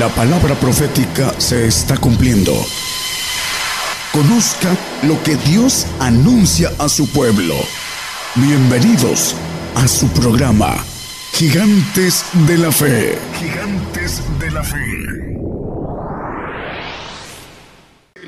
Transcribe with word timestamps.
La 0.00 0.08
palabra 0.08 0.54
profética 0.54 1.38
se 1.38 1.66
está 1.66 1.94
cumpliendo. 1.98 2.54
Conozca 4.14 4.74
lo 5.02 5.22
que 5.22 5.36
Dios 5.36 5.86
anuncia 5.98 6.72
a 6.78 6.88
su 6.88 7.06
pueblo. 7.10 7.54
Bienvenidos 8.34 9.36
a 9.74 9.86
su 9.86 10.08
programa, 10.08 10.74
Gigantes 11.34 12.24
de 12.46 12.56
la 12.56 12.72
Fe. 12.72 13.18
Gigantes 13.38 14.22
de 14.38 14.50
la 14.50 14.64
Fe. 14.64 15.36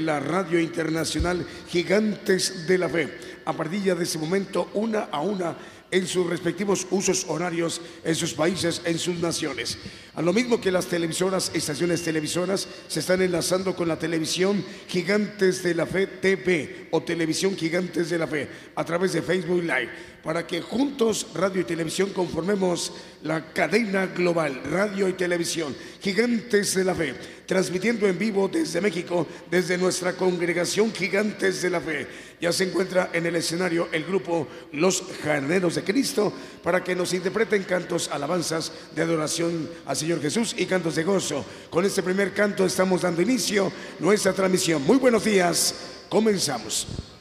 La 0.00 0.20
radio 0.20 0.60
internacional 0.60 1.46
Gigantes 1.70 2.66
de 2.66 2.76
la 2.76 2.90
Fe. 2.90 3.18
A 3.46 3.54
partir 3.54 3.96
de 3.96 4.04
ese 4.04 4.18
momento, 4.18 4.68
una 4.74 5.08
a 5.10 5.22
una 5.22 5.56
en 5.92 6.08
sus 6.08 6.26
respectivos 6.26 6.86
usos 6.90 7.26
horarios 7.28 7.80
en 8.02 8.14
sus 8.16 8.34
países, 8.34 8.82
en 8.84 8.98
sus 8.98 9.20
naciones. 9.20 9.78
A 10.14 10.22
lo 10.22 10.32
mismo 10.32 10.60
que 10.60 10.72
las 10.72 10.86
televisoras, 10.86 11.52
estaciones 11.54 12.02
televisoras 12.02 12.66
se 12.88 13.00
están 13.00 13.22
enlazando 13.22 13.76
con 13.76 13.86
la 13.86 13.98
televisión 13.98 14.64
Gigantes 14.88 15.62
de 15.62 15.74
la 15.74 15.86
Fe 15.86 16.06
TV 16.06 16.88
o 16.90 17.02
Televisión 17.02 17.56
Gigantes 17.56 18.10
de 18.10 18.18
la 18.18 18.26
Fe 18.26 18.48
a 18.74 18.84
través 18.84 19.12
de 19.12 19.22
Facebook 19.22 19.62
Live, 19.62 19.90
para 20.22 20.46
que 20.46 20.60
juntos 20.60 21.26
radio 21.34 21.62
y 21.62 21.64
televisión 21.64 22.10
conformemos 22.10 22.92
la 23.22 23.52
cadena 23.52 24.06
global, 24.06 24.62
radio 24.64 25.08
y 25.08 25.14
televisión, 25.14 25.74
Gigantes 26.00 26.74
de 26.74 26.84
la 26.84 26.94
Fe, 26.94 27.14
transmitiendo 27.46 28.06
en 28.06 28.18
vivo 28.18 28.48
desde 28.48 28.80
México, 28.80 29.26
desde 29.50 29.78
nuestra 29.78 30.14
congregación 30.14 30.92
Gigantes 30.92 31.62
de 31.62 31.70
la 31.70 31.80
Fe. 31.80 32.06
Ya 32.40 32.52
se 32.52 32.64
encuentra 32.64 33.10
en 33.12 33.26
el 33.26 33.36
escenario 33.36 33.88
el 33.92 34.04
grupo 34.04 34.48
Los 34.72 35.02
Jardineros 35.22 35.74
de 35.74 35.84
Cristo 35.84 36.32
para 36.62 36.82
que 36.82 36.94
nos 36.94 37.12
interpreten 37.12 37.64
cantos, 37.64 38.08
alabanzas 38.08 38.72
de 38.94 39.02
adoración 39.02 39.68
al 39.86 39.96
Señor 39.96 40.20
Jesús 40.20 40.54
y 40.56 40.66
cantos 40.66 40.94
de 40.96 41.04
gozo. 41.04 41.44
Con 41.70 41.84
este 41.84 42.02
primer 42.02 42.32
canto 42.32 42.64
estamos 42.64 43.02
dando 43.02 43.22
inicio 43.22 43.72
nuestra 43.98 44.32
transmisión. 44.32 44.82
Muy 44.84 44.98
buenos 44.98 45.24
días, 45.24 45.74
comenzamos. 46.08 47.11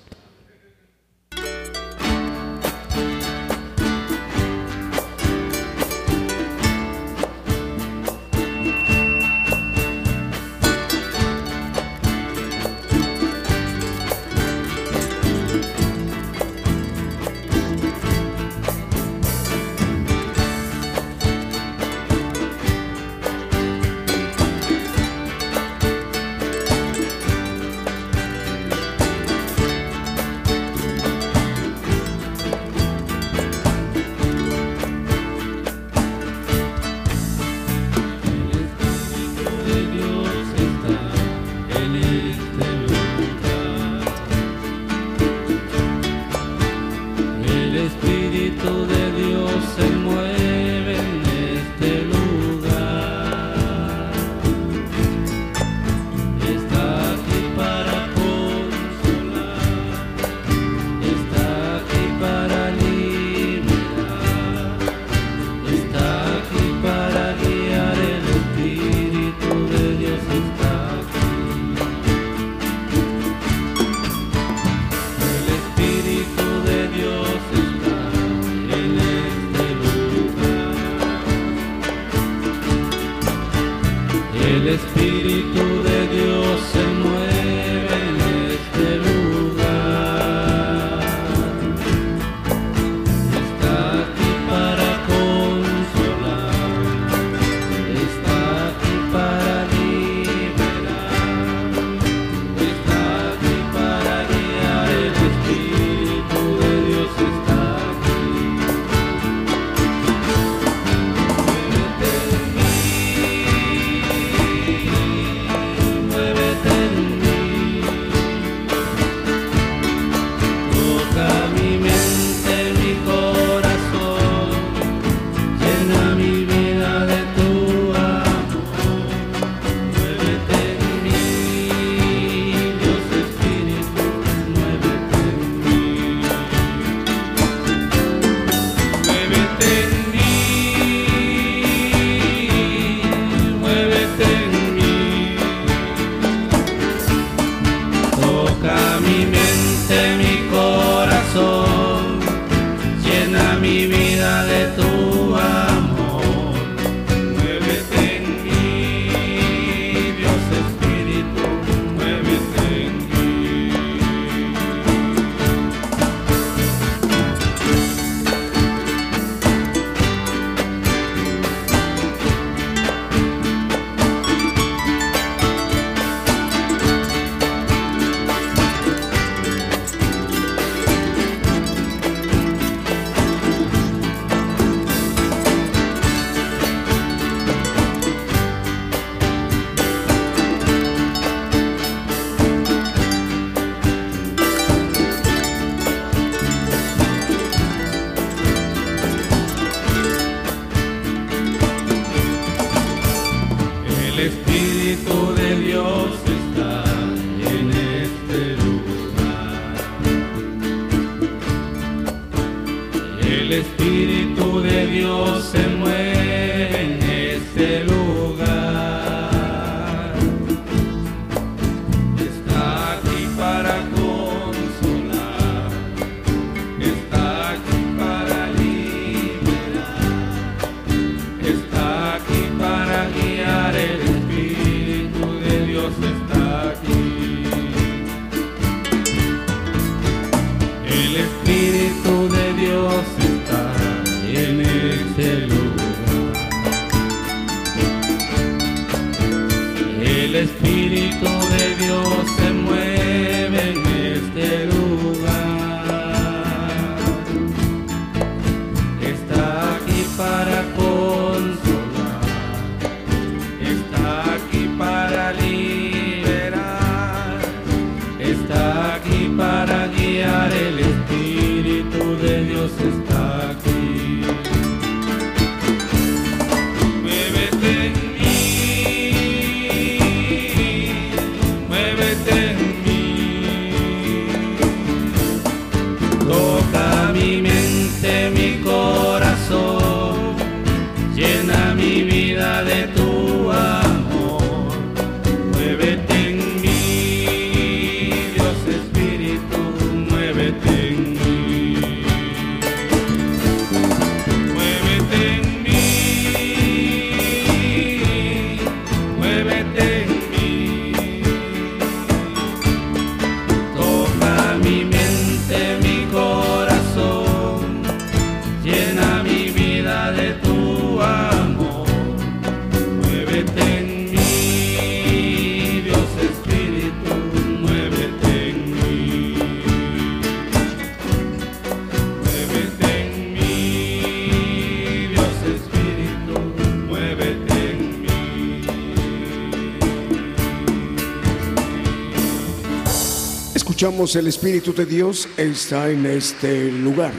escuchamos 343.81 344.15
el 344.15 344.27
Espíritu 344.27 344.75
de 344.75 344.85
Dios 344.85 345.27
está 345.35 345.89
en 345.89 346.05
este 346.05 346.71
lugar. 346.71 347.11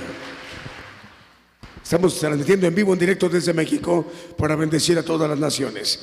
Estamos 1.82 2.17
transmitiendo 2.20 2.69
en 2.69 2.75
vivo, 2.76 2.93
en 2.93 3.00
directo 3.00 3.29
desde 3.29 3.53
México 3.53 4.06
para 4.38 4.55
bendecir 4.55 4.97
a 4.97 5.03
todas 5.03 5.29
las 5.29 5.41
naciones. 5.41 5.99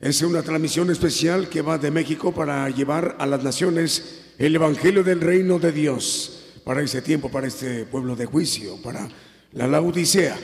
Es 0.00 0.22
una 0.22 0.42
transmisión 0.42 0.90
especial 0.90 1.46
que 1.50 1.60
va 1.60 1.76
de 1.76 1.90
México 1.90 2.32
para 2.32 2.70
llevar 2.70 3.16
a 3.18 3.26
las 3.26 3.44
naciones 3.44 4.22
el 4.38 4.54
Evangelio 4.54 5.04
del 5.04 5.20
Reino 5.20 5.58
de 5.58 5.72
Dios 5.72 6.54
para 6.64 6.80
este 6.80 7.02
tiempo, 7.02 7.30
para 7.30 7.48
este 7.48 7.84
pueblo 7.84 8.16
de 8.16 8.24
juicio, 8.24 8.80
para 8.80 9.06
la 9.52 9.66
Laodicea. 9.66 10.38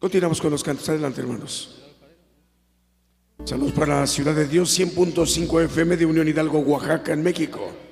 Continuamos 0.00 0.40
con 0.40 0.50
los 0.50 0.64
cantos. 0.64 0.88
Adelante, 0.88 1.20
hermanos. 1.20 1.82
Saludos 3.44 3.74
para 3.74 4.00
la 4.00 4.06
Ciudad 4.08 4.34
de 4.34 4.48
Dios 4.48 4.76
100.5 4.76 5.66
FM 5.66 5.96
de 5.96 6.04
Unión 6.04 6.26
Hidalgo, 6.26 6.58
Oaxaca, 6.58 7.12
en 7.12 7.22
México. 7.22 7.89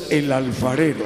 El 0.00 0.32
Alfarero. 0.32 1.04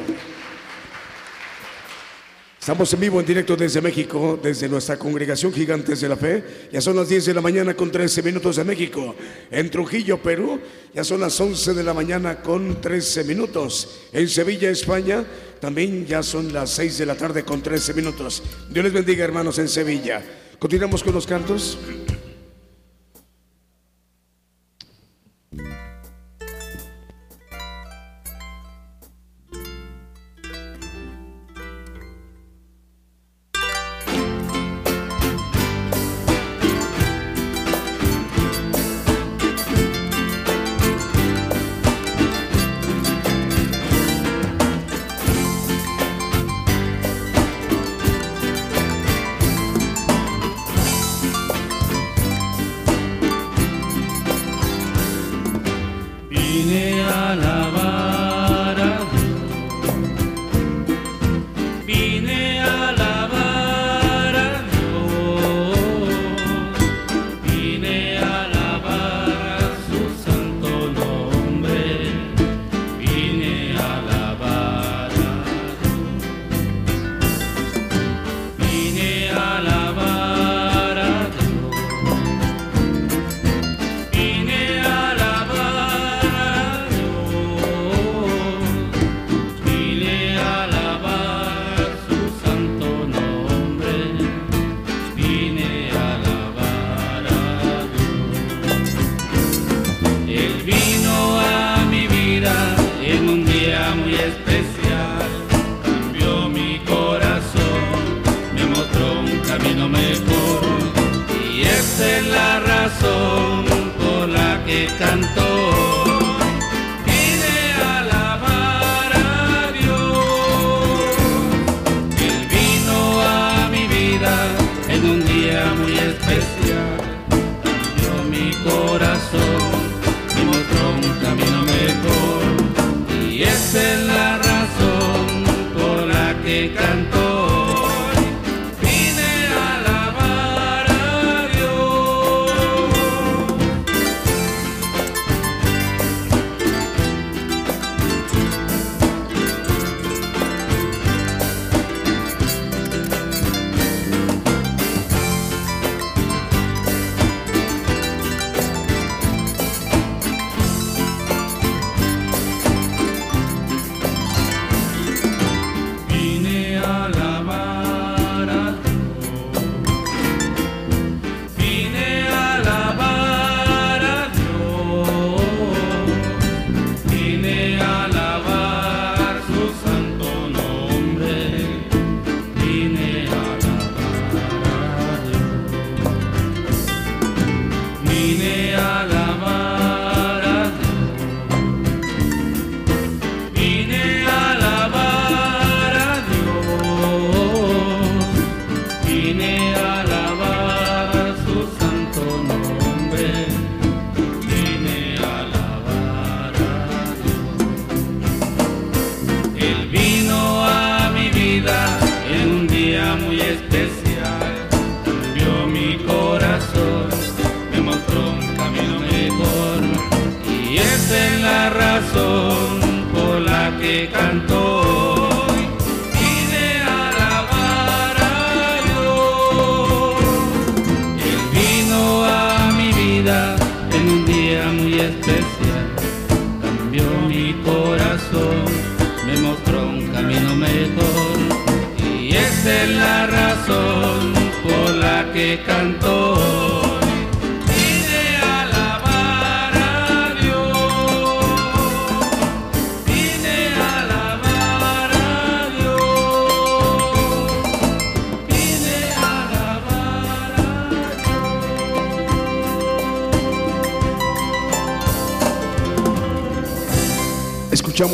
Estamos 2.59 2.93
en 2.93 3.01
vivo, 3.01 3.21
en 3.21 3.27
directo 3.27 3.57
desde 3.57 3.81
México, 3.81 4.39
desde 4.43 4.69
nuestra 4.69 4.97
congregación 4.97 5.53
Gigantes 5.53 6.01
de 6.01 6.09
la 6.09 6.17
Fe. 6.17 6.69
Ya 6.73 6.81
son 6.81 6.97
las 6.97 7.09
10 7.09 7.27
de 7.27 7.35
la 7.35 7.41
mañana 7.41 7.75
con 7.75 7.91
13 7.91 8.23
minutos 8.23 8.57
de 8.57 8.65
México. 8.65 9.15
En 9.51 9.71
Trujillo, 9.71 10.19
Perú, 10.19 10.61
ya 10.93 11.05
son 11.05 11.21
las 11.21 11.41
11 11.41 11.75
de 11.75 11.83
la 11.83 11.95
mañana 11.95 12.43
con 12.43 12.81
13 12.81 13.25
minutos. 13.25 14.09
En 14.13 14.29
Sevilla, 14.29 14.69
España, 14.71 15.25
también 15.61 16.07
ya 16.07 16.23
son 16.23 16.53
las 16.53 16.71
6 16.71 16.99
de 16.99 17.07
la 17.07 17.15
tarde 17.15 17.45
con 17.45 17.63
13 17.63 17.95
minutos. 17.95 18.43
Dios 18.69 18.85
les 18.85 18.93
bendiga, 18.93 19.25
hermanos, 19.25 19.59
en 19.59 19.69
Sevilla. 19.69 20.23
Continuamos 20.59 21.03
con 21.03 21.15
los 21.15 21.27
cantos. 21.27 21.79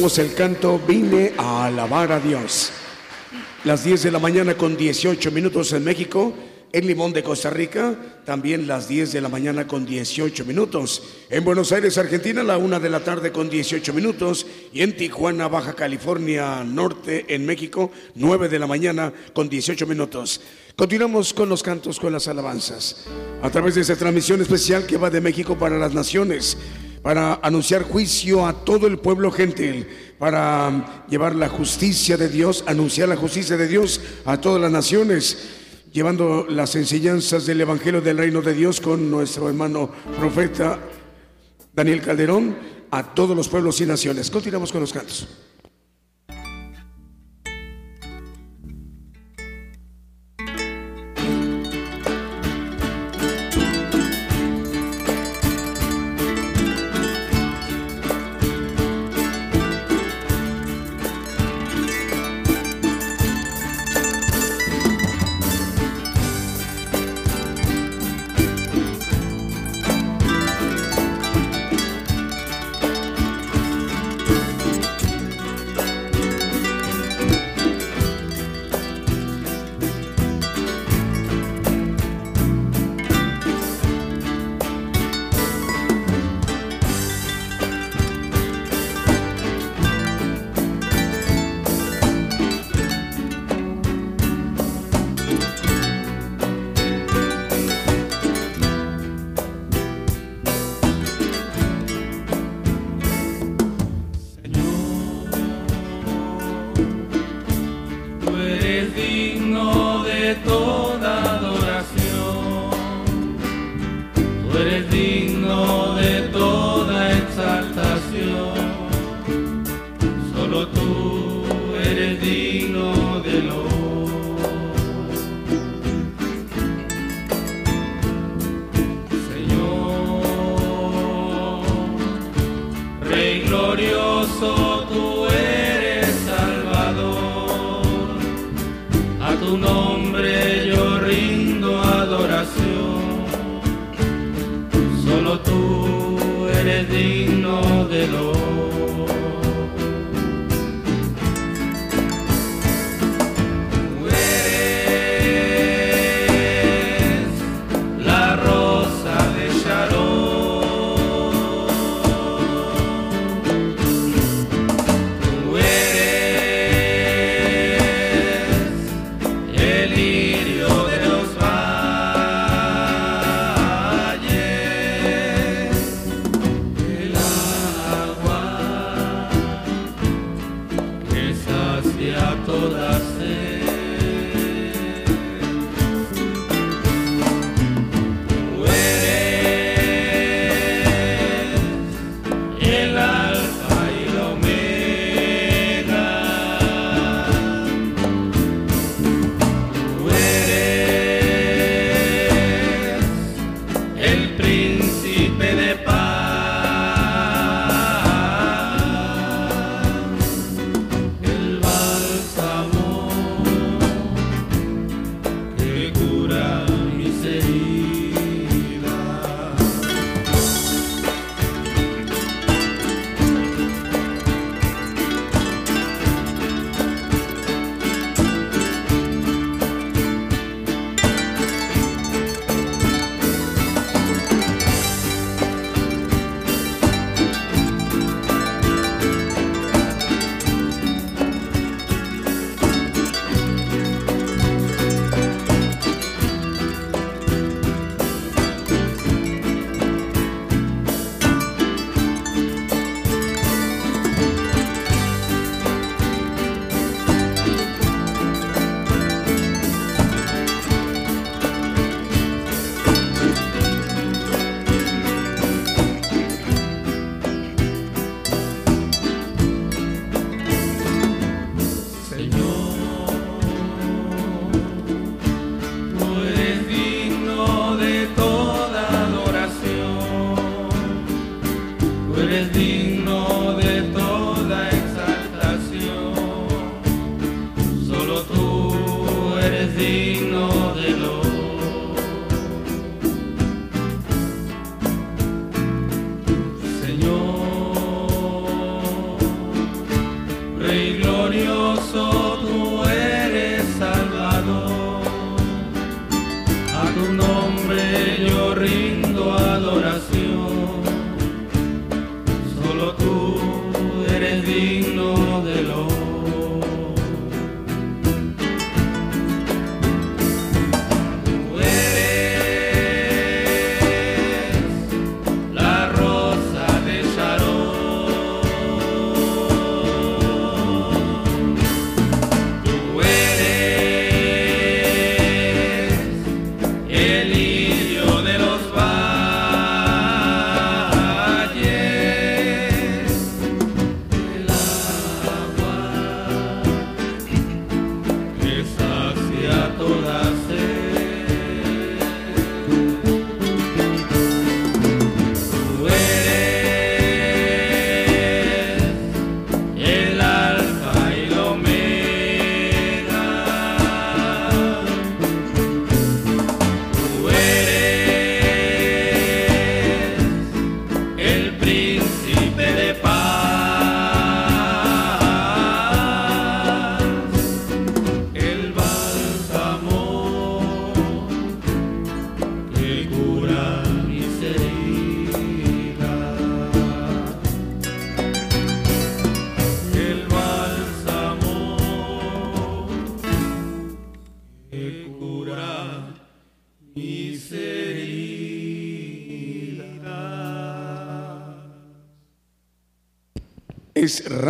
Escuchamos 0.03 0.31
el 0.31 0.35
canto 0.35 0.81
Vine 0.85 1.33
a 1.39 1.67
alabar 1.67 2.11
a 2.11 2.19
Dios. 2.19 2.73
Las 3.63 3.85
10 3.85 4.03
de 4.03 4.11
la 4.11 4.19
mañana 4.19 4.57
con 4.57 4.77
18 4.77 5.31
minutos 5.31 5.73
en 5.75 5.85
México. 5.85 6.35
En 6.73 6.89
Limón 6.89 7.13
de 7.13 7.23
Costa 7.23 7.51
Rica, 7.51 7.95
también 8.25 8.67
las 8.67 8.89
10 8.89 9.13
de 9.13 9.21
la 9.21 9.29
mañana 9.29 9.69
con 9.69 9.87
18 9.87 10.45
minutos. 10.45 11.05
En 11.31 11.45
Buenos 11.45 11.71
Aires, 11.71 11.99
Argentina, 11.99 12.43
la 12.43 12.59
1 12.59 12.81
de 12.81 12.91
la 12.91 13.05
tarde 13.05 13.31
con 13.31 13.49
18 13.49 13.93
minutos. 13.93 14.45
Y 14.73 14.83
en 14.83 14.97
Tijuana, 14.97 15.47
Baja 15.47 15.75
California 15.75 16.65
Norte, 16.65 17.27
en 17.29 17.47
México, 17.47 17.93
9 18.17 18.49
de 18.49 18.59
la 18.59 18.67
mañana 18.67 19.13
con 19.33 19.49
18 19.49 19.87
minutos. 19.87 20.41
Continuamos 20.75 21.33
con 21.33 21.49
los 21.49 21.63
cantos, 21.63 22.01
con 22.01 22.13
las 22.13 22.27
alabanzas. 22.27 23.05
A 23.41 23.51
través 23.51 23.77
de 23.77 23.83
esta 23.83 23.95
transmisión 23.95 24.41
especial 24.41 24.85
que 24.85 24.97
va 24.97 25.11
de 25.11 25.21
México 25.21 25.57
para 25.57 25.79
las 25.79 25.95
naciones 25.95 26.57
para 27.03 27.41
anunciar 27.43 27.83
juicio 27.83 28.47
a 28.47 28.65
todo 28.65 28.87
el 28.87 28.99
pueblo 28.99 29.31
gentil, 29.31 29.87
para 30.19 31.05
llevar 31.09 31.35
la 31.35 31.49
justicia 31.49 32.17
de 32.17 32.29
Dios, 32.29 32.65
anunciar 32.67 33.09
la 33.09 33.17
justicia 33.17 33.57
de 33.57 33.67
Dios 33.67 34.01
a 34.25 34.41
todas 34.41 34.61
las 34.61 34.71
naciones, 34.71 35.39
llevando 35.93 36.47
las 36.49 36.77
enseñanzas 36.77 37.45
del 37.45 37.61
Evangelio 37.61 38.01
del 38.01 38.19
Reino 38.19 38.41
de 38.41 38.55
Dios 38.55 38.81
con 38.81 39.11
nuestro 39.11 39.49
hermano 39.49 39.91
profeta 40.19 40.79
Daniel 41.75 42.01
Calderón 42.01 42.57
a 42.91 43.15
todos 43.15 43.37
los 43.37 43.49
pueblos 43.49 43.81
y 43.81 43.87
naciones. 43.87 44.31
Continuamos 44.31 44.71
con 44.71 44.81
los 44.81 44.93
cantos. 44.93 45.27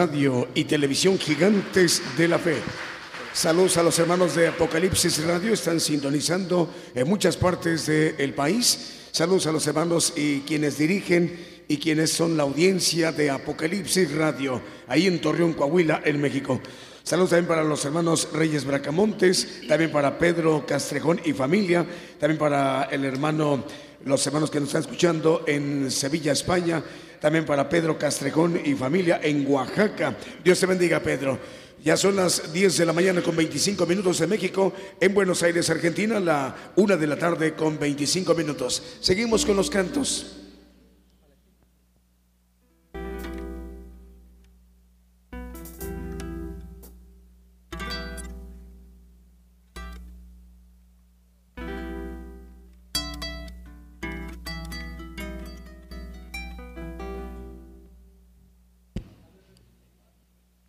Radio 0.03 0.49
y 0.53 0.65
Televisión 0.65 1.17
Gigantes 1.17 2.03
de 2.19 2.27
la 2.27 2.37
Fe. 2.37 2.57
Saludos 3.33 3.77
a 3.77 3.85
los 3.85 3.97
hermanos 4.01 4.35
de 4.35 4.49
Apocalipsis 4.49 5.25
Radio, 5.25 5.55
están 5.55 5.79
sintonizando 5.79 6.69
en 6.93 7.09
muchas 7.09 7.37
partes 7.37 7.87
del 7.87 8.35
país. 8.35 9.11
Saludos 9.12 9.47
a 9.47 9.53
los 9.53 9.65
hermanos 9.69 10.15
y 10.17 10.41
quienes 10.41 10.77
dirigen 10.77 11.38
y 11.69 11.77
quienes 11.77 12.11
son 12.11 12.37
la 12.37 12.43
audiencia 12.43 13.12
de 13.12 13.31
Apocalipsis 13.31 14.12
Radio, 14.17 14.61
ahí 14.88 15.07
en 15.07 15.21
Torreón, 15.21 15.53
Coahuila, 15.53 16.03
en 16.05 16.21
México. 16.21 16.61
Saludos 17.05 17.31
también 17.31 17.47
para 17.47 17.62
los 17.62 17.85
hermanos 17.85 18.29
Reyes 18.33 18.65
Bracamontes, 18.65 19.62
también 19.69 19.93
para 19.93 20.19
Pedro 20.19 20.65
Castrejón 20.67 21.21
y 21.25 21.33
familia, 21.33 21.87
también 22.19 22.41
para 22.41 22.88
el 22.91 23.05
hermano, 23.05 23.65
los 24.05 24.27
hermanos 24.27 24.51
que 24.51 24.61
nos 24.61 24.69
están 24.69 24.83
escuchando 24.83 25.45
en 25.47 25.91
Sevilla, 25.91 26.33
España, 26.33 26.83
también 27.21 27.45
para 27.45 27.69
Pedro 27.69 27.99
Castrejón 27.99 28.61
y 28.65 28.75
familia 28.75 29.21
en 29.23 29.47
Oaxaca. 29.49 30.17
Dios 30.43 30.59
te 30.59 30.67
bendiga, 30.67 31.01
Pedro. 31.01 31.38
Ya 31.85 31.97
son 31.97 32.17
las 32.17 32.53
10 32.53 32.77
de 32.79 32.87
la 32.87 32.93
mañana 32.93 33.23
con 33.23 33.35
25 33.35 33.87
minutos 33.87 34.21
en 34.21 34.31
México, 34.31 34.73
en 35.01 35.12
Buenos 35.12 35.43
Aires, 35.43 35.69
Argentina, 35.69 36.21
la 36.21 36.73
una 36.77 36.97
de 36.97 37.07
la 37.07 37.17
tarde 37.17 37.55
con 37.55 37.79
25 37.79 38.35
minutos. 38.35 38.83
Seguimos 39.01 39.45
con 39.45 39.57
los 39.57 39.69
cantos. 39.69 40.41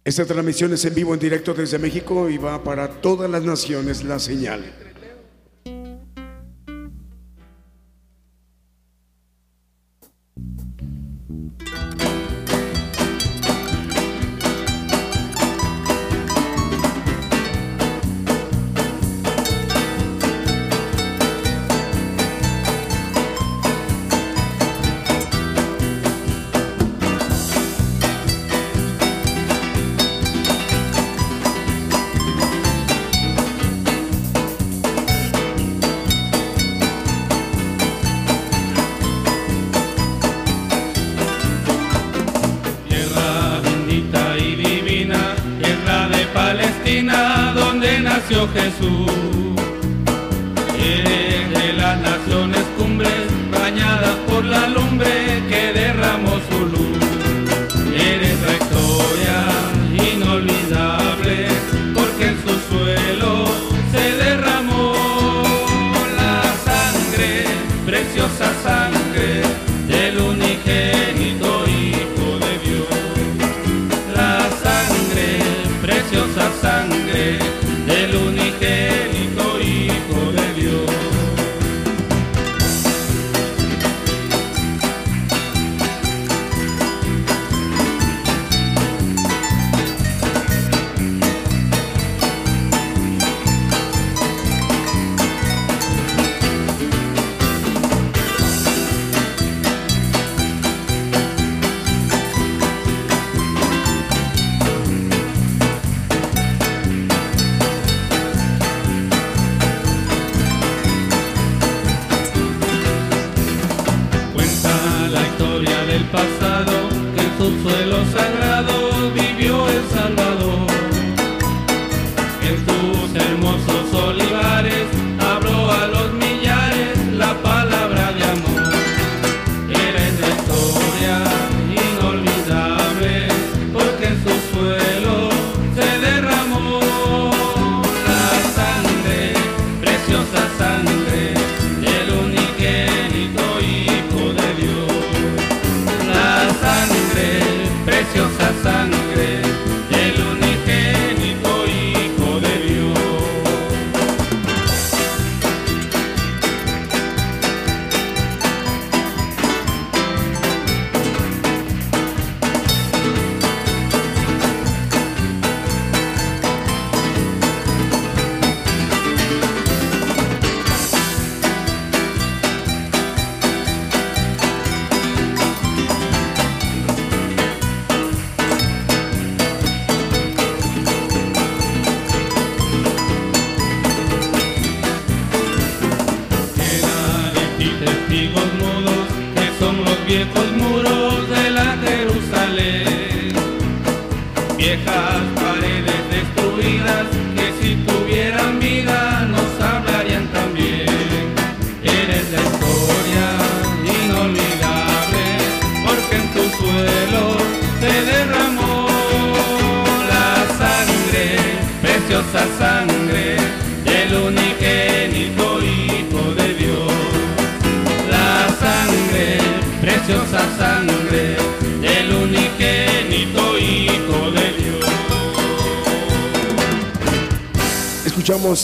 Esta 0.05 0.25
transmisión 0.25 0.73
es 0.73 0.83
en 0.83 0.95
vivo, 0.95 1.13
en 1.13 1.19
directo 1.19 1.53
desde 1.53 1.79
México 1.79 2.29
y 2.29 2.37
va 2.37 2.61
para 2.61 2.89
todas 2.89 3.29
las 3.29 3.43
naciones 3.43 4.03
la 4.03 4.19
señal. 4.19 4.83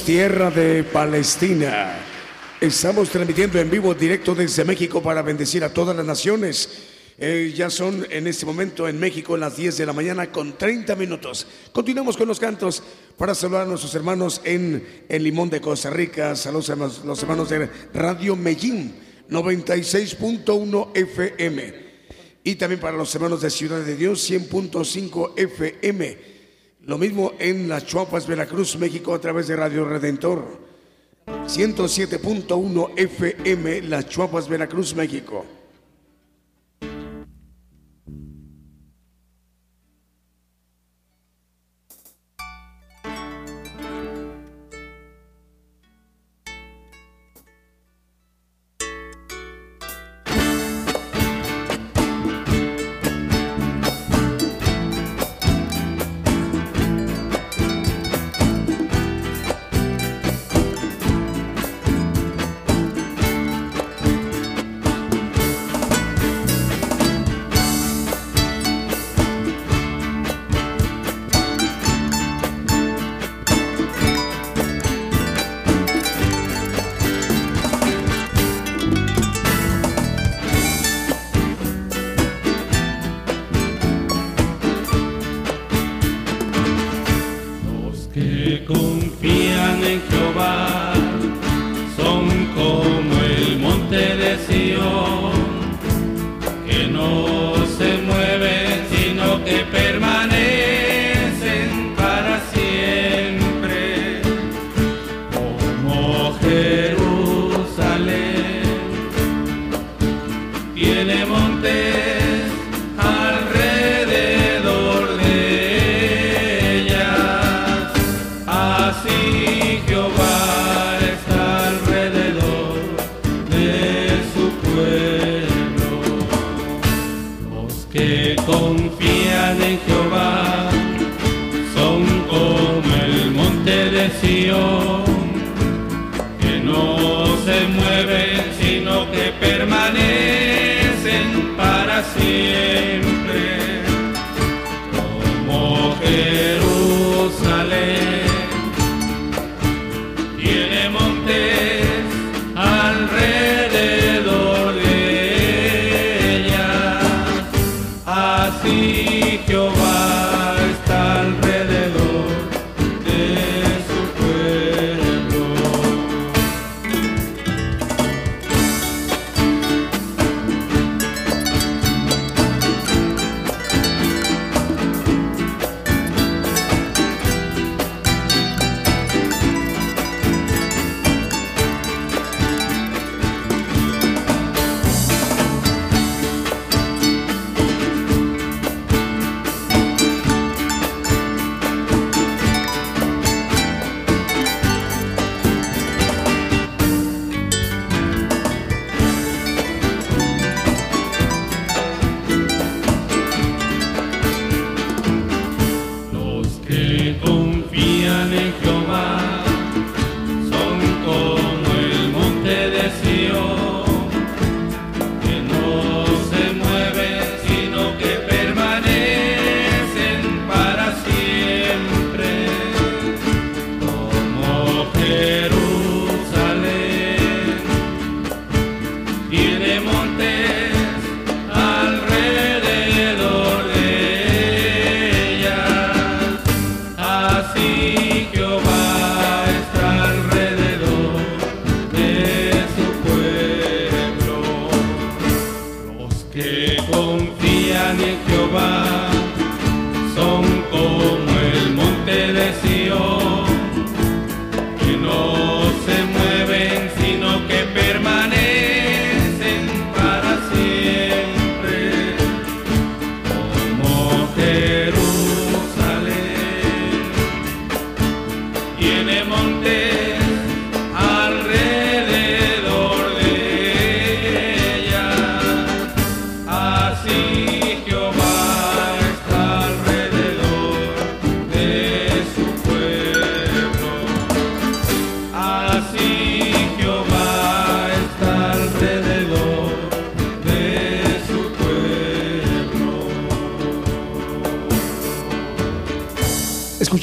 Tierra 0.04 0.52
de 0.52 0.84
Palestina. 0.84 1.98
Estamos 2.60 3.10
transmitiendo 3.10 3.60
en 3.60 3.70
vivo 3.70 3.94
directo 3.94 4.36
desde 4.36 4.64
México 4.66 5.02
para 5.02 5.22
bendecir 5.22 5.64
a 5.64 5.74
todas 5.74 5.96
las 5.96 6.06
naciones. 6.06 6.70
Eh, 7.18 7.54
ya 7.56 7.70
son 7.70 8.06
en 8.10 8.28
este 8.28 8.46
momento 8.46 8.88
en 8.88 9.00
México 9.00 9.36
las 9.36 9.58
10 9.58 9.78
de 9.78 9.86
la 9.86 9.94
mañana 9.94 10.32
con 10.32 10.58
30 10.58 10.96
minutos. 10.96 11.48
Continuamos 11.72 12.18
con 12.18 12.28
los 12.28 12.40
cantos 12.40 12.84
para 13.18 13.34
saludar 13.36 13.64
a 13.64 13.66
nuestros 13.66 13.94
hermanos 13.96 14.42
en 14.44 15.06
el 15.10 15.24
Limón 15.24 15.50
de 15.50 15.62
Costa 15.62 15.90
Rica. 15.90 16.36
Saludos 16.36 16.70
a 16.70 16.76
los, 16.76 17.06
los 17.06 17.22
hermanos 17.22 17.50
de 17.50 17.70
Radio 17.94 18.36
Medellín 18.36 18.94
96.1 19.30 20.92
FM. 20.96 21.90
Y 22.44 22.56
también 22.56 22.80
para 22.80 22.98
los 22.98 23.14
hermanos 23.16 23.42
de 23.42 23.50
Ciudad 23.50 23.82
de 23.82 23.96
Dios 23.96 24.30
100.5 24.30 25.34
FM. 25.36 26.39
Lo 26.90 26.98
mismo 26.98 27.34
en 27.38 27.70
Las 27.70 27.86
Chuapas, 27.86 28.26
Veracruz, 28.26 28.76
México 28.78 29.14
a 29.14 29.22
través 29.22 29.48
de 29.48 29.56
Radio 29.56 29.86
Redentor 29.86 30.44
107.1 31.28 32.94
FM, 32.96 33.84
Las 33.84 34.10
Chuapas, 34.10 34.50
Veracruz, 34.50 34.96
México. 34.96 35.46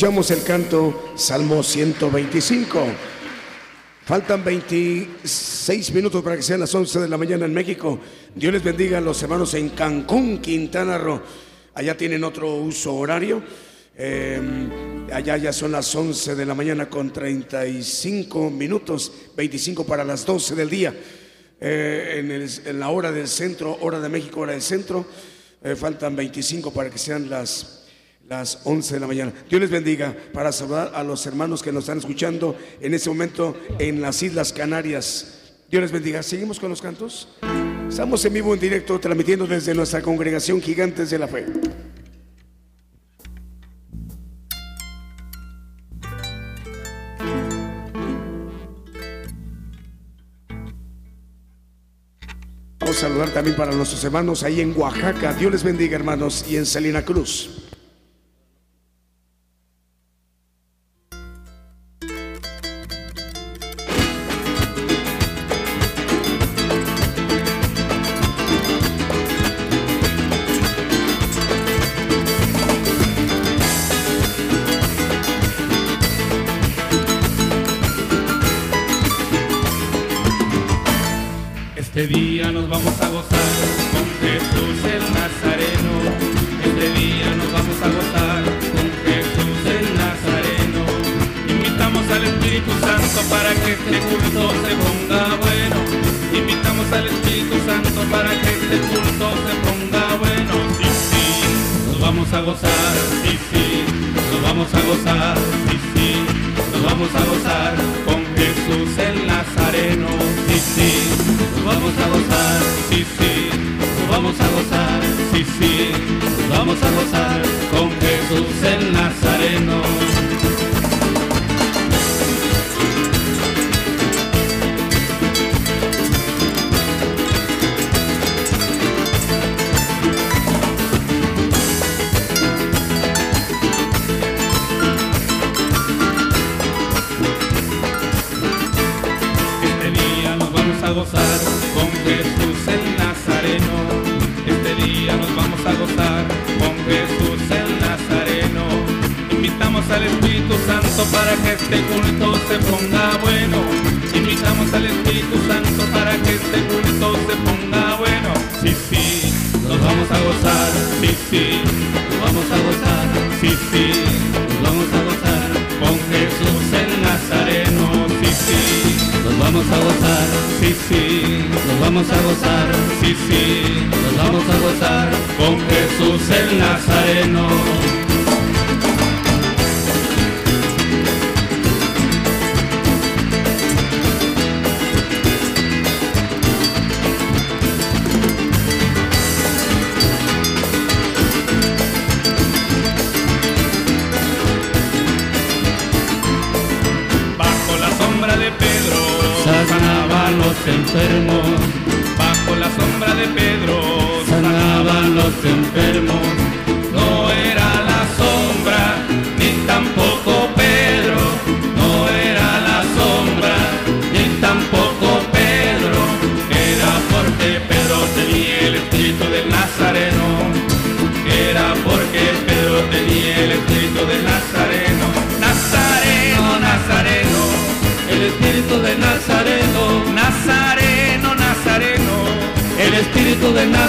Escuchamos 0.06 0.30
el 0.30 0.44
canto 0.44 1.12
Salmo 1.16 1.64
125. 1.64 2.86
Faltan 4.04 4.44
26 4.44 5.92
minutos 5.94 6.22
para 6.22 6.36
que 6.36 6.42
sean 6.42 6.60
las 6.60 6.72
11 6.72 7.00
de 7.00 7.08
la 7.08 7.16
mañana 7.16 7.44
en 7.44 7.52
México. 7.52 7.98
Dios 8.32 8.52
les 8.52 8.62
bendiga 8.62 8.98
a 8.98 9.00
los 9.00 9.20
hermanos 9.20 9.52
en 9.54 9.70
Cancún, 9.70 10.38
Quintana 10.38 10.96
Roo. 10.96 11.20
Allá 11.74 11.96
tienen 11.96 12.22
otro 12.22 12.54
uso 12.54 12.94
horario. 12.94 13.42
Eh, 13.96 15.08
allá 15.12 15.38
ya 15.38 15.52
son 15.52 15.72
las 15.72 15.92
11 15.92 16.36
de 16.36 16.46
la 16.46 16.54
mañana 16.54 16.88
con 16.88 17.12
35 17.12 18.48
minutos, 18.48 19.10
25 19.36 19.84
para 19.86 20.04
las 20.04 20.24
12 20.24 20.54
del 20.54 20.70
día. 20.70 20.94
Eh, 21.60 22.54
en, 22.64 22.78
la 22.78 22.90
hora 22.90 23.10
del 23.10 23.26
centro, 23.26 23.76
hora 23.80 23.98
de 23.98 24.08
México, 24.08 24.38
hora 24.38 24.52
del 24.52 24.62
centro, 24.62 25.04
eh, 25.64 25.74
faltan 25.74 26.14
25 26.14 26.72
para 26.72 26.90
que 26.90 26.98
sean 26.98 27.28
las 27.28 27.85
las 28.28 28.60
11 28.64 28.94
de 28.94 29.00
la 29.00 29.06
mañana. 29.06 29.32
Dios 29.48 29.60
les 29.60 29.70
bendiga 29.70 30.14
para 30.32 30.52
saludar 30.52 30.92
a 30.94 31.02
los 31.02 31.24
hermanos 31.26 31.62
que 31.62 31.72
nos 31.72 31.84
están 31.84 31.98
escuchando 31.98 32.56
en 32.80 32.94
este 32.94 33.08
momento 33.08 33.56
en 33.78 34.00
las 34.00 34.22
Islas 34.22 34.52
Canarias. 34.52 35.54
Dios 35.70 35.82
les 35.82 35.92
bendiga. 35.92 36.22
Seguimos 36.22 36.58
con 36.58 36.70
los 36.70 36.82
cantos. 36.82 37.28
Estamos 37.88 38.24
en 38.24 38.34
vivo 38.34 38.52
en 38.52 38.60
directo 38.60 38.98
transmitiendo 38.98 39.46
desde 39.46 39.74
nuestra 39.74 40.02
congregación 40.02 40.60
Gigantes 40.60 41.10
de 41.10 41.18
la 41.18 41.28
Fe. 41.28 41.46
Vamos 52.78 52.98
a 52.98 53.00
saludar 53.00 53.30
también 53.30 53.56
para 53.56 53.72
nuestros 53.72 54.02
hermanos 54.04 54.42
ahí 54.42 54.60
en 54.60 54.72
Oaxaca. 54.76 55.32
Dios 55.32 55.50
les 55.50 55.64
bendiga, 55.64 55.96
hermanos, 55.96 56.44
y 56.48 56.56
en 56.56 56.66
Salina 56.66 57.04
Cruz. 57.04 57.55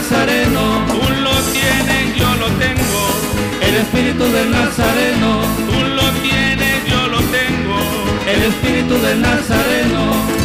Nazareno. 0.10 0.86
Tú 0.88 1.02
lo 1.22 1.32
tienes, 1.52 2.16
yo 2.16 2.34
lo 2.36 2.48
tengo. 2.64 3.08
El 3.62 3.76
espíritu 3.76 4.24
del 4.24 4.52
Nazareno. 4.52 5.42
Tú 5.68 5.84
lo 5.96 6.10
tienes, 6.22 6.86
yo 6.90 7.08
lo 7.08 7.18
tengo. 7.18 7.78
El 8.26 8.44
espíritu 8.44 8.94
del 9.02 9.22
Nazareno. 9.22 10.37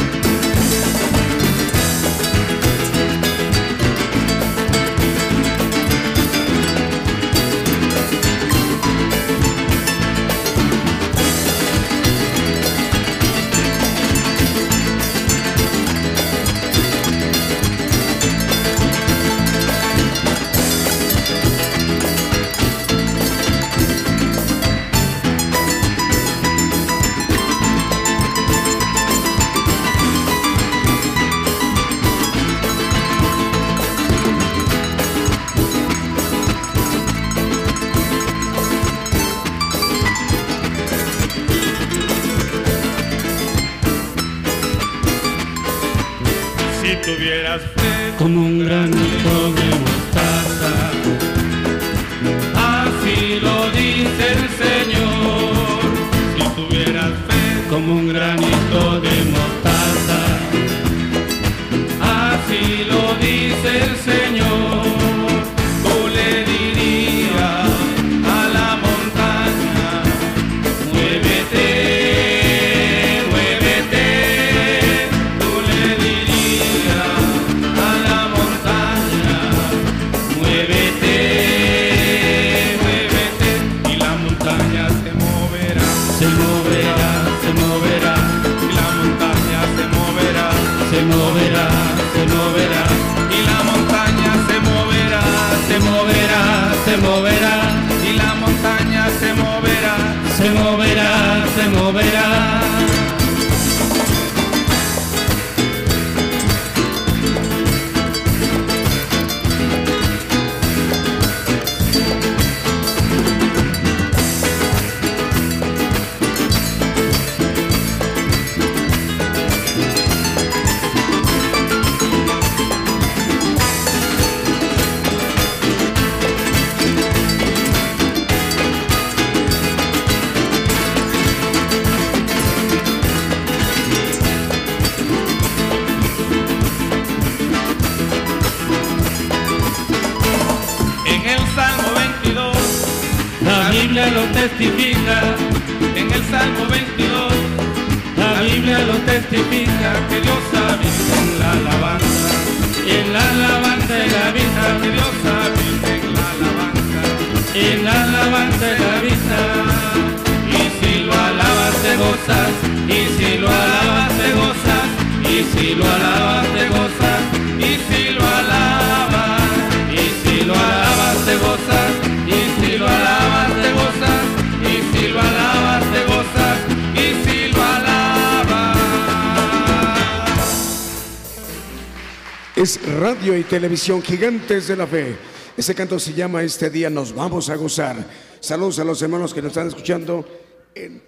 Televisión 183.53 184.01
gigantes 184.01 184.69
de 184.69 184.77
la 184.77 184.87
fe. 184.87 185.15
Ese 185.59 185.75
canto 185.75 185.99
se 185.99 186.15
llama 186.15 186.43
Este 186.43 186.71
día 186.71 186.89
nos 186.89 187.15
vamos 187.15 187.51
a 187.51 187.57
gozar. 187.57 188.03
Saludos 188.41 188.79
a 188.79 188.85
los 188.85 189.03
hermanos 189.03 189.35
que 189.35 189.43
nos 189.43 189.51
están 189.51 189.69
escuchando 189.69 190.27
en, 190.75 191.03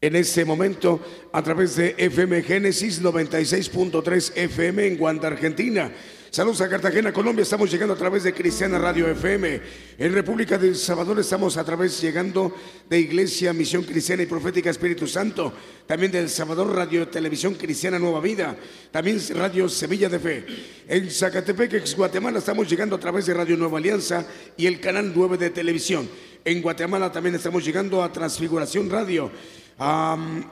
en 0.00 0.16
este 0.16 0.46
momento 0.46 0.98
a 1.30 1.42
través 1.42 1.76
de 1.76 1.94
FM 1.98 2.42
Génesis 2.42 3.02
96.3 3.02 4.32
FM 4.34 4.86
en 4.86 4.96
Guanda, 4.96 5.28
Argentina. 5.28 5.92
Saludos 6.30 6.62
a 6.62 6.70
Cartagena, 6.70 7.12
Colombia. 7.12 7.42
Estamos 7.42 7.70
llegando 7.70 7.92
a 7.92 7.98
través 7.98 8.22
de 8.22 8.32
Cristiana 8.32 8.78
Radio 8.78 9.06
FM. 9.08 9.60
En 9.98 10.14
República 10.14 10.56
del 10.56 10.76
Salvador 10.76 11.20
estamos 11.20 11.58
a 11.58 11.64
través 11.64 12.00
llegando 12.00 12.56
de 12.92 13.00
Iglesia 13.00 13.54
Misión 13.54 13.84
Cristiana 13.84 14.22
y 14.22 14.26
Profética 14.26 14.68
Espíritu 14.68 15.06
Santo. 15.06 15.50
También 15.86 16.12
del 16.12 16.28
Salvador 16.28 16.76
Radio 16.76 17.08
Televisión 17.08 17.54
Cristiana 17.54 17.98
Nueva 17.98 18.20
Vida. 18.20 18.54
También 18.90 19.18
Radio 19.30 19.66
Semilla 19.66 20.10
de 20.10 20.18
Fe. 20.18 20.44
En 20.86 21.10
Zacatepec, 21.10 21.72
ex 21.72 21.96
Guatemala, 21.96 22.40
estamos 22.40 22.68
llegando 22.68 22.94
a 22.96 23.00
través 23.00 23.24
de 23.24 23.32
Radio 23.32 23.56
Nueva 23.56 23.78
Alianza 23.78 24.26
y 24.58 24.66
el 24.66 24.78
canal 24.78 25.10
9 25.16 25.38
de 25.38 25.48
televisión. 25.48 26.06
En 26.44 26.60
Guatemala 26.60 27.10
también 27.10 27.34
estamos 27.34 27.64
llegando 27.64 28.02
a 28.02 28.12
Transfiguración 28.12 28.90
Radio. 28.90 29.30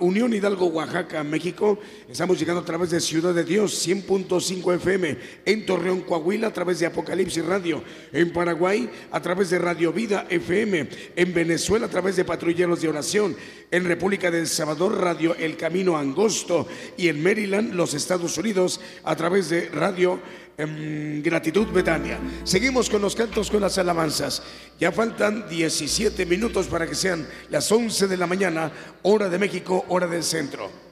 Unión 0.01 0.33
Hidalgo, 0.35 0.67
Oaxaca, 0.67 1.23
México. 1.23 1.79
Estamos 2.09 2.39
llegando 2.39 2.63
a 2.63 2.65
través 2.65 2.91
de 2.91 3.01
Ciudad 3.01 3.35
de 3.35 3.45
Dios, 3.45 3.87
100.5 3.87 4.75
FM. 4.75 5.17
En 5.45 5.67
Torreón, 5.67 6.01
Coahuila, 6.01 6.49
a 6.49 6.53
través 6.53 6.81
de 6.81 6.87
Apocalipsis 6.87 7.45
Radio. 7.45 7.83
En 8.13 8.33
Paraguay, 8.33 8.91
a 9.11 9.21
través 9.21 9.51
de 9.51 9.59
Radio 9.59 9.93
Vida 9.93 10.27
FM. 10.29 10.89
En 11.15 11.35
Venezuela, 11.35 11.87
a 11.87 11.91
través 11.91 12.17
de 12.17 12.25
Patrulleros 12.25 12.81
de 12.81 12.89
Oración. 12.89 13.37
En 13.71 13.85
República 13.85 14.31
del 14.31 14.49
Salvador, 14.49 14.99
Radio 14.99 15.35
El 15.37 15.57
Camino 15.57 15.97
Angosto. 15.97 16.67
Y 16.97 17.09
en 17.09 17.23
Maryland, 17.23 17.75
los 17.75 17.95
Estados 17.95 18.37
Unidos, 18.39 18.81
a 19.05 19.15
través 19.15 19.51
de 19.51 19.69
Radio 19.69 20.21
em, 20.57 21.23
Gratitud 21.23 21.69
Betania. 21.69 22.19
Seguimos 22.45 22.91
con 22.91 23.03
los 23.03 23.15
cantos, 23.15 23.51
con 23.51 23.61
las 23.61 23.79
alabanzas. 23.79 24.43
Ya 24.79 24.93
faltan 24.93 25.49
17 25.49 26.27
minutos 26.27 26.67
para 26.67 26.87
que 26.87 26.95
sean 26.95 27.27
las 27.51 27.71
11 27.71 28.09
de 28.09 28.17
la 28.17 28.27
mañana, 28.27 28.73
hora 29.03 29.29
de 29.29 29.39
México, 29.39 29.85
hora 29.89 30.07
del 30.07 30.23
centro. 30.23 30.90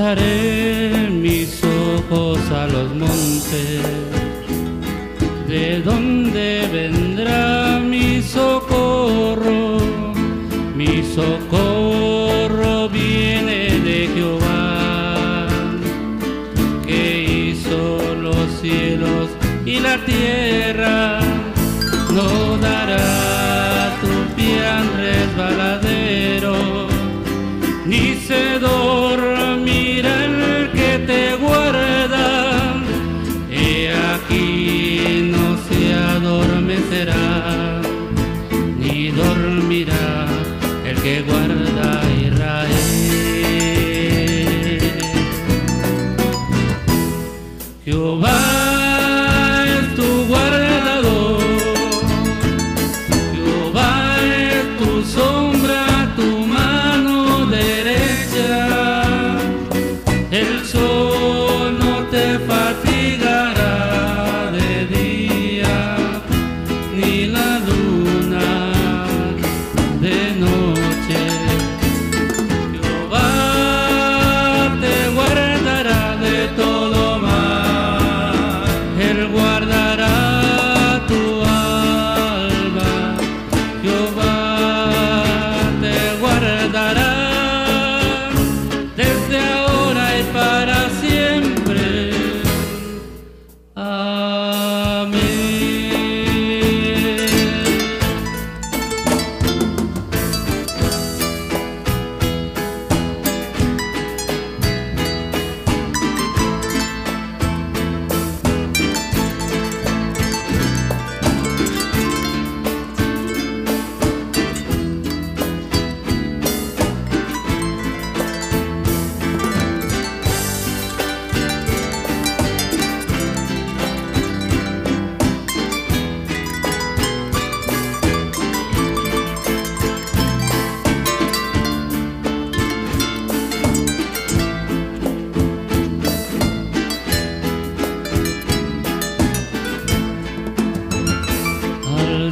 Alzaré 0.00 1.10
mis 1.10 1.60
ojos 1.62 2.38
a 2.52 2.66
los 2.66 2.88
montes, 2.94 3.82
de 5.46 5.82
dónde 5.82 6.29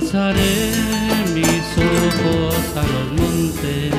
alzaré 0.08 0.72
mis 1.34 1.66
ojos 1.76 2.76
a 2.76 2.82
los 2.82 3.12
montes, 3.20 3.92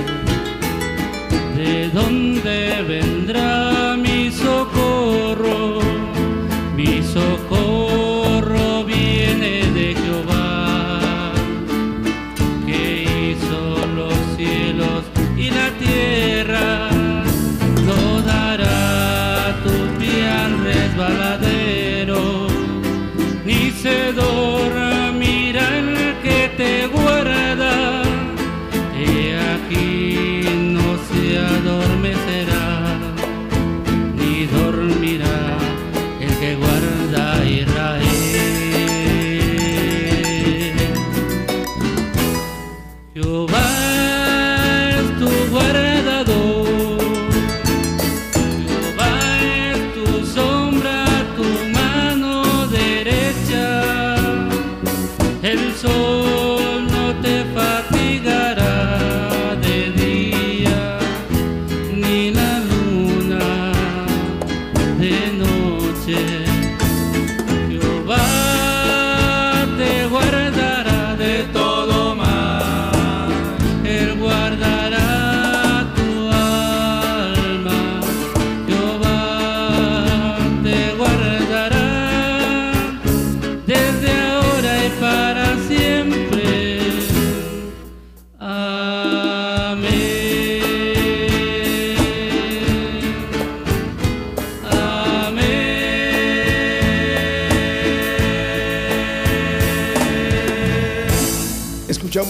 de 1.56 1.90
dónde 1.94 2.82
vendrá 2.88 3.19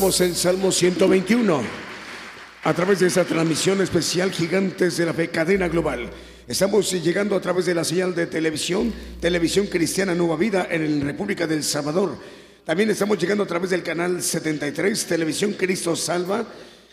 El 0.10 0.36
Salmo 0.36 0.72
121 0.72 1.62
a 2.64 2.74
través 2.74 3.00
de 3.00 3.06
esta 3.06 3.26
transmisión 3.26 3.80
especial 3.80 4.32
Gigantes 4.32 4.98
de 4.98 5.06
la 5.06 5.14
Fe, 5.14 5.30
cadena 5.30 5.68
global. 5.68 6.10
Estamos 6.48 6.92
llegando 6.92 7.36
a 7.36 7.40
través 7.40 7.68
de 7.68 7.76
la 7.76 7.84
señal 7.84 8.16
de 8.16 8.26
televisión, 8.26 8.92
Televisión 9.22 9.68
Cristiana 9.68 10.16
Nueva 10.16 10.36
Vida 10.36 10.68
en 10.72 11.00
la 11.00 11.06
República 11.06 11.46
del 11.46 11.64
Salvador. 11.64 12.18
También 12.66 12.90
estamos 12.90 13.20
llegando 13.20 13.44
a 13.44 13.48
través 13.48 13.70
del 13.70 13.84
canal 13.84 14.24
73, 14.24 15.06
Televisión 15.06 15.54
Cristo 15.54 15.96
Salva, 15.96 16.44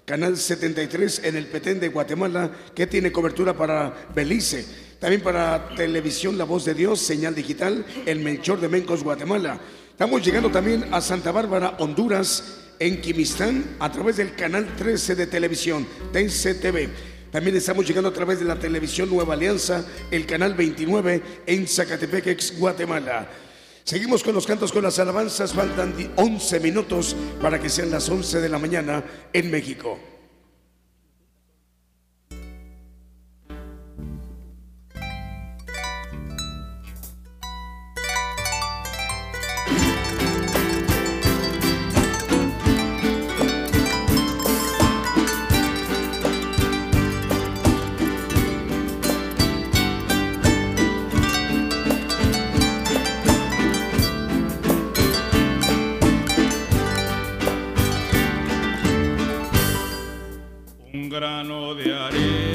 canal 0.05 0.37
73 0.37 1.23
en 1.25 1.37
el 1.37 1.47
Petén 1.47 1.81
de 1.81 1.89
Guatemala, 1.89 2.51
que 2.75 2.87
tiene 2.87 3.11
cobertura 3.11 3.57
para 3.57 4.09
Belice. 4.15 4.63
También 5.01 5.23
para 5.23 5.71
Televisión 5.75 6.37
La 6.37 6.45
Voz 6.45 6.67
de 6.67 6.75
Dios, 6.75 7.01
señal 7.01 7.35
digital, 7.35 7.83
el 8.05 8.21
Melchor 8.21 8.61
de 8.61 8.69
Mencos, 8.69 9.03
Guatemala. 9.03 9.59
Estamos 9.91 10.23
llegando 10.23 10.51
también 10.51 10.93
a 10.93 11.01
Santa 11.01 11.33
Bárbara, 11.33 11.77
Honduras, 11.79 12.66
en 12.79 13.01
Quimistán, 13.01 13.77
a 13.79 13.91
través 13.91 14.17
del 14.17 14.35
canal 14.35 14.75
13 14.77 15.15
de 15.15 15.27
televisión, 15.27 15.87
TCTV. 16.13 16.89
También 17.31 17.57
estamos 17.57 17.87
llegando 17.87 18.09
a 18.09 18.13
través 18.13 18.39
de 18.39 18.45
la 18.45 18.59
televisión 18.59 19.11
Nueva 19.11 19.35
Alianza, 19.35 19.85
el 20.11 20.27
canal 20.27 20.55
29 20.55 21.23
en 21.47 21.67
Zacatepec, 21.67 22.59
Guatemala. 22.59 23.29
Seguimos 23.85 24.25
con 24.25 24.35
los 24.35 24.47
cantos, 24.47 24.73
con 24.73 24.83
las 24.83 24.99
alabanzas. 24.99 25.53
Faltan 25.53 25.95
11 26.17 26.59
minutos 26.61 27.15
para 27.41 27.61
que 27.61 27.69
sean 27.69 27.91
las 27.91 28.09
11 28.09 28.41
de 28.41 28.49
la 28.49 28.59
mañana 28.59 29.05
en 29.33 29.51
México. 29.51 30.16
Grano 61.17 61.75
de 61.75 61.95
arena, 61.95 62.46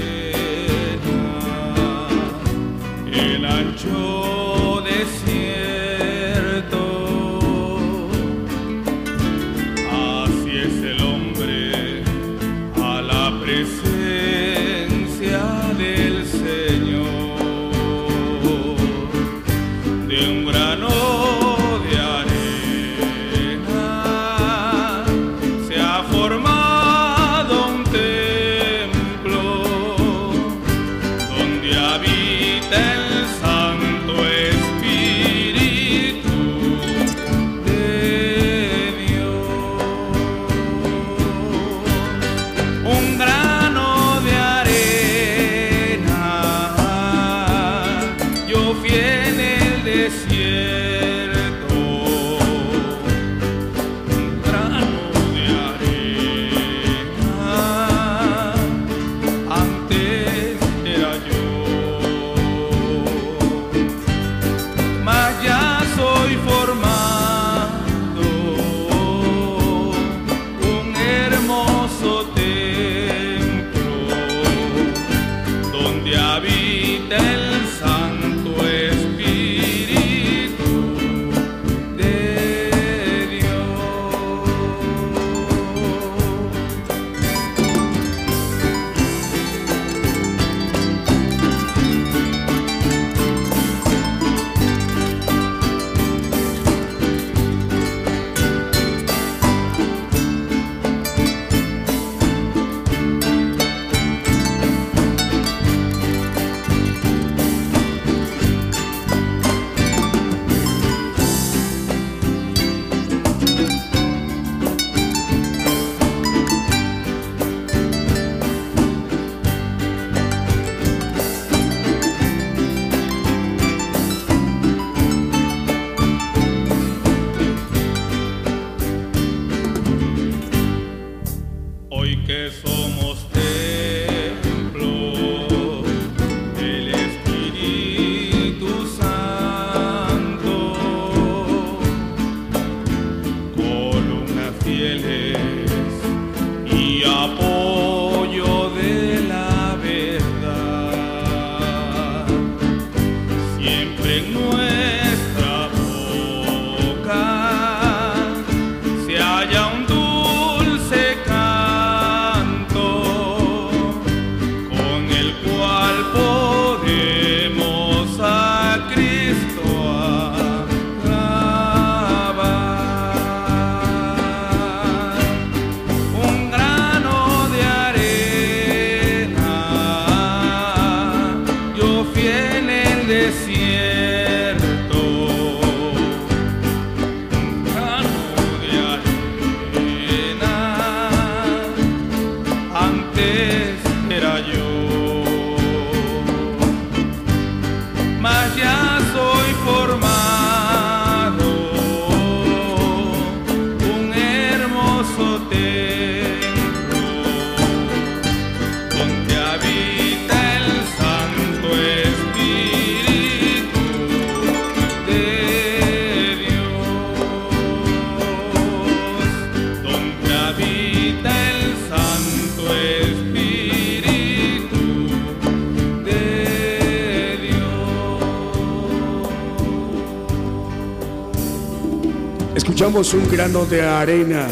Un 232.93 233.31
grano 233.31 233.65
de 233.65 233.81
arena. 233.81 234.49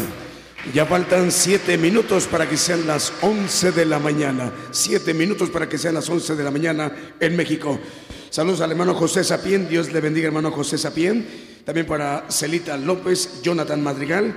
Ya 0.72 0.86
faltan 0.86 1.30
siete 1.30 1.76
minutos 1.76 2.26
para 2.26 2.48
que 2.48 2.56
sean 2.56 2.86
las 2.86 3.12
once 3.20 3.70
de 3.70 3.84
la 3.84 3.98
mañana. 3.98 4.50
Siete 4.70 5.12
minutos 5.12 5.50
para 5.50 5.68
que 5.68 5.76
sean 5.76 5.92
las 5.92 6.08
once 6.08 6.34
de 6.34 6.42
la 6.42 6.50
mañana 6.50 6.90
en 7.20 7.36
México. 7.36 7.78
Saludos 8.30 8.62
al 8.62 8.70
hermano 8.70 8.94
José 8.94 9.24
Sapien. 9.24 9.68
Dios 9.68 9.92
le 9.92 10.00
bendiga, 10.00 10.28
hermano 10.28 10.50
José 10.52 10.78
Sapien. 10.78 11.26
También 11.66 11.86
para 11.86 12.24
Celita 12.30 12.78
López, 12.78 13.42
Jonathan 13.42 13.82
Madrigal. 13.82 14.34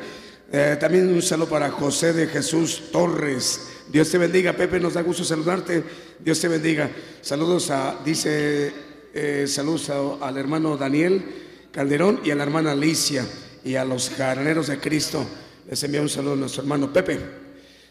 Eh, 0.51 0.75
también 0.77 1.07
un 1.07 1.21
saludo 1.21 1.47
para 1.47 1.71
José 1.71 2.11
de 2.11 2.27
Jesús 2.27 2.91
Torres. 2.91 3.69
Dios 3.87 4.09
te 4.09 4.17
bendiga, 4.17 4.51
Pepe. 4.51 4.81
Nos 4.81 4.95
da 4.95 5.01
gusto 5.01 5.23
saludarte. 5.23 5.81
Dios 6.19 6.41
te 6.41 6.49
bendiga. 6.49 6.91
Saludos 7.21 7.69
a, 7.71 7.95
dice, 8.03 8.73
eh, 9.13 9.45
saludos 9.47 9.89
al 10.21 10.37
hermano 10.37 10.75
Daniel 10.75 11.23
Calderón 11.71 12.19
y 12.25 12.31
a 12.31 12.35
la 12.35 12.43
hermana 12.43 12.73
Alicia 12.73 13.25
y 13.63 13.75
a 13.75 13.85
los 13.85 14.09
jaraneros 14.09 14.67
de 14.67 14.79
Cristo. 14.79 15.25
Les 15.69 15.81
envía 15.83 16.01
un 16.01 16.09
saludo 16.09 16.33
a 16.33 16.37
nuestro 16.37 16.63
hermano 16.63 16.91
Pepe. 16.91 17.19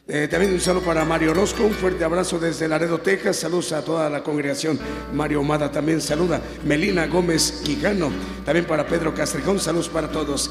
Eh, 0.08 0.26
también 0.28 0.52
un 0.52 0.60
saludo 0.60 0.84
para 0.84 1.04
Mario 1.04 1.30
Orozco, 1.30 1.62
un 1.62 1.72
fuerte 1.72 2.04
abrazo 2.04 2.38
desde 2.38 2.66
Laredo, 2.68 2.98
Texas. 2.98 3.36
Saludos 3.36 3.72
a 3.72 3.84
toda 3.84 4.10
la 4.10 4.22
congregación. 4.22 4.78
Mario 5.12 5.40
Omada 5.40 5.70
también 5.70 6.00
saluda. 6.00 6.40
Melina 6.64 7.06
Gómez 7.06 7.62
Quijano. 7.64 8.10
También 8.44 8.66
para 8.66 8.86
Pedro 8.86 9.14
Castrejón. 9.14 9.60
Saludos 9.60 9.88
para 9.88 10.10
todos. 10.10 10.50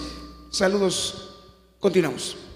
Saludos. 0.50 1.38
Continuamos. 1.80 2.51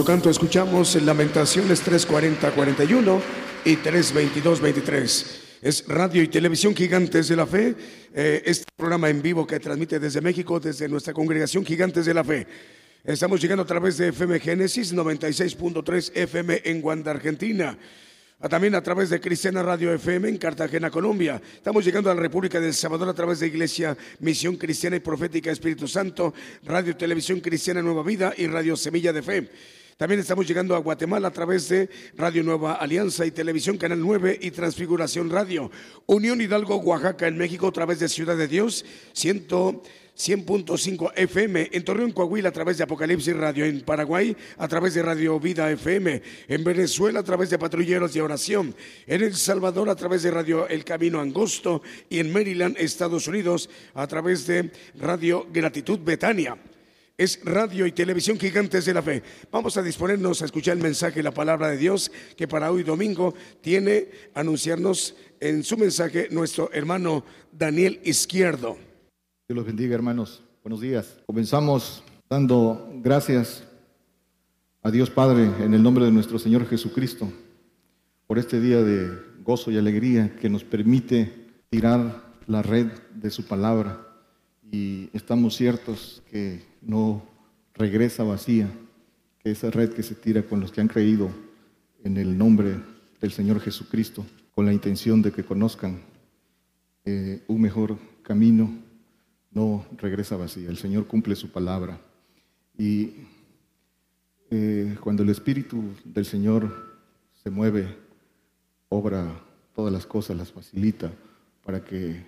Hermoso 0.00 0.12
canto, 0.12 0.30
escuchamos 0.30 0.96
en 0.96 1.04
Lamentaciones 1.04 1.84
340-41 1.86 3.20
y 3.66 3.76
322-23. 3.76 5.26
Es 5.60 5.84
radio 5.88 6.22
y 6.22 6.28
televisión 6.28 6.74
Gigantes 6.74 7.28
de 7.28 7.36
la 7.36 7.46
Fe, 7.46 7.74
eh, 8.14 8.42
este 8.46 8.64
programa 8.76 9.10
en 9.10 9.20
vivo 9.20 9.46
que 9.46 9.60
transmite 9.60 10.00
desde 10.00 10.22
México, 10.22 10.58
desde 10.58 10.88
nuestra 10.88 11.12
congregación 11.12 11.66
Gigantes 11.66 12.06
de 12.06 12.14
la 12.14 12.24
Fe. 12.24 12.46
Estamos 13.04 13.42
llegando 13.42 13.62
a 13.62 13.66
través 13.66 13.98
de 13.98 14.08
FM 14.08 14.40
Génesis 14.40 14.94
96.3 14.94 16.12
FM 16.14 16.62
en 16.64 16.80
Guanda, 16.80 17.10
Argentina. 17.10 17.76
Ah, 18.40 18.48
También 18.48 18.74
a 18.74 18.82
través 18.82 19.10
de 19.10 19.20
Cristiana 19.20 19.62
Radio 19.62 19.92
FM 19.92 20.30
en 20.30 20.38
Cartagena, 20.38 20.90
Colombia. 20.90 21.42
Estamos 21.56 21.84
llegando 21.84 22.10
a 22.10 22.14
la 22.14 22.22
República 22.22 22.58
del 22.58 22.72
Salvador 22.72 23.10
a 23.10 23.14
través 23.14 23.40
de 23.40 23.48
Iglesia 23.48 23.94
Misión 24.20 24.56
Cristiana 24.56 24.96
y 24.96 25.00
Profética 25.00 25.50
Espíritu 25.50 25.86
Santo, 25.86 26.32
Radio 26.64 26.96
Televisión 26.96 27.40
Cristiana 27.40 27.82
Nueva 27.82 28.02
Vida 28.02 28.32
y 28.34 28.46
Radio 28.46 28.76
Semilla 28.76 29.12
de 29.12 29.20
Fe. 29.20 29.50
También 30.00 30.20
estamos 30.20 30.48
llegando 30.48 30.74
a 30.74 30.78
Guatemala 30.78 31.28
a 31.28 31.30
través 31.30 31.68
de 31.68 31.90
Radio 32.16 32.42
Nueva 32.42 32.76
Alianza 32.76 33.26
y 33.26 33.32
Televisión 33.32 33.76
Canal 33.76 34.00
9 34.00 34.38
y 34.40 34.50
Transfiguración 34.50 35.28
Radio. 35.28 35.70
Unión 36.06 36.40
Hidalgo, 36.40 36.76
Oaxaca, 36.76 37.28
en 37.28 37.36
México, 37.36 37.66
a 37.66 37.72
través 37.72 37.98
de 38.00 38.08
Ciudad 38.08 38.34
de 38.34 38.48
Dios, 38.48 38.82
100 39.12 39.48
100.5 39.48 41.12
FM, 41.16 41.68
en 41.72 41.84
Torreón, 41.84 42.12
Coahuila, 42.12 42.48
a 42.48 42.52
través 42.52 42.78
de 42.78 42.84
Apocalipsis 42.84 43.36
Radio, 43.36 43.66
en 43.66 43.82
Paraguay, 43.82 44.34
a 44.56 44.68
través 44.68 44.94
de 44.94 45.02
Radio 45.02 45.38
Vida 45.38 45.70
FM, 45.70 46.22
en 46.48 46.64
Venezuela, 46.64 47.20
a 47.20 47.22
través 47.22 47.50
de 47.50 47.58
Patrulleros 47.58 48.14
de 48.14 48.22
Oración, 48.22 48.74
en 49.06 49.22
El 49.22 49.36
Salvador, 49.36 49.90
a 49.90 49.96
través 49.96 50.22
de 50.22 50.30
Radio 50.30 50.66
El 50.66 50.82
Camino 50.82 51.20
Angosto, 51.20 51.82
y 52.08 52.20
en 52.20 52.32
Maryland, 52.32 52.76
Estados 52.78 53.28
Unidos, 53.28 53.68
a 53.92 54.06
través 54.06 54.46
de 54.46 54.70
Radio 54.98 55.46
Gratitud 55.52 55.98
Betania 55.98 56.56
es 57.20 57.38
radio 57.44 57.86
y 57.86 57.92
televisión 57.92 58.38
gigantes 58.38 58.86
de 58.86 58.94
la 58.94 59.02
fe. 59.02 59.22
Vamos 59.52 59.76
a 59.76 59.82
disponernos 59.82 60.40
a 60.40 60.46
escuchar 60.46 60.78
el 60.78 60.82
mensaje, 60.82 61.22
la 61.22 61.32
palabra 61.32 61.68
de 61.68 61.76
Dios, 61.76 62.10
que 62.34 62.48
para 62.48 62.72
hoy 62.72 62.82
domingo 62.82 63.34
tiene 63.60 64.08
anunciarnos 64.32 65.14
en 65.38 65.62
su 65.62 65.76
mensaje 65.76 66.28
nuestro 66.30 66.72
hermano 66.72 67.22
Daniel 67.52 68.00
Izquierdo. 68.04 68.78
Dios 69.46 69.54
los 69.54 69.66
bendiga, 69.66 69.94
hermanos. 69.94 70.42
Buenos 70.64 70.80
días. 70.80 71.18
Comenzamos 71.26 72.02
dando 72.30 72.90
gracias 73.02 73.64
a 74.82 74.90
Dios 74.90 75.10
Padre 75.10 75.42
en 75.62 75.74
el 75.74 75.82
nombre 75.82 76.06
de 76.06 76.12
nuestro 76.12 76.38
Señor 76.38 76.66
Jesucristo 76.66 77.30
por 78.26 78.38
este 78.38 78.62
día 78.62 78.80
de 78.82 79.10
gozo 79.44 79.70
y 79.70 79.76
alegría 79.76 80.36
que 80.40 80.48
nos 80.48 80.64
permite 80.64 81.50
tirar 81.68 82.32
la 82.46 82.62
red 82.62 82.86
de 83.14 83.30
su 83.30 83.44
palabra 83.44 84.06
y 84.72 85.10
estamos 85.12 85.54
ciertos 85.54 86.22
que 86.30 86.69
no 86.82 87.22
regresa 87.74 88.24
vacía, 88.24 88.70
que 89.38 89.50
esa 89.50 89.70
red 89.70 89.92
que 89.92 90.02
se 90.02 90.14
tira 90.14 90.42
con 90.42 90.60
los 90.60 90.70
que 90.70 90.80
han 90.80 90.88
creído 90.88 91.30
en 92.04 92.16
el 92.16 92.36
nombre 92.36 92.76
del 93.20 93.32
Señor 93.32 93.60
Jesucristo, 93.60 94.26
con 94.54 94.66
la 94.66 94.72
intención 94.72 95.22
de 95.22 95.32
que 95.32 95.44
conozcan 95.44 96.00
eh, 97.04 97.42
un 97.48 97.60
mejor 97.60 97.98
camino, 98.22 98.70
no 99.52 99.84
regresa 99.98 100.36
vacía. 100.36 100.68
El 100.68 100.76
Señor 100.76 101.06
cumple 101.06 101.34
su 101.36 101.50
palabra. 101.50 101.98
Y 102.76 103.12
eh, 104.50 104.96
cuando 105.00 105.22
el 105.22 105.30
Espíritu 105.30 105.82
del 106.04 106.24
Señor 106.24 106.98
se 107.42 107.50
mueve, 107.50 107.96
obra 108.88 109.40
todas 109.74 109.92
las 109.92 110.06
cosas, 110.06 110.36
las 110.36 110.52
facilita 110.52 111.10
para 111.64 111.84
que 111.84 112.24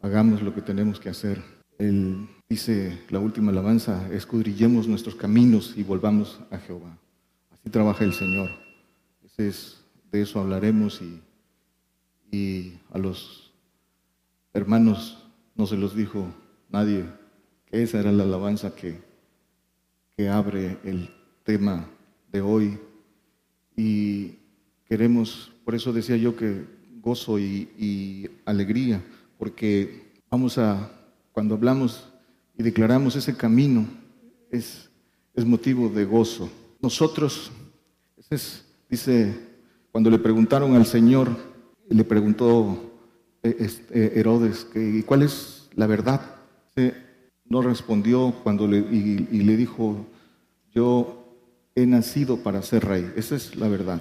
hagamos 0.00 0.42
lo 0.42 0.54
que 0.54 0.62
tenemos 0.62 1.00
que 1.00 1.08
hacer. 1.08 1.42
Él 1.78 2.28
dice 2.48 2.98
la 3.10 3.18
última 3.18 3.52
alabanza, 3.52 4.08
escudrillemos 4.12 4.88
nuestros 4.88 5.14
caminos 5.14 5.74
y 5.76 5.82
volvamos 5.82 6.40
a 6.50 6.58
Jehová. 6.58 6.96
Así 7.50 7.70
trabaja 7.70 8.04
el 8.04 8.14
Señor. 8.14 8.50
Ese 9.24 9.48
es, 9.48 9.84
de 10.10 10.22
eso 10.22 10.40
hablaremos 10.40 11.02
y, 11.02 11.20
y 12.34 12.78
a 12.92 12.98
los 12.98 13.52
hermanos 14.54 15.26
no 15.54 15.66
se 15.66 15.76
los 15.76 15.94
dijo 15.94 16.28
nadie 16.70 17.04
que 17.66 17.82
esa 17.82 18.00
era 18.00 18.12
la 18.12 18.22
alabanza 18.22 18.74
que, 18.74 19.00
que 20.16 20.28
abre 20.28 20.78
el 20.84 21.10
tema 21.42 21.88
de 22.32 22.40
hoy. 22.40 22.78
Y 23.76 24.36
queremos, 24.88 25.52
por 25.64 25.74
eso 25.74 25.92
decía 25.92 26.16
yo 26.16 26.36
que 26.36 26.64
gozo 27.02 27.38
y 27.38 28.30
alegría, 28.46 29.04
porque 29.38 30.06
vamos 30.30 30.56
a, 30.58 30.95
cuando 31.36 31.54
hablamos 31.54 32.08
y 32.56 32.62
declaramos 32.62 33.14
ese 33.14 33.36
camino, 33.36 33.86
es, 34.50 34.88
es 35.34 35.44
motivo 35.44 35.90
de 35.90 36.06
gozo. 36.06 36.48
Nosotros, 36.80 37.50
ese 38.16 38.34
es, 38.36 38.64
dice, 38.88 39.38
cuando 39.92 40.08
le 40.08 40.18
preguntaron 40.18 40.74
al 40.74 40.86
Señor, 40.86 41.28
le 41.90 42.04
preguntó 42.04 42.90
eh, 43.42 43.54
este, 43.58 44.18
Herodes, 44.18 44.64
que, 44.64 45.04
¿cuál 45.04 45.24
es 45.24 45.68
la 45.74 45.86
verdad? 45.86 46.22
No 47.44 47.60
respondió 47.60 48.34
cuando 48.42 48.66
le, 48.66 48.78
y, 48.78 49.28
y 49.30 49.42
le 49.42 49.58
dijo, 49.58 50.06
yo 50.74 51.34
he 51.74 51.84
nacido 51.84 52.38
para 52.38 52.62
ser 52.62 52.86
rey. 52.86 53.12
Esa 53.14 53.36
es 53.36 53.56
la 53.56 53.68
verdad. 53.68 54.00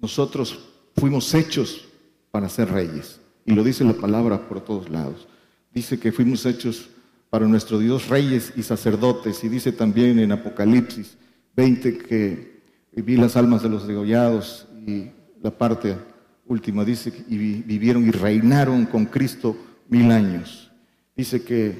Nosotros 0.00 0.58
fuimos 0.96 1.34
hechos 1.34 1.86
para 2.30 2.48
ser 2.48 2.70
reyes. 2.70 3.20
Y 3.44 3.52
lo 3.52 3.62
dice 3.62 3.84
la 3.84 3.92
palabra 3.92 4.48
por 4.48 4.62
todos 4.62 4.88
lados. 4.88 5.28
Dice 5.76 5.98
que 5.98 6.10
fuimos 6.10 6.46
hechos 6.46 6.88
para 7.28 7.46
nuestro 7.46 7.78
Dios 7.78 8.08
reyes 8.08 8.50
y 8.56 8.62
sacerdotes. 8.62 9.44
Y 9.44 9.50
dice 9.50 9.72
también 9.72 10.18
en 10.18 10.32
Apocalipsis 10.32 11.18
20 11.54 11.98
que 11.98 12.62
vi 12.92 13.18
las 13.18 13.36
almas 13.36 13.62
de 13.62 13.68
los 13.68 13.86
degollados 13.86 14.66
y 14.86 15.10
la 15.42 15.50
parte 15.50 15.94
última 16.46 16.82
dice 16.82 17.12
y 17.28 17.36
vivieron 17.36 18.08
y 18.08 18.10
reinaron 18.10 18.86
con 18.86 19.04
Cristo 19.04 19.54
mil 19.90 20.10
años. 20.12 20.72
Dice 21.14 21.42
que 21.42 21.74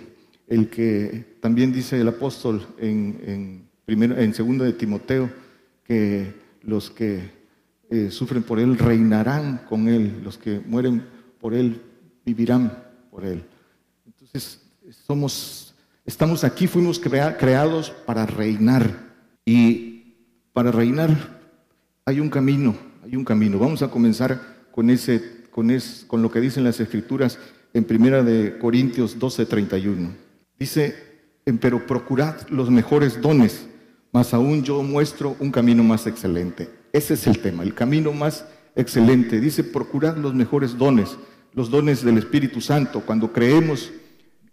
el 0.47 0.69
que 0.69 1.39
también 1.41 1.73
dice 1.73 1.99
el 1.99 2.09
apóstol 2.09 2.67
en, 2.77 3.67
en, 3.87 4.13
en 4.13 4.35
segundo 4.35 4.65
de 4.65 4.75
Timoteo 4.75 5.31
que 5.85 6.35
los 6.61 6.91
que 6.91 7.31
eh, 7.89 8.11
sufren 8.11 8.43
por 8.43 8.61
él 8.61 8.77
reinarán 8.77 9.63
con 9.67 9.89
él, 9.89 10.21
los 10.23 10.37
que 10.37 10.61
mueren 10.67 11.03
por 11.41 11.55
él 11.55 11.81
vivirán 12.27 12.77
por 13.11 13.25
él. 13.25 13.43
Somos, 15.07 15.75
estamos 16.05 16.45
aquí, 16.45 16.67
fuimos 16.67 16.99
crea, 16.99 17.37
creados 17.37 17.91
para 17.91 18.27
reinar 18.27 19.15
y 19.45 20.15
para 20.53 20.71
reinar 20.71 21.37
hay 22.05 22.21
un 22.21 22.31
camino, 22.31 22.75
hay 23.05 23.17
un 23.17 23.25
camino. 23.25 23.59
Vamos 23.59 23.83
a 23.83 23.89
comenzar 23.89 24.69
con 24.71 24.91
ese, 24.91 25.45
con, 25.51 25.71
es, 25.71 26.05
con 26.07 26.23
lo 26.23 26.31
que 26.31 26.41
dicen 26.41 26.65
las 26.65 26.79
escrituras 26.81 27.39
en 27.75 27.85
primera 27.85 28.23
de 28.23 28.59
Corintios 28.59 29.19
12:31. 29.19 30.11
Dice, 30.59 30.95
pero 31.61 31.87
procurad 31.87 32.49
los 32.49 32.71
mejores 32.71 33.21
dones, 33.21 33.67
mas 34.13 34.33
aún 34.35 34.63
yo 34.63 34.83
muestro 34.83 35.37
un 35.41 35.51
camino 35.51 35.83
más 35.83 36.07
excelente. 36.07 36.71
Ese 36.93 37.15
es 37.15 37.27
el 37.27 37.41
tema, 37.41 37.63
el 37.63 37.75
camino 37.75 38.13
más 38.13 38.47
excelente. 38.75 39.41
Dice, 39.41 39.65
procurad 39.65 40.17
los 40.17 40.35
mejores 40.35 40.79
dones, 40.79 41.17
los 41.53 41.71
dones 41.71 42.05
del 42.05 42.19
Espíritu 42.19 42.61
Santo. 42.61 43.01
Cuando 43.01 43.33
creemos, 43.33 43.91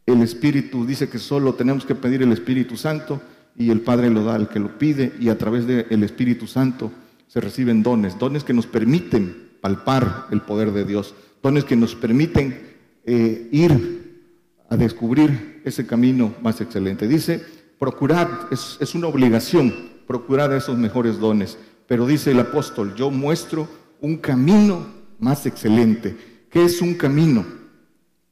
el 0.06 0.22
Espíritu 0.22 0.86
dice 0.86 1.10
que 1.10 1.20
solo 1.20 1.54
tenemos 1.54 1.86
que 1.86 1.96
pedir 1.96 2.22
el 2.22 2.32
Espíritu 2.32 2.76
Santo 2.76 3.22
y 3.56 3.70
el 3.70 3.82
Padre 3.82 4.10
lo 4.10 4.24
da 4.24 4.36
al 4.36 4.50
que 4.50 4.60
lo 4.60 4.78
pide 4.78 5.14
y 5.20 5.30
a 5.30 5.38
través 5.38 5.66
del 5.66 6.04
Espíritu 6.04 6.48
Santo 6.48 6.92
se 7.28 7.40
reciben 7.40 7.84
dones, 7.84 8.20
dones 8.20 8.44
que 8.44 8.54
nos 8.54 8.68
permiten 8.68 9.52
palpar 9.62 10.28
el 10.32 10.42
poder 10.42 10.72
de 10.72 10.86
Dios, 10.86 11.16
dones 11.42 11.64
que 11.64 11.76
nos 11.76 11.96
permiten 11.96 12.60
eh, 13.06 13.50
ir 13.52 14.22
a 14.70 14.76
descubrir 14.76 15.62
ese 15.66 15.86
camino 15.86 16.34
más 16.42 16.60
excelente. 16.62 17.08
Dice, 17.08 17.42
procurad, 17.80 18.28
es, 18.52 18.78
es 18.80 18.94
una 18.96 19.08
obligación, 19.08 19.74
procurar 20.06 20.52
esos 20.54 20.78
mejores 20.78 21.20
dones. 21.20 21.58
Pero 21.88 22.06
dice 22.06 22.32
el 22.32 22.40
apóstol, 22.40 22.96
yo 22.96 23.10
muestro 23.10 23.68
un 24.02 24.18
camino 24.18 24.86
más 25.20 25.46
excelente. 25.46 26.16
¿Qué 26.50 26.66
es 26.66 26.82
un 26.82 26.96
camino? 26.96 27.46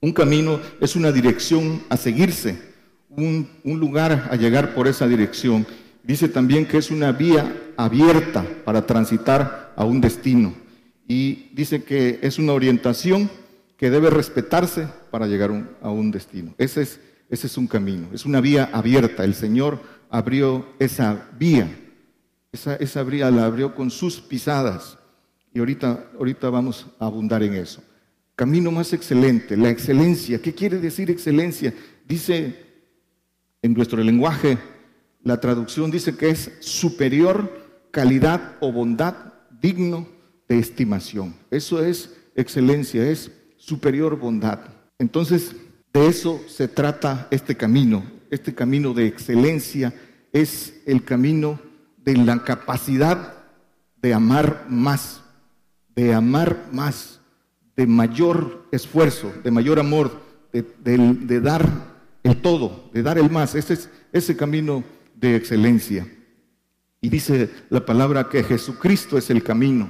Un 0.04 0.14
camino 0.14 0.60
es 0.80 0.96
una 0.96 1.12
dirección 1.12 1.84
a 1.88 1.96
seguirse, 1.96 2.60
un, 3.10 3.48
un 3.64 3.80
lugar 3.80 4.30
a 4.32 4.36
llegar 4.36 4.74
por 4.74 4.88
esa 4.88 5.08
dirección. 5.08 5.68
Dice 6.04 6.28
también 6.28 6.66
que 6.66 6.78
es 6.78 6.90
una 6.90 7.12
vía 7.12 7.56
abierta 7.78 8.44
para 8.66 8.88
transitar 8.88 9.72
a 9.76 9.86
un 9.86 10.02
destino. 10.02 10.56
Y 11.08 11.50
dice 11.54 11.84
que 11.84 12.18
es 12.24 12.40
una 12.40 12.54
orientación 12.54 13.30
que 13.78 13.92
debe 13.92 14.10
respetarse 14.10 14.88
para 15.12 15.28
llegar 15.28 15.52
a 15.84 15.92
un 15.92 16.10
destino. 16.10 16.56
Ese 16.58 16.82
es, 16.82 17.00
ese 17.30 17.46
es 17.46 17.58
un 17.58 17.68
camino, 17.68 18.08
es 18.12 18.26
una 18.26 18.42
vía 18.42 18.72
abierta. 18.74 19.24
El 19.24 19.36
Señor 19.36 19.80
abrió 20.10 20.66
esa 20.80 21.30
vía, 21.38 21.70
esa, 22.52 22.76
esa 22.78 23.04
vía 23.04 23.30
la 23.30 23.46
abrió 23.46 23.76
con 23.76 23.92
sus 23.92 24.20
pisadas. 24.20 24.98
Y 25.54 25.60
ahorita, 25.60 26.06
ahorita 26.18 26.50
vamos 26.50 26.88
a 27.00 27.06
abundar 27.06 27.44
en 27.44 27.54
eso. 27.54 27.84
Camino 28.42 28.72
más 28.72 28.92
excelente, 28.92 29.56
la 29.56 29.70
excelencia. 29.70 30.42
¿Qué 30.42 30.56
quiere 30.56 30.80
decir 30.80 31.12
excelencia? 31.12 31.76
Dice 32.08 32.56
en 33.62 33.76
nuestro 33.76 34.04
lenguaje 34.04 34.58
la 35.22 35.40
traducción 35.40 35.92
dice 35.92 36.18
que 36.18 36.32
es 36.32 36.52
superior 36.60 37.88
calidad 37.92 38.58
o 38.60 38.72
bondad 38.72 39.14
digno 39.62 40.08
de 40.50 40.58
estimación. 40.58 41.36
Eso 41.52 41.86
es 41.86 42.18
excelencia, 42.34 43.08
es 43.08 43.32
superior 43.58 44.18
bondad. 44.18 44.62
Entonces, 44.98 45.56
de 45.94 46.08
eso 46.08 46.42
se 46.48 46.68
trata 46.68 47.28
este 47.30 47.56
camino. 47.56 48.04
Este 48.32 48.56
camino 48.56 48.96
de 48.96 49.06
excelencia 49.06 49.94
es 50.34 50.82
el 50.88 51.04
camino 51.04 51.60
de 51.96 52.18
la 52.18 52.44
capacidad 52.44 53.36
de 54.02 54.16
amar 54.16 54.66
más, 54.68 55.22
de 55.96 56.16
amar 56.16 56.70
más, 56.72 57.21
de 57.76 57.88
mayor 57.88 58.68
esfuerzo, 58.72 59.32
de 59.44 59.52
mayor 59.52 59.80
amor, 59.80 60.12
de, 60.52 61.42
dar 61.42 61.68
el 62.24 62.42
todo, 62.42 62.90
de 62.94 63.04
dar 63.04 63.18
el 63.18 63.30
más. 63.30 63.56
Ese 63.56 63.74
es 63.74 63.90
ese 64.12 64.36
camino 64.36 64.84
de 65.16 65.36
excelencia. 65.36 66.08
Y 67.00 67.10
dice 67.10 67.50
la 67.70 67.86
palabra 67.86 68.30
que 68.30 68.44
Jesucristo 68.44 69.18
es 69.18 69.30
el 69.30 69.44
camino. 69.44 69.90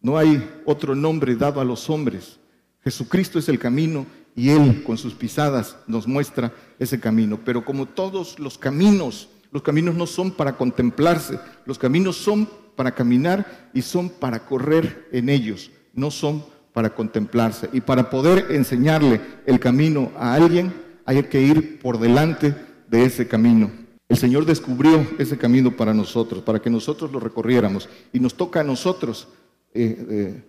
No 0.00 0.18
hay 0.18 0.46
otro 0.66 0.94
nombre 0.94 1.34
dado 1.34 1.60
a 1.60 1.64
los 1.64 1.88
hombres. 1.88 2.38
Jesucristo 2.82 3.38
es 3.38 3.48
el 3.48 3.58
camino 3.58 4.06
y 4.36 4.50
Él 4.50 4.82
con 4.84 4.98
sus 4.98 5.14
pisadas 5.14 5.76
nos 5.86 6.06
muestra 6.06 6.52
ese 6.78 7.00
camino. 7.00 7.40
Pero 7.44 7.64
como 7.64 7.86
todos 7.86 8.38
los 8.38 8.58
caminos, 8.58 9.28
los 9.50 9.62
caminos 9.62 9.94
no 9.94 10.06
son 10.06 10.30
para 10.32 10.56
contemplarse, 10.56 11.38
los 11.64 11.78
caminos 11.78 12.16
son 12.16 12.48
para 12.76 12.94
caminar 12.94 13.70
y 13.72 13.82
son 13.82 14.10
para 14.10 14.44
correr 14.44 15.08
en 15.12 15.28
ellos, 15.28 15.70
no 15.94 16.10
son 16.10 16.44
para 16.74 16.90
contemplarse. 16.90 17.70
Y 17.72 17.80
para 17.80 18.10
poder 18.10 18.48
enseñarle 18.50 19.20
el 19.46 19.60
camino 19.60 20.10
a 20.18 20.34
alguien, 20.34 20.74
hay 21.06 21.22
que 21.22 21.40
ir 21.40 21.78
por 21.78 21.98
delante 21.98 22.54
de 22.88 23.04
ese 23.04 23.28
camino. 23.28 23.70
El 24.08 24.18
Señor 24.18 24.44
descubrió 24.44 25.06
ese 25.18 25.38
camino 25.38 25.70
para 25.70 25.94
nosotros, 25.94 26.42
para 26.42 26.60
que 26.60 26.68
nosotros 26.68 27.12
lo 27.12 27.20
recorriéramos. 27.20 27.88
Y 28.12 28.18
nos 28.18 28.34
toca 28.34 28.60
a 28.60 28.64
nosotros 28.64 29.28
eh, 29.72 30.06
eh, 30.10 30.42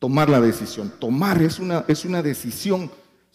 tomar 0.00 0.28
la 0.28 0.40
decisión. 0.40 0.92
Tomar 0.98 1.40
es 1.42 1.60
una, 1.60 1.84
es 1.86 2.04
una 2.04 2.22
decisión. 2.22 2.90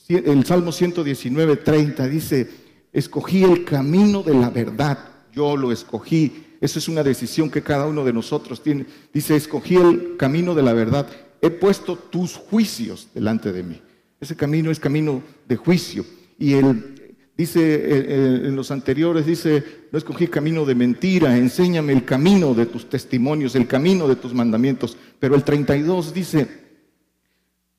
El 0.09 0.45
Salmo 0.45 0.73
119, 0.73 1.55
30 1.55 2.07
dice, 2.09 2.49
escogí 2.91 3.43
el 3.43 3.63
camino 3.63 4.21
de 4.21 4.33
la 4.33 4.49
verdad, 4.49 4.99
yo 5.31 5.55
lo 5.55 5.71
escogí. 5.71 6.43
Esa 6.59 6.79
es 6.79 6.89
una 6.89 7.03
decisión 7.03 7.49
que 7.49 7.63
cada 7.63 7.87
uno 7.87 8.03
de 8.03 8.11
nosotros 8.11 8.61
tiene. 8.61 8.85
Dice, 9.13 9.37
escogí 9.37 9.75
el 9.75 10.17
camino 10.17 10.53
de 10.53 10.63
la 10.63 10.73
verdad, 10.73 11.07
he 11.43 11.51
puesto 11.51 11.95
tus 11.95 12.35
juicios 12.37 13.09
delante 13.13 13.51
de 13.51 13.61
mí. 13.61 13.81
Ese 14.19 14.35
camino 14.35 14.71
es 14.71 14.79
camino 14.79 15.21
de 15.47 15.55
juicio. 15.57 16.05
Y 16.39 16.53
el, 16.53 16.93
Dice 17.35 18.45
en 18.47 18.55
los 18.55 18.69
anteriores, 18.69 19.25
dice, 19.25 19.87
no 19.91 19.97
escogí 19.97 20.27
camino 20.27 20.65
de 20.65 20.75
mentira, 20.75 21.35
enséñame 21.35 21.91
el 21.91 22.05
camino 22.05 22.53
de 22.53 22.67
tus 22.67 22.87
testimonios, 22.87 23.55
el 23.55 23.65
camino 23.65 24.07
de 24.07 24.15
tus 24.15 24.35
mandamientos. 24.35 24.95
Pero 25.19 25.33
el 25.33 25.43
32 25.43 26.13
dice, 26.13 26.47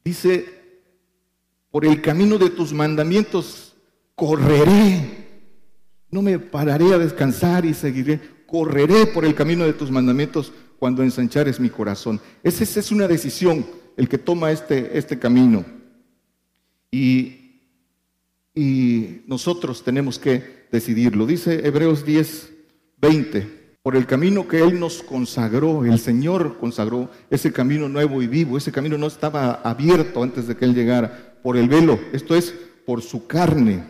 dice, 0.04 0.44
por 1.70 1.84
el 1.84 2.02
camino 2.02 2.36
de 2.36 2.50
tus 2.50 2.72
mandamientos 2.72 3.76
correré, 4.16 5.28
no 6.10 6.20
me 6.20 6.40
pararé 6.40 6.92
a 6.92 6.98
descansar 6.98 7.64
y 7.64 7.74
seguiré, 7.74 8.20
correré 8.46 9.06
por 9.06 9.24
el 9.24 9.36
camino 9.36 9.64
de 9.64 9.72
tus 9.72 9.88
mandamientos 9.88 10.52
cuando 10.78 11.02
ensanchares 11.02 11.60
mi 11.60 11.70
corazón. 11.70 12.20
Esa 12.42 12.64
es 12.64 12.90
una 12.90 13.08
decisión, 13.08 13.66
el 13.96 14.08
que 14.08 14.18
toma 14.18 14.50
este, 14.50 14.98
este 14.98 15.18
camino. 15.18 15.64
Y 16.90 17.44
y 18.54 19.22
nosotros 19.26 19.82
tenemos 19.82 20.18
que 20.18 20.66
decidirlo. 20.70 21.26
Dice 21.26 21.66
Hebreos 21.66 22.06
10, 22.06 22.52
20. 23.00 23.64
Por 23.82 23.96
el 23.96 24.06
camino 24.06 24.48
que 24.48 24.62
Él 24.62 24.78
nos 24.78 25.02
consagró, 25.02 25.84
el 25.84 25.98
Señor 25.98 26.56
consagró 26.58 27.10
ese 27.28 27.52
camino 27.52 27.88
nuevo 27.88 28.22
y 28.22 28.28
vivo. 28.28 28.56
Ese 28.56 28.72
camino 28.72 28.96
no 28.96 29.08
estaba 29.08 29.54
abierto 29.54 30.22
antes 30.22 30.46
de 30.46 30.56
que 30.56 30.64
Él 30.64 30.74
llegara 30.74 31.36
por 31.42 31.56
el 31.56 31.68
velo. 31.68 31.98
Esto 32.12 32.34
es 32.34 32.54
por 32.86 33.02
su 33.02 33.26
carne. 33.26 33.84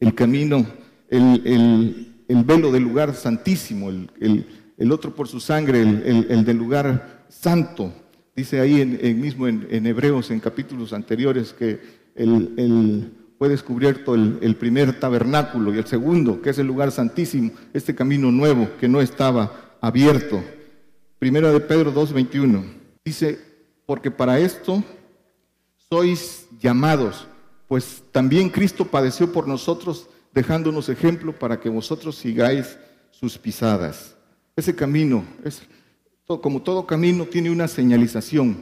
El 0.00 0.14
camino, 0.14 0.64
el, 1.10 2.14
velo 2.28 2.70
del 2.70 2.84
lugar 2.84 3.14
santísimo, 3.14 3.90
el, 3.90 4.46
otro 4.92 5.14
por 5.14 5.28
su 5.28 5.40
sangre, 5.40 5.82
el, 5.82 6.44
del 6.44 6.56
lugar 6.56 7.24
santo. 7.28 7.92
Dice 8.34 8.60
ahí 8.60 8.80
en, 8.80 9.20
mismo 9.20 9.48
en, 9.48 9.66
en 9.70 9.86
Hebreos, 9.86 10.30
en 10.30 10.40
capítulos 10.40 10.92
anteriores, 10.92 11.52
que 11.52 11.80
el, 12.14 13.12
fue 13.38 13.48
descubierto 13.48 14.16
el, 14.16 14.56
primer 14.56 14.98
tabernáculo 14.98 15.72
y 15.72 15.78
el 15.78 15.86
segundo, 15.86 16.42
que 16.42 16.50
es 16.50 16.58
el 16.58 16.66
lugar 16.66 16.90
santísimo, 16.90 17.52
este 17.72 17.94
camino 17.94 18.32
nuevo 18.32 18.68
que 18.80 18.88
no 18.88 19.00
estaba 19.00 19.76
abierto. 19.80 20.42
Primera 21.20 21.52
de 21.52 21.60
Pedro 21.60 21.94
2.21 21.94 22.64
dice, 23.04 23.38
porque 23.86 24.10
para 24.10 24.40
esto 24.40 24.82
sois 25.88 26.48
llamados, 26.60 27.28
pues 27.68 28.02
también 28.10 28.50
Cristo 28.50 28.84
padeció 28.84 29.32
por 29.32 29.46
nosotros, 29.46 30.08
dejándonos 30.34 30.88
ejemplo 30.88 31.32
para 31.32 31.60
que 31.60 31.68
vosotros 31.68 32.16
sigáis 32.16 32.76
sus 33.12 33.38
pisadas. 33.38 34.17
Ese 34.58 34.74
camino, 34.74 35.24
es, 35.44 35.62
como 36.26 36.62
todo 36.62 36.84
camino, 36.84 37.26
tiene 37.26 37.48
una 37.48 37.68
señalización. 37.68 38.56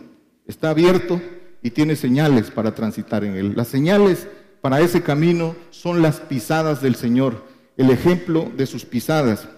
Está 0.47 0.69
abierto 0.69 1.23
y 1.63 1.71
tiene 1.71 1.97
señales 1.97 2.51
para 2.51 2.75
transitar 2.75 3.25
en 3.25 3.35
él. 3.35 3.55
Las 3.57 3.69
señales 3.69 4.29
para 4.61 4.83
ese 4.83 5.03
camino 5.03 5.57
son 5.71 6.03
las 6.03 6.21
pisadas 6.21 6.83
del 6.83 6.97
Señor, 6.97 7.43
el 7.79 7.89
ejemplo 7.89 8.53
de 8.55 8.67
sus 8.67 8.85
pisadas. 8.85 9.49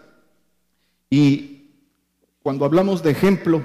Y 1.11 1.72
cuando 2.41 2.64
hablamos 2.64 3.03
de 3.03 3.11
ejemplo, 3.11 3.64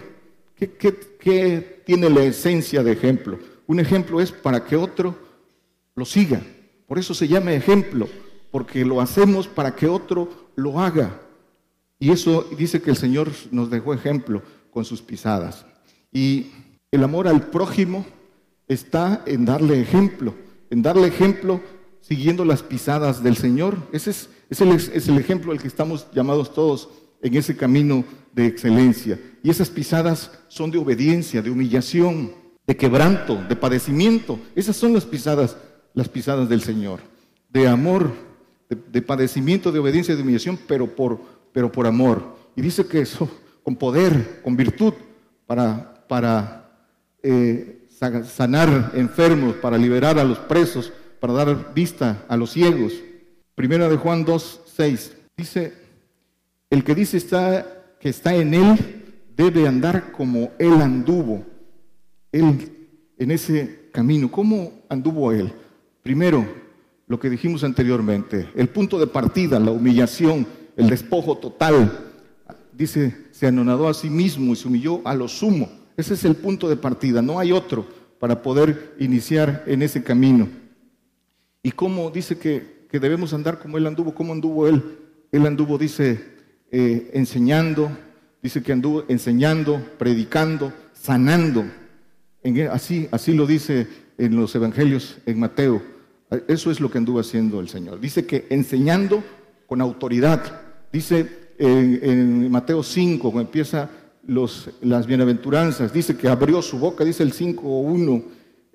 ¿qué, 0.56 1.84
tiene 1.86 2.10
la 2.10 2.24
esencia 2.24 2.82
de 2.82 2.94
ejemplo? 2.94 3.38
Un 3.68 3.82
ejemplo 3.82 4.20
es 4.20 4.32
para 4.32 4.66
que 4.66 4.78
otro 4.78 5.16
lo 5.94 6.06
siga. 6.06 6.42
Por 6.88 6.98
eso 6.98 7.14
se 7.14 7.28
llama 7.28 7.54
ejemplo, 7.54 8.10
porque 8.50 8.84
lo 8.84 9.00
hacemos 9.00 9.48
para 9.48 9.76
que 9.76 9.86
otro 9.86 10.50
lo 10.56 10.80
haga. 10.80 11.20
Y 12.04 12.12
eso 12.12 12.46
dice 12.58 12.82
que 12.82 12.90
el 12.90 12.98
Señor 12.98 13.32
nos 13.52 13.70
dejó 13.70 13.94
ejemplo 13.94 14.42
con 14.72 14.84
sus 14.84 15.02
pisadas. 15.02 15.66
Y 16.12 16.48
el 16.92 17.02
amor 17.02 17.30
al 17.30 17.48
prójimo 17.48 18.06
está 18.68 19.24
en 19.26 19.46
darle 19.46 19.80
ejemplo 19.80 20.36
en 20.74 20.82
darle 20.82 21.08
ejemplo 21.08 21.62
siguiendo 22.02 22.44
las 22.44 22.64
pisadas 22.64 23.22
del 23.22 23.38
Señor. 23.38 23.78
Ese 23.92 24.10
es, 24.10 24.30
el, 24.60 25.18
ejemplo 25.20 25.52
al 25.52 25.62
que 25.62 25.68
estamos 25.68 26.08
llamados 26.14 26.52
todos 26.52 26.90
en 27.22 27.36
ese 27.36 27.56
camino 27.56 28.04
de 28.34 28.48
excelencia. 28.48 29.20
Y 29.44 29.52
esas 29.52 29.70
pisadas 29.70 30.32
son 30.48 30.72
de 30.72 30.80
obediencia, 30.80 31.44
de 31.44 31.52
humillación, 31.52 32.34
de 32.66 32.76
quebranto, 32.76 33.36
de 33.48 33.56
padecimiento. 33.56 34.40
Esas 34.56 34.76
son 34.76 34.94
las 34.94 35.06
pisadas, 35.06 35.56
las 35.94 36.10
pisadas 36.10 36.50
del 36.50 36.62
Señor. 36.62 37.02
De 37.50 37.68
amor, 37.68 38.12
de, 38.68 39.02
padecimiento, 39.04 39.72
de 39.72 39.78
obediencia, 39.78 40.16
de 40.16 40.24
humillación, 40.24 40.58
pero 40.68 40.96
por, 40.96 41.20
pero 41.54 41.72
por 41.72 41.88
amor. 41.88 42.36
Y 42.56 42.62
dice 42.62 42.86
que 42.86 43.02
eso, 43.02 43.30
con 43.64 43.76
poder, 43.76 44.42
con 44.44 44.58
virtud, 44.58 44.94
para, 45.46 46.06
para 46.08 46.70
eh, 47.22 47.88
sanar 47.90 48.92
enfermos, 48.96 49.56
para 49.56 49.78
liberar 49.78 50.20
a 50.20 50.24
los 50.24 50.40
presos, 50.40 50.92
para 51.20 51.34
dar 51.34 51.74
vista 51.74 52.26
a 52.28 52.36
los 52.36 52.52
ciegos. 52.52 52.94
Primera 53.56 53.88
de 53.88 53.96
Juan 53.96 54.26
2, 54.26 54.62
6. 54.66 55.18
Dice, 55.38 55.74
el 56.70 56.84
que 56.84 56.96
dice 56.96 57.18
está, 57.18 57.96
que 58.00 58.10
está 58.10 58.36
en 58.36 58.54
él 58.54 59.04
debe 59.36 59.68
andar 59.68 60.12
como 60.12 60.52
él 60.60 60.74
anduvo. 60.82 61.46
Él 62.32 62.74
en 63.18 63.32
ese 63.32 63.90
camino. 63.92 64.30
¿Cómo 64.30 64.84
anduvo 64.90 65.32
él? 65.32 65.54
Primero, 66.02 66.46
lo 67.08 67.20
que 67.20 67.30
dijimos 67.30 67.64
anteriormente, 67.64 68.50
el 68.56 68.70
punto 68.70 69.00
de 69.00 69.08
partida, 69.08 69.60
la 69.60 69.72
humillación, 69.72 70.46
el 70.76 70.90
despojo 70.90 71.38
total. 71.38 71.92
Dice, 72.72 73.16
se 73.32 73.48
anonadó 73.48 73.88
a 73.88 73.94
sí 73.94 74.10
mismo 74.10 74.54
y 74.54 74.56
se 74.56 74.68
humilló 74.68 75.02
a 75.06 75.14
lo 75.14 75.28
sumo. 75.28 75.70
Ese 75.96 76.16
es 76.16 76.26
el 76.26 76.36
punto 76.36 76.70
de 76.70 76.76
partida, 76.76 77.22
no 77.22 77.40
hay 77.40 77.52
otro 77.52 77.86
para 78.20 78.42
poder 78.42 78.96
iniciar 79.00 79.64
en 79.68 79.82
ese 79.82 80.02
camino. 80.04 80.48
Y 81.62 81.72
cómo 81.72 82.10
dice 82.10 82.38
que, 82.38 82.84
debemos 82.92 83.34
andar 83.34 83.60
como 83.60 83.78
Él 83.78 83.88
anduvo, 83.88 84.14
¿cómo 84.14 84.34
anduvo 84.34 84.68
Él? 84.68 84.82
Él 85.32 85.46
anduvo, 85.46 85.78
dice, 85.78 86.24
eh, 86.72 87.12
enseñando, 87.14 87.92
dice 88.42 88.62
que 88.62 88.72
anduvo 88.72 89.04
enseñando, 89.08 89.82
predicando, 89.98 90.72
sanando. 90.94 91.66
así, 92.72 93.08
así 93.12 93.34
lo 93.34 93.46
dice 93.46 93.88
en 94.18 94.36
los 94.36 94.54
evangelios, 94.56 95.18
en 95.26 95.40
Mateo. 95.40 95.82
Eso 96.48 96.72
es 96.72 96.80
lo 96.80 96.90
que 96.90 96.98
anduvo 96.98 97.20
haciendo 97.20 97.60
el 97.60 97.70
Señor. 97.70 98.00
Dice 98.00 98.26
que 98.26 98.48
enseñando 98.50 99.24
con 99.68 99.82
autoridad. 99.82 100.62
Dice 100.94 101.56
en, 101.58 102.52
Mateo 102.52 102.84
5, 102.84 103.32
cuando 103.32 103.50
empieza 103.50 103.90
las 104.28 105.08
bienaventuranzas, 105.08 105.92
dice 105.92 106.16
que 106.16 106.30
abrió 106.30 106.62
su 106.62 106.78
boca, 106.78 107.04
dice 107.04 107.24
el 107.24 107.34
5.1, 107.34 108.24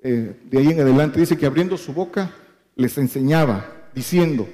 eh, 0.03 0.39
de 0.51 0.57
ahí 0.57 0.67
en 0.67 0.81
adelante, 0.81 1.19
dice 1.19 1.37
que 1.37 1.45
abriendo 1.45 1.77
su 1.77 1.93
boca 1.93 2.31
les 2.75 2.97
enseñaba, 2.97 3.65
diciendo, 3.95 4.47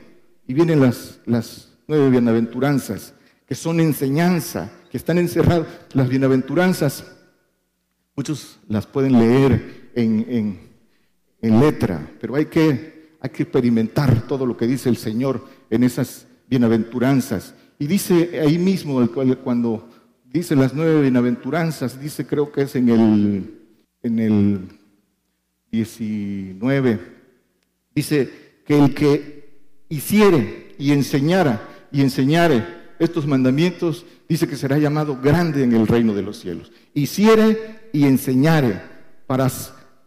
y 0.47 0.53
vienen 0.53 0.79
las, 0.79 1.19
las 1.25 1.71
nueve 1.87 2.11
bienaventuranzas, 2.11 3.15
que 3.47 3.55
son 3.55 3.79
enseñanza, 3.79 4.71
que 4.91 4.97
están 4.97 5.17
encerradas, 5.17 5.67
las 5.93 6.07
bienaventuranzas, 6.07 7.03
muchos 8.15 8.59
las 8.69 8.85
pueden 8.85 9.13
leer 9.13 9.89
en, 9.95 10.59
en 11.41 11.59
letra, 11.59 12.07
pero 12.21 12.35
hay 12.35 12.45
que 12.45 12.95
hay 13.25 13.31
que 13.31 13.41
experimentar 13.41 14.27
todo 14.27 14.45
lo 14.45 14.55
que 14.55 14.67
dice 14.67 14.87
el 14.87 14.97
Señor 14.97 15.43
en 15.71 15.83
esas 15.83 16.27
bienaventuranzas. 16.47 17.53
Y 17.79 17.87
dice 17.87 18.39
ahí 18.39 18.57
mismo, 18.57 19.07
cuando 19.43 19.87
dice 20.25 20.55
las 20.55 20.73
nueve 20.73 21.01
bienaventuranzas, 21.01 21.99
dice 21.99 22.25
creo 22.25 22.51
que 22.51 22.63
es 22.63 22.75
en 22.75 22.89
el, 22.89 23.53
en 24.01 24.19
el 24.19 24.59
19, 25.71 26.99
dice 27.93 28.29
que 28.65 28.77
el 28.77 28.93
que 28.93 29.49
hiciere 29.89 30.75
y 30.77 30.91
enseñara 30.91 31.87
y 31.91 32.01
enseñare 32.01 32.65
estos 32.99 33.27
mandamientos, 33.27 34.05
dice 34.27 34.47
que 34.47 34.55
será 34.55 34.77
llamado 34.77 35.19
grande 35.21 35.63
en 35.63 35.73
el 35.73 35.87
reino 35.87 36.13
de 36.13 36.21
los 36.21 36.39
cielos. 36.39 36.71
Hiciere 36.93 37.89
y 37.91 38.05
enseñare, 38.05 38.81
para 39.27 39.51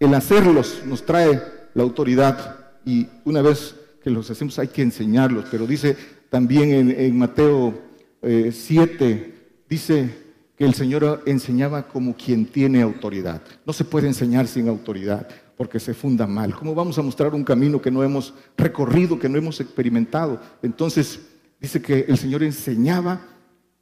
el 0.01 0.15
hacerlos 0.15 0.83
nos 0.87 1.05
trae 1.05 1.43
la 1.75 1.83
autoridad 1.83 2.73
y 2.85 3.07
una 3.25 3.43
vez 3.43 3.75
que 4.03 4.11
los 4.11 4.31
hacemos 4.31 4.59
hay 4.59 4.69
que 4.69 4.83
enseñarlos, 4.83 5.47
pero 5.51 5.67
dice 5.67 5.97
también 6.31 6.95
en, 6.97 7.19
Mateo 7.19 7.75
7, 8.23 9.11
eh, 9.11 9.35
dice 9.69 10.15
que 10.57 10.65
el 10.65 10.75
Señor 10.75 11.23
enseñaba 11.27 11.89
como 11.89 12.15
quien 12.15 12.47
tiene 12.47 12.83
autoridad. 12.83 13.43
No 13.65 13.73
se 13.73 13.85
puede 13.85 14.09
enseñar 14.09 14.47
sin 14.47 14.69
autoridad 14.69 15.29
porque 15.57 15.81
se 15.81 15.95
funda 15.95 16.27
mal. 16.27 16.55
¿Cómo 16.55 16.75
vamos 16.75 16.99
a 16.99 17.03
mostrar 17.03 17.35
un 17.35 17.45
camino 17.45 17.81
que 17.81 17.91
no 17.91 18.03
hemos 18.03 18.35
recorrido, 18.57 19.19
que 19.19 19.29
no 19.29 19.39
hemos 19.39 19.61
experimentado? 19.61 20.41
Entonces 20.63 21.21
dice 21.61 21.81
que 21.81 22.07
el 22.09 22.19
Señor 22.19 22.43
enseñaba 22.43 23.21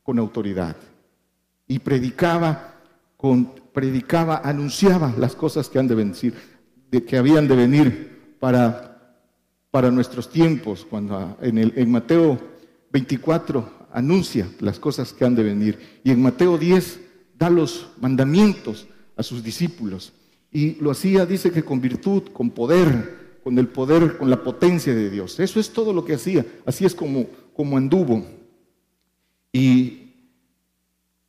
con 0.02 0.18
autoridad 0.18 0.76
y 1.66 1.78
predicaba 1.78 2.76
predicaba, 3.72 4.40
anunciaba 4.44 5.14
las 5.18 5.34
cosas 5.34 5.68
que 5.68 5.78
han 5.78 5.88
de 5.88 5.94
venir, 5.94 6.34
que 7.06 7.16
habían 7.16 7.48
de 7.48 7.56
venir 7.56 8.36
para 8.38 8.95
para 9.76 9.90
nuestros 9.90 10.30
tiempos, 10.30 10.86
cuando 10.88 11.36
en, 11.42 11.58
el, 11.58 11.86
Mateo 11.86 12.40
24 12.92 13.88
anuncia 13.92 14.48
las 14.60 14.78
cosas 14.78 15.12
que 15.12 15.22
han 15.22 15.34
de 15.34 15.42
venir 15.42 16.00
y 16.02 16.12
en 16.12 16.22
Mateo 16.22 16.56
10 16.56 16.98
da 17.38 17.50
los 17.50 17.88
mandamientos 18.00 18.86
a 19.16 19.22
sus 19.22 19.44
discípulos. 19.44 20.14
Y 20.50 20.76
lo 20.76 20.92
hacía, 20.92 21.26
dice 21.26 21.50
que 21.50 21.62
con 21.62 21.82
virtud, 21.82 22.22
con 22.32 22.48
poder, 22.52 23.40
con 23.44 23.58
el 23.58 23.68
poder, 23.68 24.16
con 24.16 24.30
la 24.30 24.42
potencia 24.42 24.94
de 24.94 25.10
Dios. 25.10 25.38
Eso 25.40 25.60
es 25.60 25.70
todo 25.70 25.92
lo 25.92 26.06
que 26.06 26.14
hacía. 26.14 26.46
Así 26.64 26.86
es 26.86 26.94
como, 26.94 27.26
como 27.52 27.76
anduvo. 27.76 28.24
Y 29.52 30.14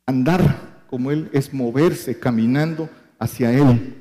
andar 0.06 0.86
como 0.88 1.10
Él 1.10 1.28
es 1.34 1.52
moverse, 1.52 2.18
caminando 2.18 2.88
hacia 3.18 3.52
Él. 3.52 3.94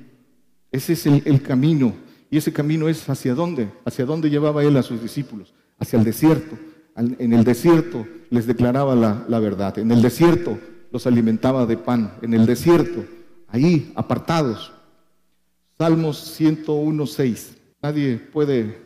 Ese 0.71 0.93
es 0.93 1.05
el 1.05 1.41
camino 1.41 2.06
y 2.29 2.37
ese 2.37 2.51
camino 2.51 2.89
es 2.89 3.07
hacia 3.09 3.33
dónde? 3.33 3.69
¿Hacia 3.85 4.05
dónde 4.05 4.29
llevaba 4.29 4.63
él 4.63 4.75
a 4.77 4.83
sus 4.83 5.01
discípulos? 5.01 5.53
Hacia 5.79 5.97
el 5.97 6.05
desierto. 6.05 6.57
En 6.95 7.31
el 7.31 7.43
desierto 7.43 8.07
les 8.29 8.47
declaraba 8.47 8.95
la, 8.95 9.39
verdad. 9.39 9.77
En 9.77 9.91
el 9.91 10.01
desierto 10.01 10.57
los 10.91 11.05
alimentaba 11.07 11.65
de 11.65 11.77
pan. 11.77 12.13
En 12.21 12.33
el 12.33 12.45
desierto, 12.45 13.05
ahí, 13.47 13.91
apartados. 13.95 14.73
Salmos 15.77 16.39
101.6. 16.39 17.55
Nadie 17.81 18.17
puede 18.17 18.77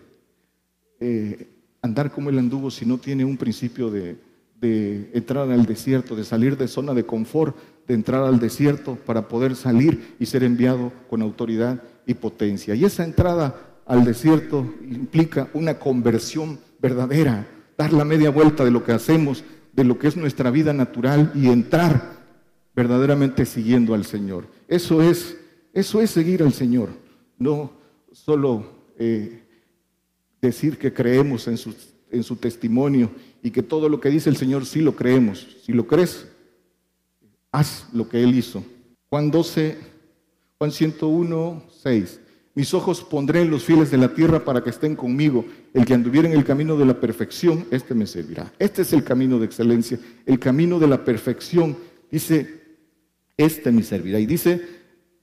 eh, 1.00 1.48
andar 1.82 2.12
como 2.12 2.30
él 2.30 2.38
anduvo 2.38 2.70
si 2.70 2.86
no 2.86 2.98
tiene 2.98 3.24
un 3.24 3.38
principio 3.38 3.90
de, 3.90 4.18
de 4.60 5.10
entrar 5.14 5.50
al 5.50 5.66
desierto, 5.66 6.16
de 6.16 6.26
salir 6.26 6.58
de 6.58 6.68
zona 6.68 6.94
de 6.94 7.06
confort, 7.06 7.56
de 7.88 7.94
entrar 7.96 8.24
al 8.24 8.40
desierto 8.40 8.96
para 9.06 9.28
poder 9.28 9.56
salir 9.56 10.16
y 10.20 10.26
ser 10.26 10.44
enviado 10.44 10.92
con 11.10 11.22
autoridad 11.22 11.82
y 12.06 12.14
potencia. 12.14 12.76
Y 12.76 12.86
esa 12.86 13.04
entrada 13.04 13.82
al 13.86 14.06
desierto 14.06 14.74
implica 14.90 15.50
una 15.54 15.80
conversión 15.80 16.60
verdadera, 16.80 17.48
dar 17.78 17.94
la 17.94 18.06
media 18.06 18.30
vuelta 18.30 18.64
de 18.64 18.72
lo 18.72 18.84
que 18.84 18.92
hacemos, 18.92 19.44
de 19.74 19.84
lo 19.84 19.98
que 19.98 20.08
es 20.08 20.18
nuestra 20.18 20.52
vida 20.52 20.74
natural 20.74 21.32
y 21.36 21.48
entrar 21.48 22.22
verdaderamente 22.76 23.46
siguiendo 23.46 23.94
al 23.94 24.06
Señor. 24.06 24.48
Eso 24.68 25.02
es, 25.02 25.38
eso 25.74 26.02
es 26.02 26.10
seguir 26.10 26.44
al 26.44 26.54
Señor, 26.54 26.90
no 27.38 27.72
solo 28.12 28.66
eh, 28.98 29.44
decir 30.42 30.78
que 30.78 30.94
creemos 30.94 31.48
en 31.48 31.58
su, 31.58 31.74
en 32.10 32.24
su 32.24 32.36
testimonio 32.36 33.12
y 33.44 33.52
que 33.52 33.64
todo 33.64 33.90
lo 33.90 34.00
que 34.00 34.10
dice 34.10 34.30
el 34.30 34.38
Señor 34.38 34.66
sí 34.66 34.82
lo 34.82 34.96
creemos. 34.96 35.58
Si 35.66 35.74
lo 35.74 35.88
crees, 35.88 36.28
haz 37.52 37.88
lo 37.94 38.08
que 38.08 38.24
Él 38.24 38.36
hizo. 38.36 38.64
Juan 39.10 39.32
12, 39.32 39.78
Juan 40.58 40.72
101, 40.72 41.64
6. 41.82 42.20
Mis 42.54 42.74
ojos 42.74 43.02
pondré 43.02 43.42
en 43.42 43.50
los 43.50 43.64
fieles 43.64 43.92
de 43.92 43.98
la 43.98 44.14
tierra 44.14 44.44
para 44.44 44.62
que 44.64 44.70
estén 44.70 44.96
conmigo. 44.96 45.46
El 45.74 45.86
que 45.86 45.94
anduviera 45.94 46.28
en 46.28 46.34
el 46.36 46.44
camino 46.44 46.78
de 46.78 46.86
la 46.86 47.00
perfección, 47.00 47.66
este 47.72 47.96
me 47.96 48.06
servirá. 48.06 48.52
Este 48.60 48.82
es 48.82 48.92
el 48.92 49.04
camino 49.04 49.40
de 49.40 49.46
excelencia, 49.46 49.98
el 50.26 50.38
camino 50.38 50.78
de 50.78 50.88
la 50.88 51.06
perfección. 51.06 51.78
Dice, 52.12 52.62
este 53.38 53.72
me 53.72 53.84
servirá. 53.84 54.20
Y 54.20 54.26
dice 54.26 54.62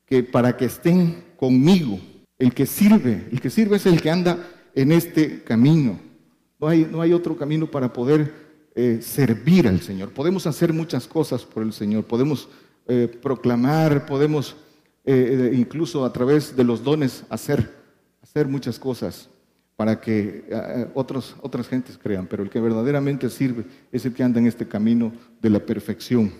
que 0.06 0.22
para 0.22 0.56
que 0.56 0.64
estén 0.64 1.22
conmigo, 1.36 2.00
el 2.38 2.54
que 2.54 2.64
sirve, 2.64 3.26
el 3.30 3.40
que 3.40 3.50
sirve 3.50 3.76
es 3.76 3.86
el 3.86 4.00
que 4.00 4.10
anda 4.10 4.48
en 4.74 4.92
este 4.92 5.42
camino. 5.42 6.00
No 6.58 6.68
hay, 6.68 6.88
no 6.90 7.02
hay 7.02 7.12
otro 7.12 7.36
camino 7.36 7.70
para 7.70 7.92
poder 7.92 8.32
eh, 8.74 9.00
servir 9.02 9.68
al 9.68 9.80
Señor. 9.80 10.10
Podemos 10.12 10.46
hacer 10.46 10.72
muchas 10.72 11.06
cosas 11.06 11.44
por 11.44 11.62
el 11.62 11.72
Señor, 11.72 12.04
podemos 12.04 12.48
eh, 12.86 13.06
proclamar, 13.20 14.06
podemos 14.06 14.56
eh, 15.10 15.54
incluso 15.54 16.04
a 16.04 16.12
través 16.12 16.54
de 16.54 16.64
los 16.64 16.84
dones, 16.84 17.24
hacer, 17.30 17.74
hacer 18.22 18.46
muchas 18.46 18.78
cosas 18.78 19.30
para 19.74 20.00
que 20.00 20.44
eh, 20.48 20.86
otros, 20.92 21.34
otras 21.40 21.66
gentes 21.66 21.96
crean, 21.96 22.26
pero 22.26 22.42
el 22.42 22.50
que 22.50 22.60
verdaderamente 22.60 23.30
sirve 23.30 23.64
es 23.90 24.04
el 24.04 24.12
que 24.12 24.22
anda 24.22 24.38
en 24.38 24.46
este 24.46 24.68
camino 24.68 25.10
de 25.40 25.48
la 25.48 25.60
perfección. 25.60 26.30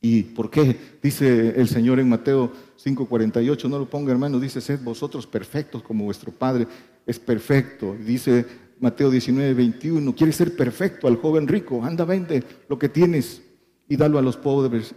¿Y 0.00 0.22
por 0.22 0.50
qué? 0.50 0.76
Dice 1.00 1.60
el 1.60 1.68
Señor 1.68 2.00
en 2.00 2.08
Mateo 2.08 2.50
5:48, 2.76 3.68
no 3.68 3.78
lo 3.78 3.88
ponga 3.88 4.10
hermano, 4.10 4.40
dice, 4.40 4.60
sed 4.60 4.80
vosotros 4.82 5.26
perfectos 5.26 5.82
como 5.82 6.04
vuestro 6.04 6.32
Padre 6.32 6.66
es 7.06 7.20
perfecto. 7.20 7.94
Dice 8.04 8.44
Mateo 8.80 9.12
19:21, 9.12 10.12
quieres 10.12 10.34
ser 10.34 10.56
perfecto 10.56 11.06
al 11.06 11.16
joven 11.16 11.46
rico, 11.46 11.84
anda, 11.84 12.04
vende 12.04 12.42
lo 12.68 12.78
que 12.80 12.88
tienes 12.88 13.42
y 13.88 13.96
dalo 13.96 14.18
a 14.18 14.22
los 14.22 14.36
pobres 14.36 14.92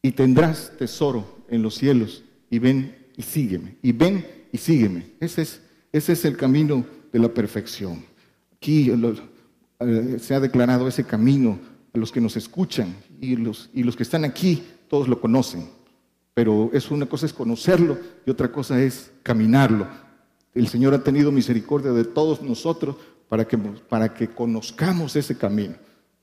y 0.00 0.12
tendrás 0.12 0.72
tesoro 0.78 1.41
en 1.52 1.62
los 1.62 1.74
cielos 1.74 2.24
y 2.50 2.58
ven 2.58 2.96
y 3.16 3.22
sígueme, 3.22 3.76
y 3.82 3.92
ven 3.92 4.26
y 4.50 4.58
sígueme. 4.58 5.06
Ese 5.20 5.42
es, 5.42 5.60
ese 5.92 6.14
es 6.14 6.24
el 6.24 6.36
camino 6.36 6.84
de 7.12 7.18
la 7.18 7.28
perfección. 7.28 8.04
Aquí 8.56 8.90
eh, 9.80 10.18
se 10.18 10.34
ha 10.34 10.40
declarado 10.40 10.88
ese 10.88 11.04
camino 11.04 11.58
a 11.94 11.98
los 11.98 12.10
que 12.10 12.22
nos 12.22 12.36
escuchan 12.36 12.96
y 13.20 13.36
los, 13.36 13.68
y 13.74 13.82
los 13.82 13.94
que 13.96 14.02
están 14.02 14.24
aquí, 14.24 14.62
todos 14.88 15.08
lo 15.08 15.20
conocen. 15.20 15.68
Pero 16.34 16.70
es 16.72 16.90
una 16.90 17.04
cosa 17.04 17.26
es 17.26 17.34
conocerlo 17.34 17.98
y 18.24 18.30
otra 18.30 18.50
cosa 18.50 18.82
es 18.82 19.10
caminarlo. 19.22 19.86
El 20.54 20.68
Señor 20.68 20.94
ha 20.94 21.04
tenido 21.04 21.30
misericordia 21.30 21.92
de 21.92 22.04
todos 22.04 22.40
nosotros 22.40 22.96
para 23.28 23.46
que, 23.46 23.58
para 23.58 24.14
que 24.14 24.28
conozcamos 24.28 25.16
ese 25.16 25.36
camino. 25.36 25.74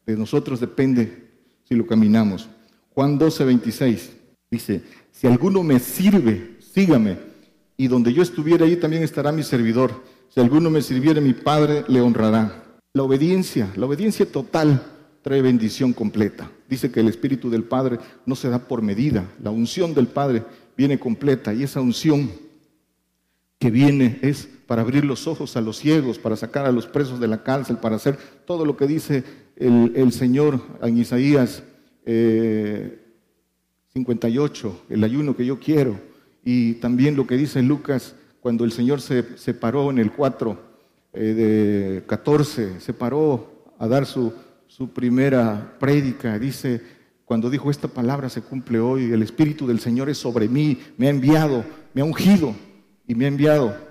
De 0.07 0.17
nosotros 0.17 0.59
depende 0.59 1.29
si 1.65 1.75
lo 1.75 1.85
caminamos. 1.85 2.49
Juan 2.95 3.19
12, 3.19 3.45
26 3.45 4.18
dice, 4.51 4.81
si 5.11 5.27
alguno 5.27 5.63
me 5.63 5.79
sirve, 5.79 6.57
sígame. 6.73 7.29
y 7.77 7.87
donde 7.87 8.13
yo 8.13 8.21
estuviera 8.21 8.65
ahí 8.65 8.75
también 8.75 9.03
estará 9.03 9.31
mi 9.31 9.41
servidor. 9.41 10.03
Si 10.27 10.39
alguno 10.39 10.69
me 10.69 10.81
sirviere, 10.81 11.21
mi 11.21 11.33
Padre 11.33 11.85
le 11.87 12.01
honrará. 12.01 12.77
La 12.93 13.03
obediencia, 13.03 13.71
la 13.75 13.85
obediencia 13.85 14.29
total 14.29 14.83
trae 15.21 15.41
bendición 15.41 15.93
completa. 15.93 16.51
Dice 16.67 16.91
que 16.91 16.99
el 16.99 17.07
Espíritu 17.07 17.49
del 17.49 17.63
Padre 17.63 17.99
no 18.25 18.35
se 18.35 18.49
da 18.49 18.59
por 18.59 18.81
medida. 18.81 19.31
La 19.41 19.49
unción 19.49 19.93
del 19.93 20.07
Padre 20.07 20.43
viene 20.75 20.99
completa 20.99 21.53
y 21.53 21.63
esa 21.63 21.81
unción 21.81 22.29
que 23.59 23.71
viene 23.71 24.19
es 24.21 24.49
para 24.67 24.81
abrir 24.81 25.03
los 25.03 25.27
ojos 25.27 25.57
a 25.57 25.61
los 25.61 25.77
ciegos, 25.77 26.19
para 26.19 26.35
sacar 26.35 26.65
a 26.65 26.71
los 26.71 26.87
presos 26.87 27.19
de 27.19 27.27
la 27.27 27.43
cárcel, 27.43 27.77
para 27.77 27.95
hacer 27.97 28.17
todo 28.45 28.65
lo 28.65 28.77
que 28.77 28.87
dice 28.87 29.23
el, 29.55 30.11
Señor 30.11 30.61
en 30.81 30.97
Isaías 30.97 31.63
58, 34.05 34.67
eh, 34.89 34.93
el 34.93 35.03
ayuno 35.03 35.35
que 35.35 35.45
yo 35.45 35.59
quiero, 35.59 35.99
y 36.43 36.75
también 36.75 37.15
lo 37.15 37.27
que 37.27 37.37
dice 37.37 37.61
Lucas 37.61 38.15
cuando 38.39 38.63
el 38.63 38.71
Señor 38.71 39.01
se, 39.01 39.37
se 39.37 39.53
paró 39.53 39.91
en 39.91 39.99
el 39.99 40.11
4 40.11 40.57
eh, 41.13 41.19
de 41.19 42.03
14, 42.07 42.79
se 42.79 42.93
paró 42.93 43.73
a 43.77 43.87
dar 43.87 44.05
su, 44.05 44.33
su 44.67 44.89
primera 44.91 45.75
prédica, 45.79 46.39
dice, 46.39 46.81
cuando 47.25 47.49
dijo 47.49 47.69
esta 47.69 47.87
palabra 47.87 48.29
se 48.29 48.41
cumple 48.41 48.79
hoy, 48.79 49.11
el 49.11 49.21
Espíritu 49.21 49.67
del 49.67 49.79
Señor 49.79 50.09
es 50.09 50.17
sobre 50.17 50.47
mí, 50.47 50.79
me 50.97 51.07
ha 51.07 51.09
enviado, 51.09 51.65
me 51.93 52.01
ha 52.01 52.05
ungido 52.05 52.55
y 53.07 53.15
me 53.15 53.25
ha 53.25 53.27
enviado. 53.27 53.89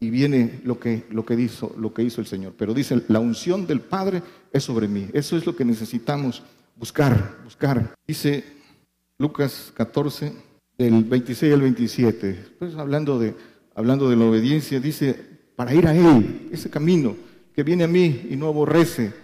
Y 0.00 0.10
viene 0.10 0.60
lo 0.64 0.78
que, 0.78 1.04
lo 1.10 1.24
que, 1.24 1.34
hizo, 1.34 1.74
lo 1.78 1.94
que 1.94 2.02
hizo 2.02 2.20
el 2.20 2.26
Señor. 2.26 2.52
Pero 2.58 2.74
dice, 2.74 3.02
la 3.08 3.20
unción 3.20 3.66
del 3.66 3.80
Padre 3.80 4.22
es 4.52 4.64
sobre 4.64 4.86
mí. 4.86 5.08
Eso 5.14 5.38
es 5.38 5.46
lo 5.46 5.56
que 5.56 5.64
necesitamos 5.64 6.42
buscar, 6.76 7.38
buscar. 7.42 7.94
Dice 8.06 8.44
Lucas 9.24 9.72
14, 9.74 10.34
del 10.76 11.02
26 11.02 11.54
al 11.54 11.62
27, 11.62 12.44
pues 12.58 12.74
hablando 12.74 13.18
de, 13.18 13.34
hablando 13.74 14.10
de 14.10 14.16
la 14.16 14.26
obediencia, 14.26 14.78
dice, 14.80 15.18
para 15.56 15.72
ir 15.72 15.86
a 15.86 15.96
Él, 15.96 16.50
ese 16.52 16.68
camino 16.68 17.16
que 17.54 17.62
viene 17.62 17.84
a 17.84 17.88
mí 17.88 18.26
y 18.28 18.36
no 18.36 18.48
aborrece, 18.48 19.14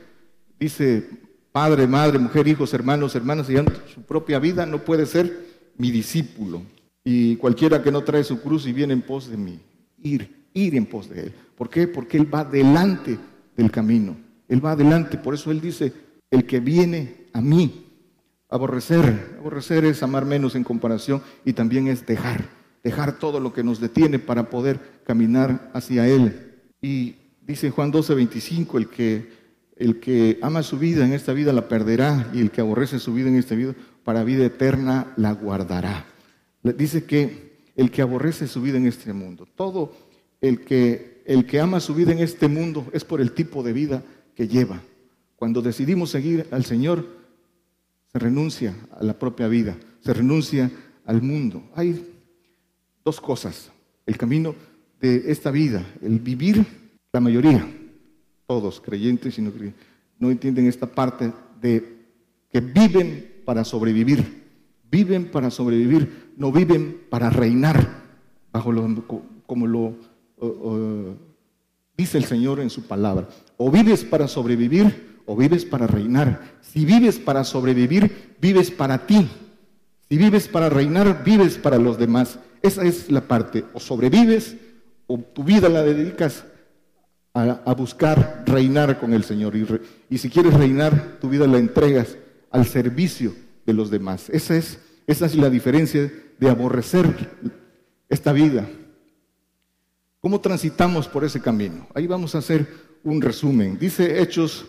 dice, 0.59 1.07
padre, 1.53 1.87
madre, 1.87 2.19
mujer, 2.19 2.49
hijos, 2.49 2.73
hermanos, 2.73 3.15
hermanas, 3.15 3.51
y 3.51 3.57
su 3.93 4.01
propia 4.01 4.39
vida, 4.39 4.65
no 4.65 4.79
puede 4.87 5.05
ser 5.05 5.39
mi 5.77 5.91
discípulo. 5.91 6.63
Y 7.05 7.37
cualquiera 7.37 7.83
que 7.83 7.93
no 7.93 8.03
trae 8.03 8.25
su 8.25 8.41
cruz 8.41 8.67
y 8.67 8.73
viene 8.73 8.95
en 8.95 9.03
pos 9.03 9.29
de 9.29 9.37
mí, 9.37 9.61
ir, 10.03 10.47
ir 10.55 10.77
en 10.77 10.87
pos 10.87 11.11
de 11.11 11.25
Él. 11.25 11.35
¿Por 11.55 11.69
qué? 11.69 11.87
Porque 11.87 12.17
Él 12.17 12.35
va 12.35 12.43
delante 12.43 13.19
del 13.55 13.71
camino. 13.71 14.17
Él 14.49 14.65
va 14.65 14.73
adelante. 14.73 15.19
Por 15.19 15.35
eso 15.35 15.51
Él 15.51 15.61
dice, 15.61 15.93
el 16.31 16.47
que 16.47 16.59
viene 16.59 17.27
a 17.35 17.43
mí, 17.43 17.90
Aborrecer, 18.51 19.37
aborrecer 19.39 19.85
es 19.85 20.03
amar 20.03 20.27
menos 20.27 20.57
en 20.57 20.65
comparación 20.65 21.23
y 21.45 21.53
también 21.53 21.87
es 21.87 22.05
dejar, 22.05 22.49
dejar 22.83 23.19
todo 23.19 23.39
lo 23.39 23.53
que 23.53 23.63
nos 23.63 23.81
detiene 23.81 24.19
para 24.19 24.51
poder 24.51 24.81
caminar 25.05 25.71
hacia 25.73 26.09
Él. 26.09 26.57
Y 26.83 27.15
dice 27.47 27.71
Juan 27.71 27.93
12, 27.93 28.15
25, 28.15 28.79
el 28.79 28.89
que, 28.89 29.29
el 29.77 30.01
que 30.01 30.39
ama 30.43 30.65
su 30.65 30.79
vida 30.79 31.05
en 31.05 31.13
esta 31.13 31.33
vida 31.33 31.53
la 31.53 31.69
perderá 31.69 32.29
y 32.35 32.41
el 32.41 32.51
que 32.51 32.61
aborrece 32.61 32.99
su 32.99 33.15
vida 33.15 33.29
en 33.29 33.37
esta 33.37 33.55
vida 33.55 33.75
para 34.03 34.25
vida 34.25 34.45
eterna 34.45 35.13
la 35.17 35.33
guardará. 35.33 36.07
Dice 36.63 37.05
que 37.05 37.51
el 37.77 37.93
que 37.93 38.03
aborrece 38.03 38.49
su 38.49 38.61
vida 38.61 38.79
en 38.79 38.87
este 38.87 39.13
mundo, 39.13 39.47
todo 39.55 39.95
el 40.41 40.65
que, 40.65 41.23
el 41.25 41.47
que 41.47 41.61
ama 41.61 41.79
su 41.79 41.95
vida 41.95 42.11
en 42.11 42.19
este 42.19 42.49
mundo 42.49 42.87
es 42.93 43.05
por 43.05 43.21
el 43.21 43.31
tipo 43.31 43.63
de 43.63 43.73
vida 43.73 44.03
que 44.35 44.49
lleva. 44.49 44.81
Cuando 45.37 45.63
decidimos 45.63 46.11
seguir 46.11 46.49
al 46.51 46.65
Señor, 46.65 47.20
se 48.12 48.19
renuncia 48.19 48.74
a 48.99 49.05
la 49.05 49.19
propia 49.19 49.47
vida, 49.49 49.77
se 50.01 50.12
renuncia 50.12 50.70
al 51.07 51.23
mundo. 51.23 51.62
Hay 51.74 52.12
dos 53.05 53.20
cosas, 53.20 53.70
el 54.07 54.16
camino 54.16 54.55
de 55.01 55.31
esta 55.31 55.51
vida, 55.51 55.85
el 56.03 56.19
vivir, 56.19 56.65
la 57.12 57.20
mayoría, 57.20 57.66
todos 58.47 58.81
creyentes 58.81 59.39
y 59.39 59.43
no 59.43 59.53
creyentes, 59.53 59.87
no 60.19 60.31
entienden 60.31 60.66
esta 60.66 60.87
parte 60.87 61.32
de 61.61 62.01
que 62.51 62.61
viven 62.61 63.43
para 63.45 63.65
sobrevivir, 63.65 64.45
viven 64.91 65.31
para 65.31 65.51
sobrevivir, 65.51 66.32
no 66.37 66.51
viven 66.51 67.03
para 67.09 67.31
reinar, 67.31 68.03
bajo 68.53 68.73
lo, 68.73 69.07
como 69.47 69.66
lo 69.66 69.95
dice 71.97 72.19
el 72.19 72.24
Señor 72.24 72.61
en 72.61 72.70
su 72.70 72.82
palabra. 72.82 73.28
O 73.57 73.70
vives 73.70 74.05
para 74.05 74.27
sobrevivir 74.27 75.10
o 75.31 75.36
vives 75.36 75.65
para 75.65 75.86
reinar. 75.86 76.40
Si 76.61 76.85
vives 76.85 77.20
para 77.20 77.44
sobrevivir, 77.44 78.35
vives 78.40 78.69
para 78.69 79.07
ti. 79.07 79.31
Si 80.09 80.16
vives 80.16 80.48
para 80.48 80.69
reinar, 80.69 81.23
vives 81.23 81.57
para 81.57 81.78
los 81.78 81.97
demás. 81.97 82.40
Esa 82.62 82.82
es 82.82 83.12
la 83.12 83.20
parte. 83.20 83.65
O 83.73 83.78
sobrevives 83.78 84.57
o 85.07 85.19
tu 85.19 85.44
vida 85.44 85.69
la 85.69 85.85
dedicas 85.85 86.44
a, 87.32 87.73
buscar 87.74 88.43
reinar 88.44 88.98
con 88.98 89.12
el 89.12 89.23
Señor. 89.23 89.55
Y, 90.09 90.19
si 90.19 90.28
quieres 90.31 90.52
reinar, 90.52 91.19
tu 91.20 91.28
vida 91.28 91.47
la 91.47 91.59
entregas 91.59 92.16
al 92.51 92.66
servicio 92.66 93.32
de 93.65 93.73
los 93.73 93.89
demás. 93.89 94.31
Esa 94.31 94.57
es, 94.57 94.81
esa 95.07 95.27
es 95.27 95.36
la 95.36 95.48
diferencia 95.48 96.12
de 96.40 96.51
aborrecer 96.51 97.07
esta 98.09 98.32
vida. 98.32 98.69
¿Cómo 100.20 100.40
transitamos 100.40 101.07
por 101.07 101.23
ese 101.23 101.40
camino? 101.40 101.86
Ahí 101.94 102.09
vamos 102.09 102.35
a 102.35 102.39
hacer 102.39 102.66
un 103.05 103.23
resumen. 103.23 103.78
Dice 103.78 104.20
Hechos 104.20 104.66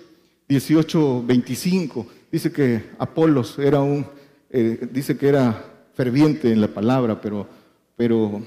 18:25 0.51 2.05
dice 2.29 2.51
que 2.51 2.83
Apolos 2.99 3.57
era 3.57 3.79
un, 3.79 4.05
eh, 4.49 4.85
dice 4.91 5.15
que 5.17 5.29
era 5.29 5.87
ferviente 5.93 6.51
en 6.51 6.59
la 6.59 6.67
palabra, 6.67 7.21
pero, 7.21 7.47
pero 7.95 8.41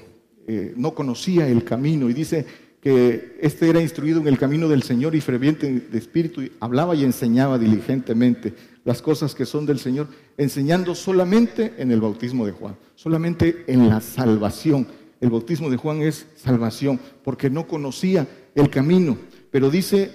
eh, 0.47 0.73
no 0.77 0.93
conocía 0.93 1.47
el 1.47 1.63
camino 1.63 2.07
y 2.07 2.13
dice 2.13 2.45
que 2.79 3.37
este 3.41 3.67
era 3.67 3.81
instruido 3.81 4.19
en 4.19 4.27
el 4.27 4.37
camino 4.37 4.67
del 4.67 4.83
Señor 4.83 5.15
y 5.15 5.21
ferviente 5.21 5.67
de 5.91 5.97
espíritu 5.97 6.43
y 6.43 6.51
hablaba 6.59 6.93
y 6.93 7.03
enseñaba 7.03 7.57
diligentemente 7.57 8.53
las 8.83 9.01
cosas 9.01 9.33
que 9.33 9.47
son 9.47 9.65
del 9.65 9.79
Señor, 9.79 10.07
enseñando 10.37 10.93
solamente 10.93 11.73
en 11.79 11.91
el 11.91 12.01
bautismo 12.01 12.45
de 12.45 12.51
Juan, 12.51 12.75
solamente 12.93 13.63
en 13.65 13.89
la 13.89 13.99
salvación. 13.99 14.85
El 15.19 15.31
bautismo 15.31 15.71
de 15.71 15.77
Juan 15.77 16.03
es 16.03 16.27
salvación, 16.35 16.99
porque 17.23 17.49
no 17.49 17.65
conocía 17.65 18.27
el 18.53 18.69
camino. 18.69 19.17
Pero 19.49 19.71
dice 19.71 20.11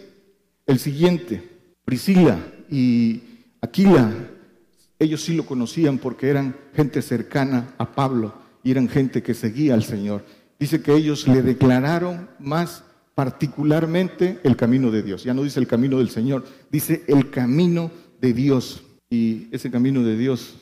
el 0.66 0.78
siguiente, 0.78 1.49
Priscila 1.90 2.38
y 2.70 3.20
Aquila, 3.60 4.14
ellos 4.96 5.22
sí 5.22 5.34
lo 5.34 5.44
conocían 5.44 5.98
porque 5.98 6.28
eran 6.28 6.54
gente 6.72 7.02
cercana 7.02 7.74
a 7.78 7.90
Pablo 7.90 8.32
y 8.62 8.70
eran 8.70 8.88
gente 8.88 9.24
que 9.24 9.34
seguía 9.34 9.74
al 9.74 9.82
Señor. 9.82 10.24
Dice 10.56 10.82
que 10.82 10.94
ellos 10.94 11.26
le 11.26 11.42
declararon 11.42 12.28
más 12.38 12.84
particularmente 13.16 14.38
el 14.44 14.54
camino 14.54 14.92
de 14.92 15.02
Dios. 15.02 15.24
Ya 15.24 15.34
no 15.34 15.42
dice 15.42 15.58
el 15.58 15.66
camino 15.66 15.98
del 15.98 16.10
Señor, 16.10 16.46
dice 16.70 17.02
el 17.08 17.28
camino 17.28 17.90
de 18.20 18.34
Dios. 18.34 18.84
Y 19.10 19.48
ese 19.50 19.68
camino 19.68 20.04
de 20.04 20.16
Dios 20.16 20.58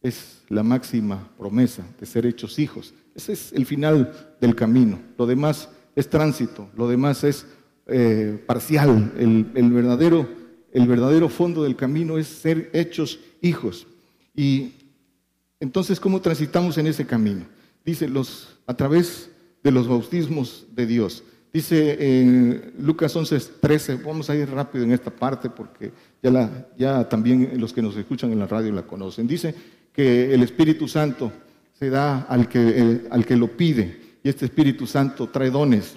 es 0.00 0.44
la 0.48 0.62
máxima 0.62 1.28
promesa 1.36 1.84
de 2.00 2.06
ser 2.06 2.24
hechos 2.24 2.58
hijos. 2.58 2.94
Ese 3.14 3.34
es 3.34 3.52
el 3.52 3.66
final 3.66 4.34
del 4.40 4.54
camino. 4.54 4.98
Lo 5.18 5.26
demás 5.26 5.68
es 5.94 6.08
tránsito, 6.08 6.70
lo 6.74 6.88
demás 6.88 7.22
es 7.22 7.46
eh, 7.86 8.42
parcial. 8.46 9.12
El, 9.18 9.50
el 9.54 9.70
verdadero 9.70 10.42
el 10.74 10.86
verdadero 10.88 11.28
fondo 11.28 11.62
del 11.62 11.76
camino 11.76 12.18
es 12.18 12.26
ser 12.26 12.68
hechos 12.74 13.20
hijos. 13.40 13.86
Y 14.34 14.72
entonces, 15.60 16.00
¿cómo 16.00 16.20
transitamos 16.20 16.76
en 16.76 16.88
ese 16.88 17.06
camino? 17.06 17.46
Dice, 17.84 18.08
los, 18.08 18.58
a 18.66 18.74
través 18.74 19.30
de 19.62 19.70
los 19.70 19.88
bautismos 19.88 20.66
de 20.74 20.86
Dios. 20.86 21.22
Dice 21.52 22.20
en 22.20 22.72
Lucas 22.80 23.14
11, 23.14 23.38
13, 23.60 23.94
vamos 24.04 24.28
a 24.28 24.34
ir 24.34 24.50
rápido 24.50 24.84
en 24.84 24.90
esta 24.90 25.12
parte 25.12 25.48
porque 25.48 25.92
ya, 26.20 27.08
también 27.08 27.52
los 27.58 27.72
que 27.72 27.80
nos 27.80 27.96
escuchan 27.96 28.32
en 28.32 28.40
la 28.40 28.48
radio 28.48 28.72
la 28.72 28.82
conocen. 28.82 29.28
Dice 29.28 29.54
que 29.92 30.34
el 30.34 30.42
Espíritu 30.42 30.88
Santo 30.88 31.30
se 31.72 31.88
da 31.88 32.22
al 32.22 32.48
que, 32.48 33.02
al 33.10 33.24
que 33.24 33.36
lo 33.36 33.56
pide 33.56 34.00
y 34.24 34.28
este 34.28 34.46
Espíritu 34.46 34.88
Santo 34.88 35.28
trae 35.28 35.50
dones 35.50 35.94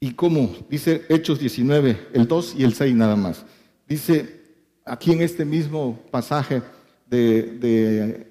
¿Y 0.00 0.12
cómo? 0.12 0.54
Dice 0.70 1.04
Hechos 1.08 1.40
19, 1.40 2.08
el 2.12 2.28
2 2.28 2.54
y 2.58 2.64
el 2.64 2.74
6 2.74 2.94
nada 2.94 3.16
más. 3.16 3.44
Dice 3.88 4.42
aquí 4.84 5.12
en 5.12 5.22
este 5.22 5.44
mismo 5.44 6.00
pasaje 6.10 6.62
de, 7.10 8.26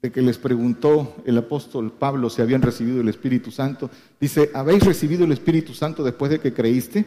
de, 0.00 0.10
que 0.10 0.22
les 0.22 0.38
preguntó 0.38 1.16
el 1.26 1.36
apóstol 1.36 1.92
Pablo 1.92 2.30
si 2.30 2.40
habían 2.40 2.62
recibido 2.62 3.02
el 3.02 3.08
Espíritu 3.08 3.50
Santo, 3.50 3.90
dice, 4.18 4.50
¿habéis 4.54 4.84
recibido 4.84 5.24
el 5.24 5.32
Espíritu 5.32 5.74
Santo 5.74 6.02
después 6.02 6.30
de 6.30 6.40
que 6.40 6.54
creíste? 6.54 7.04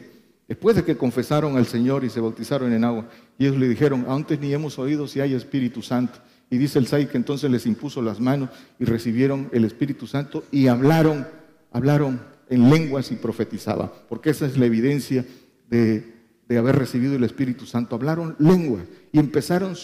Después 0.48 0.76
de 0.76 0.84
que 0.84 0.96
confesaron 0.96 1.58
al 1.58 1.66
Señor 1.66 2.04
y 2.04 2.12
se 2.12 2.20
bautizaron 2.20 2.72
en 2.72 2.84
agua. 2.84 3.10
Y 3.40 3.46
ellos 3.46 3.58
le 3.58 3.68
dijeron, 3.68 4.06
antes 4.08 4.40
ni 4.40 4.54
hemos 4.54 4.78
oído 4.78 5.08
si 5.08 5.22
hay 5.22 5.34
Espíritu 5.34 5.82
Santo. 5.82 6.20
Y 6.52 6.60
dice 6.60 6.78
el 6.78 6.86
6 6.86 7.10
que 7.10 7.18
entonces 7.18 7.50
les 7.50 7.66
impuso 7.66 8.00
las 8.04 8.20
manos 8.20 8.50
y 8.80 8.86
recibieron 8.86 9.50
el 9.52 9.66
Espíritu 9.66 10.06
Santo 10.06 10.44
y 10.52 10.68
hablaron, 10.68 11.28
hablaron 11.72 12.35
en 12.50 12.70
lenguas 12.70 13.12
y 13.12 13.16
profetizaba, 13.16 13.92
porque 14.10 14.30
esa 14.30 14.46
es 14.46 14.58
la 14.58 14.66
evidencia 14.66 15.26
de, 15.70 16.14
haber 16.50 16.76
recibido 16.76 17.16
el 17.16 17.24
Espíritu 17.24 17.66
Santo. 17.66 17.96
Hablaron 17.96 18.36
lengua 18.40 18.80
y 19.12 19.20
empezaron, 19.20 19.76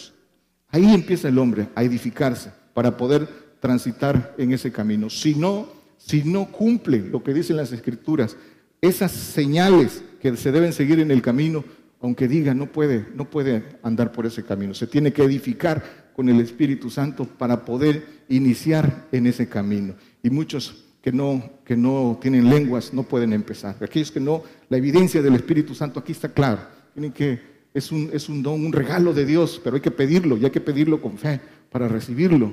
ahí 0.68 0.94
empieza 0.94 1.28
el 1.28 1.38
hombre 1.38 1.68
a 1.74 1.82
edificarse 1.82 2.52
para 2.74 2.96
poder 2.96 3.28
transitar 3.60 4.34
en 4.38 4.52
ese 4.52 4.72
camino. 4.72 5.10
Si 5.10 5.34
no 5.34 5.82
si 6.04 6.22
no 6.24 6.46
cumple 6.46 6.98
lo 6.98 7.22
que 7.22 7.32
dicen 7.32 7.56
las 7.56 7.72
escrituras, 7.72 8.36
esas 8.80 9.12
señales 9.12 10.02
que 10.20 10.36
se 10.36 10.50
deben 10.50 10.72
seguir 10.72 10.98
en 10.98 11.10
el 11.10 11.22
camino, 11.22 11.64
aunque 12.00 12.26
diga 12.26 12.54
no 12.54 12.66
puede, 12.66 13.06
no 13.14 13.30
puede 13.30 13.64
andar 13.82 14.10
por 14.10 14.26
ese 14.26 14.44
camino, 14.44 14.74
se 14.74 14.88
tiene 14.88 15.12
que 15.12 15.22
edificar 15.22 16.10
con 16.14 16.28
el 16.28 16.40
Espíritu 16.40 16.90
Santo 16.90 17.24
para 17.24 17.64
poder 17.64 18.24
iniciar 18.28 19.06
en 19.12 19.28
ese 19.28 19.48
camino. 19.48 19.94
Y 20.22 20.30
muchos 20.30 20.84
que 21.02 21.12
no, 21.12 21.42
que 21.64 21.76
no 21.76 22.18
tienen 22.22 22.48
lenguas 22.48 22.94
no 22.94 23.02
pueden 23.02 23.32
empezar. 23.32 23.76
Aquellos 23.80 24.12
que 24.12 24.20
no, 24.20 24.44
la 24.68 24.76
evidencia 24.76 25.20
del 25.20 25.34
Espíritu 25.34 25.74
Santo 25.74 25.98
aquí 25.98 26.12
está 26.12 26.32
claro. 26.32 26.60
Tienen 26.94 27.12
que, 27.12 27.40
es 27.74 27.90
un, 27.90 28.08
es 28.12 28.28
un 28.28 28.42
don, 28.42 28.64
un 28.64 28.72
regalo 28.72 29.12
de 29.12 29.26
Dios, 29.26 29.60
pero 29.62 29.76
hay 29.76 29.82
que 29.82 29.90
pedirlo 29.90 30.36
y 30.36 30.44
hay 30.44 30.50
que 30.52 30.60
pedirlo 30.60 31.02
con 31.02 31.18
fe 31.18 31.40
para 31.70 31.88
recibirlo 31.88 32.52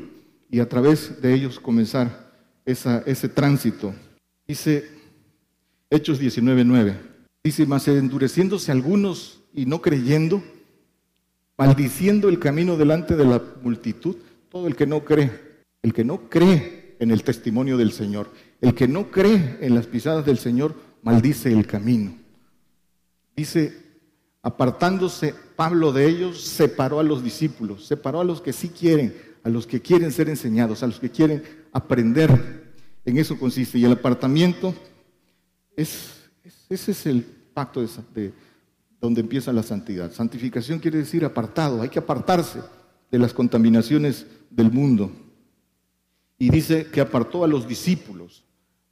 y 0.49 0.59
a 0.59 0.67
través 0.67 1.21
de 1.21 1.33
ellos 1.33 1.59
comenzar 1.59 2.31
esa, 2.65 3.03
ese 3.05 3.29
tránsito. 3.29 3.93
Dice 4.47 4.89
Hechos 5.91 6.19
19:9. 6.19 6.95
Dice, 7.43 7.65
más 7.65 7.87
endureciéndose 7.87 8.71
algunos 8.71 9.41
y 9.53 9.65
no 9.65 9.81
creyendo, 9.81 10.43
maldiciendo 11.57 12.29
el 12.29 12.39
camino 12.39 12.77
delante 12.77 13.15
de 13.15 13.25
la 13.25 13.41
multitud, 13.63 14.17
todo 14.49 14.67
el 14.67 14.75
que 14.75 14.85
no 14.85 15.05
cree, 15.05 15.31
el 15.81 15.93
que 15.93 16.03
no 16.03 16.29
cree 16.29 16.78
en 16.99 17.11
el 17.11 17.23
testimonio 17.23 17.77
del 17.77 17.91
Señor, 17.91 18.29
el 18.61 18.75
que 18.75 18.87
no 18.87 19.09
cree 19.09 19.57
en 19.61 19.73
las 19.73 19.87
pisadas 19.87 20.25
del 20.25 20.37
Señor, 20.37 20.75
maldice 21.01 21.51
el 21.51 21.65
camino. 21.65 22.13
Dice, 23.35 23.73
apartándose 24.41 25.33
Pablo 25.55 25.91
de 25.91 26.07
ellos, 26.07 26.41
separó 26.41 26.99
a 26.99 27.03
los 27.03 27.23
discípulos, 27.23 27.85
separó 27.85 28.19
a 28.19 28.25
los 28.25 28.41
que 28.41 28.53
sí 28.53 28.69
quieren, 28.69 29.15
a 29.43 29.49
los 29.49 29.65
que 29.65 29.81
quieren 29.81 30.11
ser 30.11 30.29
enseñados, 30.29 30.83
a 30.83 30.87
los 30.87 30.99
que 30.99 31.09
quieren 31.09 31.43
aprender. 31.71 32.73
En 33.05 33.17
eso 33.17 33.39
consiste. 33.39 33.77
Y 33.77 33.85
el 33.85 33.93
apartamiento 33.93 34.75
es, 35.75 36.29
ese 36.69 36.91
es 36.91 37.05
el 37.05 37.23
pacto 37.53 37.81
de, 38.13 38.33
donde 38.99 39.21
empieza 39.21 39.53
la 39.53 39.63
santidad. 39.63 40.11
Santificación 40.11 40.79
quiere 40.79 40.99
decir 40.99 41.23
apartado, 41.23 41.81
hay 41.81 41.89
que 41.89 41.99
apartarse 41.99 42.59
de 43.09 43.19
las 43.19 43.33
contaminaciones 43.33 44.25
del 44.49 44.71
mundo. 44.71 45.11
Y 46.39 46.49
dice 46.49 46.87
que 46.87 47.01
apartó 47.01 47.43
a 47.43 47.47
los 47.47 47.67
discípulos. 47.67 48.45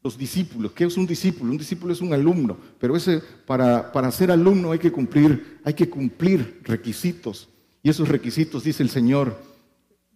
Los 0.04 0.18
discípulos, 0.18 0.74
¿qué 0.74 0.86
es 0.86 0.96
un 0.96 1.08
discípulo? 1.08 1.52
Un 1.52 1.58
discípulo 1.58 1.92
es 1.92 2.02
un 2.02 2.14
alumno, 2.14 2.58
pero 2.80 2.96
ese, 2.96 3.22
para, 3.46 3.92
para 3.92 4.12
ser 4.12 4.30
alumno 4.30 4.72
hay 4.72 4.80
que 4.80 4.92
cumplir, 4.92 5.60
hay 5.64 5.74
que 5.74 5.90
cumplir 5.90 6.62
requisitos. 6.64 7.50
Y 7.82 7.90
esos 7.90 8.08
requisitos, 8.08 8.64
dice 8.64 8.84
el 8.84 8.90
Señor, 8.90 9.36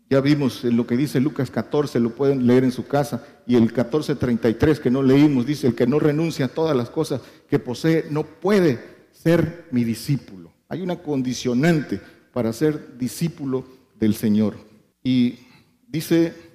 ya 0.10 0.20
vimos 0.20 0.66
en 0.66 0.76
lo 0.76 0.86
que 0.86 0.98
dice 0.98 1.20
Lucas 1.20 1.50
14, 1.50 2.00
lo 2.00 2.14
pueden 2.14 2.46
leer 2.46 2.66
en 2.66 2.72
su 2.72 2.86
casa, 2.86 3.26
y 3.48 3.56
el 3.56 3.74
14:33 3.74 4.80
que 4.80 4.92
no 4.92 5.02
leímos, 5.02 5.46
dice, 5.46 5.68
el 5.68 5.76
que 5.76 5.88
no 5.88 6.00
renuncia 6.00 6.46
a 6.46 6.50
todas 6.50 6.76
las 6.76 6.90
cosas 6.90 7.22
que 7.50 7.60
posee 7.60 8.06
no 8.12 8.24
puede 8.24 9.08
ser 9.12 9.68
mi 9.72 9.84
discípulo. 9.84 10.52
Hay 10.68 10.82
una 10.82 10.98
condicionante 10.98 12.02
para 12.34 12.54
ser 12.54 12.98
discípulo 12.98 13.66
del 14.00 14.14
Señor. 14.14 14.58
Y 15.04 15.40
dice 15.88 16.51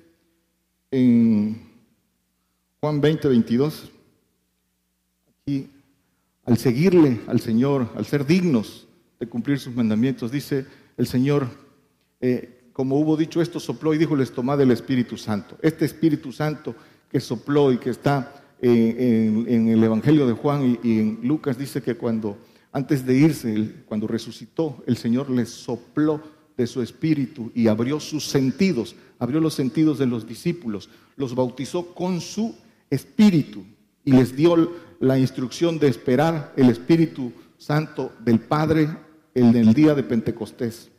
en 0.96 1.60
Juan 2.80 3.02
20, 3.02 3.28
22, 3.28 3.90
aquí, 5.28 5.68
al 6.46 6.56
seguirle 6.56 7.20
al 7.26 7.40
Señor, 7.40 7.90
al 7.96 8.06
ser 8.06 8.24
dignos 8.24 8.88
de 9.20 9.26
cumplir 9.26 9.58
sus 9.58 9.74
mandamientos, 9.74 10.30
dice 10.30 10.64
el 10.96 11.06
Señor, 11.06 11.48
eh, 12.20 12.70
como 12.72 12.98
hubo 12.98 13.16
dicho 13.16 13.42
esto, 13.42 13.60
sopló 13.60 13.92
y 13.92 13.98
dijo, 13.98 14.16
les 14.16 14.32
tomad 14.32 14.58
el 14.62 14.70
Espíritu 14.70 15.18
Santo. 15.18 15.58
Este 15.60 15.84
Espíritu 15.84 16.32
Santo 16.32 16.74
que 17.10 17.20
sopló 17.20 17.72
y 17.72 17.78
que 17.78 17.90
está 17.90 18.42
en, 18.60 19.68
el 19.68 19.84
Evangelio 19.84 20.26
de 20.26 20.32
Juan 20.32 20.78
y, 20.82 20.88
y 20.88 20.98
en 21.00 21.20
Lucas, 21.22 21.58
dice 21.58 21.82
que 21.82 21.96
cuando 21.96 22.38
antes 22.72 23.04
de 23.04 23.14
irse, 23.14 23.84
cuando 23.86 24.06
resucitó, 24.06 24.82
el 24.86 24.96
Señor 24.96 25.28
les 25.28 25.50
sopló 25.50 26.22
de 26.56 26.66
su 26.66 26.82
espíritu 26.82 27.52
y 27.54 27.68
abrió 27.68 28.00
sus 28.00 28.26
sentidos, 28.26 28.96
abrió 29.18 29.40
los 29.40 29.54
sentidos 29.54 29.98
de 29.98 30.06
los 30.06 30.26
discípulos, 30.26 30.88
los 31.16 31.34
bautizó 31.34 31.94
con 31.94 32.20
su 32.20 32.54
espíritu 32.90 33.64
y 34.04 34.12
les 34.12 34.34
dio 34.34 34.72
la 35.00 35.18
instrucción 35.18 35.78
de 35.78 35.88
esperar 35.88 36.52
el 36.56 36.70
Espíritu 36.70 37.32
Santo 37.58 38.12
del 38.24 38.38
Padre 38.38 38.88
el 39.34 39.54
el 39.54 39.74
día 39.74 39.94
de 39.94 40.02
Pentecostés. 40.02 40.90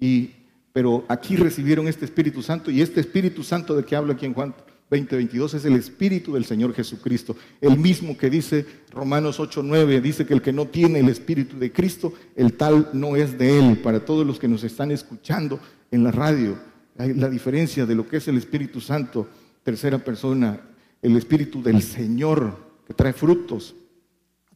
Y, 0.00 0.30
pero 0.72 1.04
aquí 1.08 1.36
recibieron 1.36 1.86
este 1.86 2.04
Espíritu 2.04 2.42
Santo 2.42 2.70
y 2.70 2.80
este 2.80 3.00
Espíritu 3.00 3.44
Santo 3.44 3.76
de 3.76 3.84
que 3.84 3.94
habla 3.94 4.14
aquí 4.14 4.26
en 4.26 4.34
Juan 4.34 4.54
20:22 4.94 5.54
es 5.54 5.64
el 5.64 5.74
Espíritu 5.74 6.34
del 6.34 6.44
Señor 6.44 6.72
Jesucristo. 6.72 7.36
El 7.60 7.78
mismo 7.78 8.16
que 8.16 8.30
dice 8.30 8.64
Romanos 8.92 9.40
8:9, 9.40 10.00
dice 10.00 10.24
que 10.24 10.34
el 10.34 10.42
que 10.42 10.52
no 10.52 10.66
tiene 10.66 11.00
el 11.00 11.08
Espíritu 11.08 11.58
de 11.58 11.72
Cristo, 11.72 12.12
el 12.36 12.54
tal 12.54 12.90
no 12.92 13.16
es 13.16 13.36
de 13.36 13.58
él. 13.58 13.78
Para 13.78 14.04
todos 14.04 14.24
los 14.24 14.38
que 14.38 14.46
nos 14.48 14.62
están 14.62 14.92
escuchando 14.92 15.58
en 15.90 16.04
la 16.04 16.12
radio, 16.12 16.56
hay 16.96 17.12
la 17.12 17.28
diferencia 17.28 17.86
de 17.86 17.94
lo 17.96 18.06
que 18.06 18.18
es 18.18 18.28
el 18.28 18.36
Espíritu 18.36 18.80
Santo, 18.80 19.28
tercera 19.64 19.98
persona, 19.98 20.60
el 21.02 21.16
Espíritu 21.16 21.60
del 21.60 21.82
Señor, 21.82 22.56
que 22.86 22.94
trae 22.94 23.12
frutos. 23.12 23.74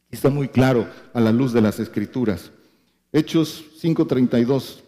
Está 0.09 0.29
muy 0.29 0.47
claro 0.47 0.87
a 1.13 1.19
la 1.19 1.31
luz 1.31 1.51
de 1.51 1.61
las 1.61 1.79
Escrituras. 1.79 2.51
Hechos 3.11 3.65
5:32. 3.81 4.83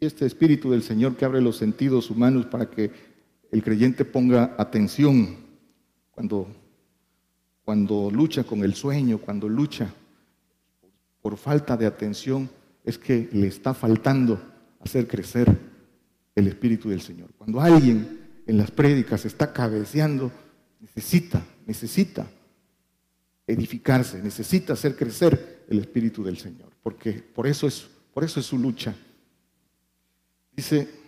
Este 0.00 0.26
Espíritu 0.26 0.70
del 0.70 0.82
Señor 0.82 1.16
que 1.16 1.24
abre 1.24 1.40
los 1.40 1.56
sentidos 1.56 2.10
humanos 2.10 2.46
para 2.46 2.70
que 2.70 3.15
el 3.56 3.62
creyente 3.62 4.04
ponga 4.04 4.54
atención 4.58 5.34
cuando, 6.10 6.46
cuando 7.64 8.10
lucha 8.10 8.44
con 8.44 8.62
el 8.62 8.74
sueño, 8.74 9.16
cuando 9.16 9.48
lucha 9.48 9.88
por 11.22 11.38
falta 11.38 11.74
de 11.74 11.86
atención, 11.86 12.50
es 12.84 12.98
que 12.98 13.30
le 13.32 13.46
está 13.46 13.72
faltando 13.72 14.38
hacer 14.78 15.08
crecer 15.08 15.58
el 16.34 16.48
Espíritu 16.48 16.90
del 16.90 17.00
Señor. 17.00 17.30
Cuando 17.38 17.58
alguien 17.58 18.20
en 18.46 18.58
las 18.58 18.70
prédicas 18.70 19.24
está 19.24 19.50
cabeceando, 19.54 20.30
necesita, 20.78 21.42
necesita 21.66 22.26
edificarse, 23.46 24.22
necesita 24.22 24.74
hacer 24.74 24.96
crecer 24.96 25.64
el 25.70 25.78
Espíritu 25.78 26.22
del 26.22 26.36
Señor, 26.36 26.68
porque 26.82 27.12
por 27.12 27.46
eso 27.46 27.66
es, 27.66 27.88
por 28.12 28.22
eso 28.22 28.38
es 28.38 28.44
su 28.44 28.58
lucha. 28.58 28.94
Dice 30.52 31.05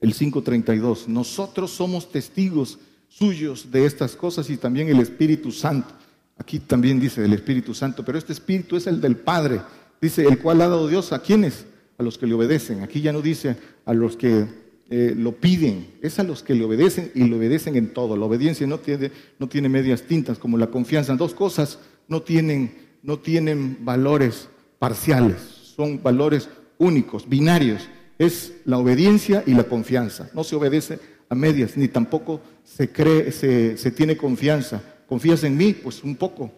el 0.00 0.14
5.32. 0.14 1.06
Nosotros 1.06 1.70
somos 1.70 2.10
testigos 2.10 2.78
suyos 3.08 3.70
de 3.70 3.86
estas 3.86 4.14
cosas 4.14 4.48
y 4.50 4.56
también 4.56 4.88
el 4.88 5.00
Espíritu 5.00 5.50
Santo. 5.50 5.94
Aquí 6.36 6.60
también 6.60 7.00
dice 7.00 7.24
el 7.24 7.32
Espíritu 7.32 7.74
Santo, 7.74 8.04
pero 8.04 8.18
este 8.18 8.32
Espíritu 8.32 8.76
es 8.76 8.86
el 8.86 9.00
del 9.00 9.16
Padre. 9.16 9.60
Dice, 10.00 10.24
el 10.24 10.38
cual 10.38 10.60
ha 10.60 10.68
dado 10.68 10.86
Dios 10.86 11.12
a 11.12 11.20
quienes? 11.20 11.66
A 11.98 12.02
los 12.02 12.16
que 12.16 12.26
le 12.26 12.34
obedecen. 12.34 12.82
Aquí 12.82 13.00
ya 13.00 13.12
no 13.12 13.22
dice 13.22 13.56
a 13.84 13.92
los 13.92 14.16
que 14.16 14.46
eh, 14.90 15.14
lo 15.16 15.32
piden, 15.32 15.88
es 16.00 16.18
a 16.18 16.22
los 16.22 16.42
que 16.42 16.54
le 16.54 16.64
obedecen 16.64 17.10
y 17.14 17.24
le 17.24 17.36
obedecen 17.36 17.74
en 17.74 17.92
todo. 17.92 18.16
La 18.16 18.26
obediencia 18.26 18.66
no 18.68 18.78
tiene, 18.78 19.10
no 19.38 19.48
tiene 19.48 19.68
medias 19.68 20.02
tintas 20.02 20.38
como 20.38 20.56
la 20.56 20.68
confianza. 20.68 21.16
Dos 21.16 21.34
cosas 21.34 21.80
no 22.06 22.22
tienen, 22.22 22.72
no 23.02 23.18
tienen 23.18 23.78
valores 23.84 24.48
parciales, 24.78 25.40
son 25.76 26.00
valores 26.00 26.48
únicos, 26.78 27.28
binarios 27.28 27.82
es 28.18 28.52
la 28.64 28.78
obediencia 28.78 29.42
y 29.46 29.54
la 29.54 29.64
confianza. 29.64 30.28
No 30.34 30.44
se 30.44 30.56
obedece 30.56 30.98
a 31.28 31.34
medias, 31.34 31.76
ni 31.76 31.88
tampoco 31.88 32.40
se 32.64 32.90
cree, 32.90 33.30
se, 33.32 33.76
se 33.76 33.90
tiene 33.90 34.16
confianza. 34.16 34.82
¿Confías 35.08 35.44
en 35.44 35.56
mí? 35.56 35.72
Pues 35.72 36.02
un 36.02 36.16
poco. 36.16 36.50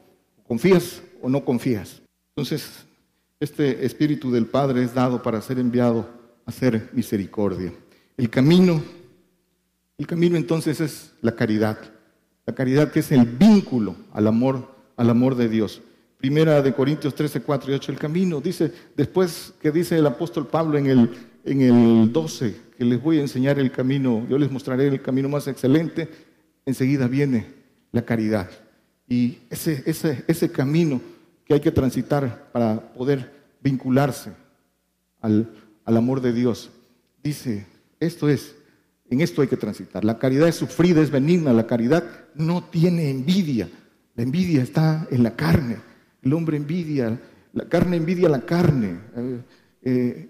¿Confías 0.46 1.02
o 1.22 1.28
no 1.28 1.44
confías? 1.44 2.00
Entonces, 2.34 2.68
este 3.38 3.84
Espíritu 3.84 4.30
del 4.30 4.46
Padre 4.46 4.82
es 4.82 4.94
dado 4.94 5.22
para 5.22 5.40
ser 5.40 5.58
enviado 5.58 6.08
a 6.46 6.50
hacer 6.50 6.90
misericordia. 6.92 7.72
El 8.16 8.28
camino, 8.28 8.82
el 9.96 10.06
camino 10.06 10.36
entonces 10.36 10.80
es 10.80 11.12
la 11.20 11.34
caridad. 11.34 11.78
La 12.46 12.54
caridad 12.54 12.90
que 12.90 13.00
es 13.00 13.12
el 13.12 13.24
vínculo 13.24 13.96
al 14.12 14.26
amor, 14.26 14.68
al 14.96 15.10
amor 15.10 15.36
de 15.36 15.48
Dios. 15.48 15.80
Primera 16.16 16.60
de 16.60 16.74
Corintios 16.74 17.14
13, 17.14 17.40
4 17.40 17.72
y 17.72 17.74
8, 17.76 17.92
el 17.92 17.98
camino. 17.98 18.40
Dice, 18.40 18.72
después 18.96 19.54
que 19.60 19.70
dice 19.70 19.96
el 19.96 20.06
apóstol 20.06 20.46
Pablo 20.46 20.76
en 20.76 20.86
el 20.86 21.10
en 21.44 21.60
el 21.62 22.12
12, 22.12 22.56
que 22.76 22.84
les 22.84 23.02
voy 23.02 23.18
a 23.18 23.22
enseñar 23.22 23.58
el 23.58 23.70
camino, 23.70 24.26
yo 24.28 24.38
les 24.38 24.50
mostraré 24.50 24.88
el 24.88 25.02
camino 25.02 25.28
más 25.28 25.46
excelente, 25.48 26.08
enseguida 26.66 27.08
viene 27.08 27.46
la 27.92 28.02
caridad. 28.02 28.50
Y 29.08 29.38
ese, 29.50 29.82
ese, 29.86 30.24
ese 30.26 30.50
camino 30.50 31.00
que 31.44 31.54
hay 31.54 31.60
que 31.60 31.72
transitar 31.72 32.50
para 32.52 32.92
poder 32.92 33.32
vincularse 33.62 34.32
al, 35.20 35.50
al 35.84 35.96
amor 35.96 36.20
de 36.20 36.32
Dios, 36.32 36.70
dice, 37.22 37.66
esto 37.98 38.28
es, 38.28 38.54
en 39.10 39.20
esto 39.20 39.42
hay 39.42 39.48
que 39.48 39.56
transitar. 39.56 40.04
La 40.04 40.18
caridad 40.18 40.48
es 40.48 40.54
sufrida, 40.54 41.02
es 41.02 41.10
benigna, 41.10 41.52
la 41.52 41.66
caridad 41.66 42.04
no 42.34 42.64
tiene 42.64 43.10
envidia. 43.10 43.68
La 44.14 44.22
envidia 44.22 44.62
está 44.62 45.06
en 45.10 45.22
la 45.22 45.34
carne. 45.34 45.78
El 46.22 46.32
hombre 46.32 46.56
envidia, 46.56 47.20
la 47.52 47.68
carne 47.68 47.96
envidia 47.96 48.28
la 48.28 48.42
carne. 48.42 48.98
Eh, 49.16 49.40
eh, 49.82 50.29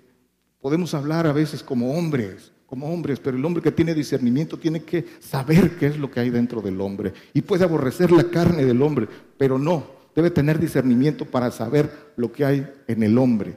Podemos 0.61 0.93
hablar 0.95 1.27
a 1.27 1.33
veces 1.33 1.63
como 1.63 1.95
hombres, 1.97 2.53
como 2.67 2.93
hombres, 2.93 3.19
pero 3.19 3.37
el 3.37 3.45
hombre 3.45 3.63
que 3.63 3.73
tiene 3.73 3.95
discernimiento 3.95 4.59
tiene 4.59 4.83
que 4.83 5.05
saber 5.19 5.77
qué 5.77 5.87
es 5.87 5.99
lo 5.99 6.11
que 6.11 6.21
hay 6.21 6.31
dentro 6.31 6.61
del 6.61 6.81
hombre. 6.81 7.13
Y 7.33 7.43
puede 7.43 7.65
aborrecer 7.65 8.13
la 8.13 8.25
carne 8.25 8.65
del 8.65 8.83
hombre, 8.83 9.09
pero 9.39 9.59
no, 9.59 9.87
debe 10.15 10.31
tener 10.31 10.59
discernimiento 10.59 11.25
para 11.25 11.51
saber 11.51 12.13
lo 12.17 12.31
que 12.31 12.45
hay 12.45 12.67
en 12.87 13.03
el 13.03 13.17
hombre. 13.19 13.57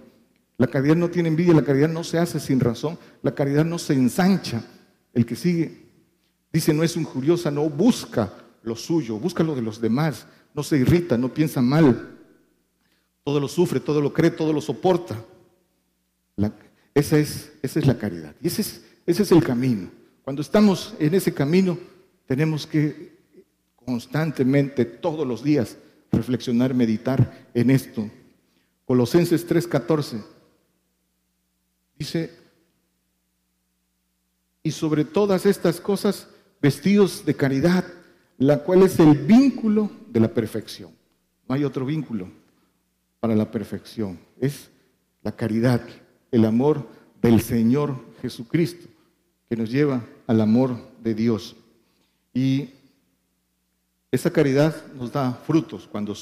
La 0.58 0.68
caridad 0.68 0.96
no 0.96 1.10
tiene 1.10 1.30
envidia, 1.30 1.54
la 1.54 1.64
caridad 1.64 1.90
no 1.90 2.04
se 2.04 2.18
hace 2.18 2.40
sin 2.40 2.60
razón, 2.60 2.98
la 3.22 3.36
caridad 3.36 3.66
no 3.66 3.78
se 3.78 3.94
ensancha. 3.94 4.64
El 5.14 5.26
que 5.26 5.36
sigue 5.36 5.84
dice 6.52 6.74
no 6.74 6.84
es 6.84 6.96
injuriosa, 6.96 7.52
no 7.52 7.70
busca 7.70 8.32
lo 8.62 8.76
suyo, 8.76 9.18
busca 9.18 9.44
lo 9.44 9.56
de 9.56 9.62
los 9.62 9.82
demás, 9.82 10.26
no 10.54 10.64
se 10.64 10.78
irrita, 10.78 11.18
no 11.18 11.34
piensa 11.34 11.62
mal, 11.62 12.18
todo 13.24 13.40
lo 13.40 13.48
sufre, 13.48 13.80
todo 13.80 14.00
lo 14.00 14.14
cree, 14.14 14.32
todo 14.32 14.54
lo 14.54 14.62
soporta. 14.62 15.18
Esa, 16.94 17.18
es, 17.18 17.52
esa 17.62 17.80
es 17.80 17.88
la 17.88 17.98
caridad 17.98 18.36
y 18.42 18.48
ese 18.48 18.62
es, 18.62 18.86
ese 19.06 19.24
es 19.24 19.32
el 19.32 19.44
camino. 19.44 19.90
Cuando 20.24 20.42
estamos 20.42 20.96
en 21.00 21.16
ese 21.16 21.34
camino 21.34 21.78
tenemos 22.26 22.66
que 22.66 23.14
constantemente, 23.76 24.86
todos 24.86 25.28
los 25.28 25.44
días, 25.44 25.78
reflexionar, 26.12 26.74
meditar 26.74 27.48
en 27.54 27.70
esto. 27.70 28.10
Colosenses 28.86 29.48
3:14 29.48 30.24
dice, 31.98 32.32
y 34.62 34.72
sobre 34.72 35.04
todas 35.04 35.46
estas 35.46 35.82
cosas, 35.82 36.28
vestidos 36.62 37.26
de 37.26 37.36
caridad, 37.36 37.86
la 38.38 38.64
cual 38.64 38.84
es 38.84 39.00
el 39.00 39.14
vínculo 39.14 39.92
de 40.10 40.20
la 40.22 40.34
perfección. 40.34 40.92
No 41.48 41.56
hay 41.56 41.66
otro 41.66 41.86
vínculo 41.86 42.30
para 43.20 43.36
la 43.36 43.52
perfección. 43.52 44.18
Es 44.40 44.70
la 45.22 45.34
caridad, 45.34 45.82
el 46.34 46.46
amor 46.46 46.86
del 47.22 47.40
Señor 47.42 47.96
Jesucristo, 48.22 48.88
que 49.48 49.56
nos 49.56 49.70
lleva 49.70 50.04
al 50.26 50.42
amor 50.42 50.76
de 51.04 51.14
Dios. 51.14 51.56
Y 52.34 52.70
esa 54.12 54.32
caridad 54.32 54.76
nos 54.94 55.12
da 55.12 55.32
frutos. 55.32 55.88
Cuando, 55.88 56.16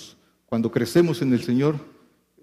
cuando 0.46 0.70
crecemos 0.70 1.22
en 1.22 1.32
el 1.32 1.42
Señor, 1.42 1.76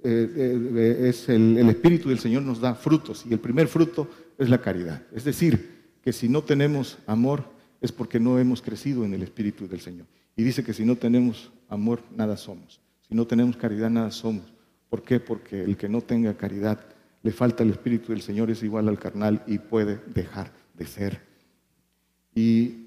eh, 0.03 0.33
eh, 0.35 1.09
es 1.11 1.29
el, 1.29 1.59
el 1.59 1.69
Espíritu 1.69 2.09
del 2.09 2.19
Señor 2.19 2.43
nos 2.43 2.59
da 2.59 2.75
frutos. 2.75 3.27
Y 3.29 3.35
el 3.35 3.39
primer 3.39 3.69
fruto 3.69 4.09
es 4.39 4.49
la 4.49 4.63
caridad. 4.63 5.03
Es 5.13 5.25
decir, 5.25 5.79
que 6.03 6.15
si 6.15 6.27
no 6.27 6.43
tenemos 6.43 6.97
amor 7.07 7.45
es 7.83 7.93
porque 7.93 8.19
no 8.19 8.39
hemos 8.39 8.63
crecido 8.63 9.05
en 9.05 9.13
el 9.13 9.23
Espíritu 9.23 9.69
del 9.69 9.81
Señor. 9.81 10.07
Y 10.37 10.43
dice 10.43 10.65
que 10.65 10.73
si 10.73 10.87
no 10.87 10.97
tenemos 10.97 11.53
amor, 11.69 12.01
nada 12.17 12.39
somos. 12.39 12.81
Si 13.07 13.15
no 13.15 13.27
tenemos 13.27 13.59
caridad, 13.59 13.91
nada 13.91 14.11
somos. 14.11 14.55
¿Por 14.89 15.03
qué? 15.03 15.21
Porque 15.21 15.63
el 15.63 15.77
que 15.77 15.89
no 15.89 16.01
tenga 16.01 16.35
caridad, 16.35 16.81
le 17.23 17.33
falta 17.33 17.63
el 17.63 17.71
Espíritu 17.71 18.13
del 18.13 18.23
Señor, 18.23 18.51
es 18.51 18.63
igual 18.63 18.89
al 18.89 18.99
carnal 18.99 19.43
y 19.47 19.59
puede 19.59 20.01
dejar 20.15 20.53
de 20.75 20.87
ser. 20.87 21.21
Y 22.35 22.87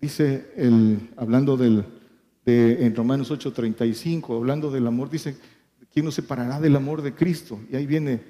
dice, 0.00 0.52
el, 0.56 1.10
hablando 1.16 1.56
del, 1.56 1.84
de, 2.44 2.86
en 2.86 2.94
Romanos 2.94 3.30
8:35, 3.30 4.36
hablando 4.36 4.70
del 4.70 4.86
amor, 4.86 5.10
dice, 5.10 5.36
¿quién 5.92 6.04
nos 6.04 6.14
separará 6.14 6.60
del 6.60 6.76
amor 6.76 7.02
de 7.02 7.14
Cristo? 7.14 7.60
Y 7.70 7.76
ahí 7.76 7.86
viene 7.86 8.22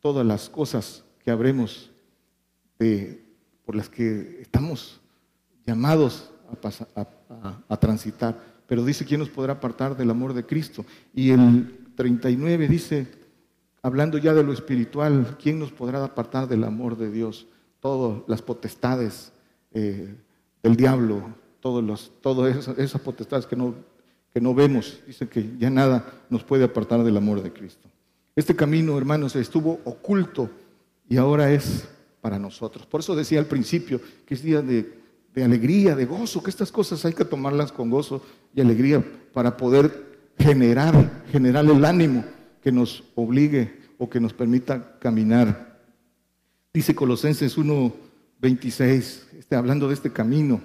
todas 0.00 0.24
las 0.24 0.48
cosas 0.48 1.04
que 1.22 1.30
habremos 1.30 1.90
de, 2.78 3.22
por 3.64 3.74
las 3.74 3.88
que 3.88 4.40
estamos 4.40 5.00
llamados 5.66 6.30
a, 7.68 7.76
transitar. 7.78 8.40
Pero 8.66 8.84
dice, 8.84 9.04
¿quién 9.04 9.20
nos 9.20 9.28
podrá 9.28 9.54
apartar 9.54 9.96
del 9.96 10.10
amor 10.10 10.32
de 10.32 10.46
Cristo? 10.46 10.84
Y 11.12 11.30
el 11.30 11.92
39 11.96 12.68
dice, 12.68 13.06
hablando 13.86 14.18
ya 14.18 14.34
de 14.34 14.42
lo 14.42 14.52
espiritual, 14.52 15.36
¿quién 15.40 15.60
nos 15.60 15.70
podrá 15.70 16.02
apartar 16.02 16.48
del 16.48 16.64
amor 16.64 16.96
de 16.96 17.08
Dios? 17.08 17.46
Todas 17.78 18.20
las 18.26 18.42
potestades 18.42 19.30
eh, 19.72 20.12
del 20.60 20.74
diablo, 20.74 21.22
todos 21.60 22.10
todas 22.20 22.68
esas, 22.78 23.00
potestades 23.00 23.46
que 23.46 23.54
no, 23.54 23.76
que 24.34 24.40
no 24.40 24.56
vemos, 24.56 24.98
dice 25.06 25.28
que 25.28 25.52
ya 25.56 25.70
nada 25.70 26.04
nos 26.28 26.42
puede 26.42 26.64
apartar 26.64 27.04
del 27.04 27.16
amor 27.16 27.40
de 27.44 27.52
Cristo. 27.52 27.88
Este 28.34 28.56
camino, 28.56 28.98
hermanos, 28.98 29.36
estuvo 29.36 29.78
oculto 29.84 30.50
y 31.08 31.16
ahora 31.16 31.52
es 31.52 31.86
para 32.20 32.40
nosotros. 32.40 32.86
Por 32.86 32.98
eso 32.98 33.14
decía 33.14 33.38
al 33.38 33.46
principio 33.46 34.00
que 34.26 34.34
es 34.34 34.42
día 34.42 34.62
de, 34.62 34.94
alegría, 35.36 35.94
de 35.94 36.06
gozo, 36.06 36.42
que 36.42 36.50
estas 36.50 36.72
cosas 36.72 37.04
hay 37.04 37.12
que 37.12 37.24
tomarlas 37.24 37.70
con 37.70 37.88
gozo 37.88 38.20
y 38.52 38.60
alegría 38.60 39.04
para 39.32 39.56
poder 39.56 40.06
generar, 40.36 41.22
generar 41.30 41.64
el 41.64 41.84
ánimo 41.84 42.24
que 42.66 42.72
nos 42.72 43.04
obligue 43.14 43.78
o 43.96 44.10
que 44.10 44.18
nos 44.18 44.32
permita 44.32 44.98
caminar. 44.98 45.78
Dice 46.74 46.96
Colosenses 46.96 47.56
1:26, 47.56 49.28
este, 49.38 49.54
hablando 49.54 49.86
de 49.86 49.94
este 49.94 50.10
camino, 50.10 50.60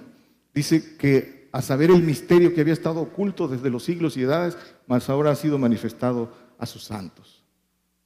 dice 0.52 0.96
que 0.96 1.48
a 1.52 1.62
saber 1.62 1.92
el 1.92 2.02
misterio 2.02 2.52
que 2.52 2.60
había 2.60 2.72
estado 2.72 3.00
oculto 3.00 3.46
desde 3.46 3.70
los 3.70 3.84
siglos 3.84 4.16
y 4.16 4.22
edades, 4.22 4.58
más 4.88 5.08
ahora 5.08 5.30
ha 5.30 5.36
sido 5.36 5.58
manifestado 5.58 6.32
a 6.58 6.66
sus 6.66 6.82
santos. 6.82 7.44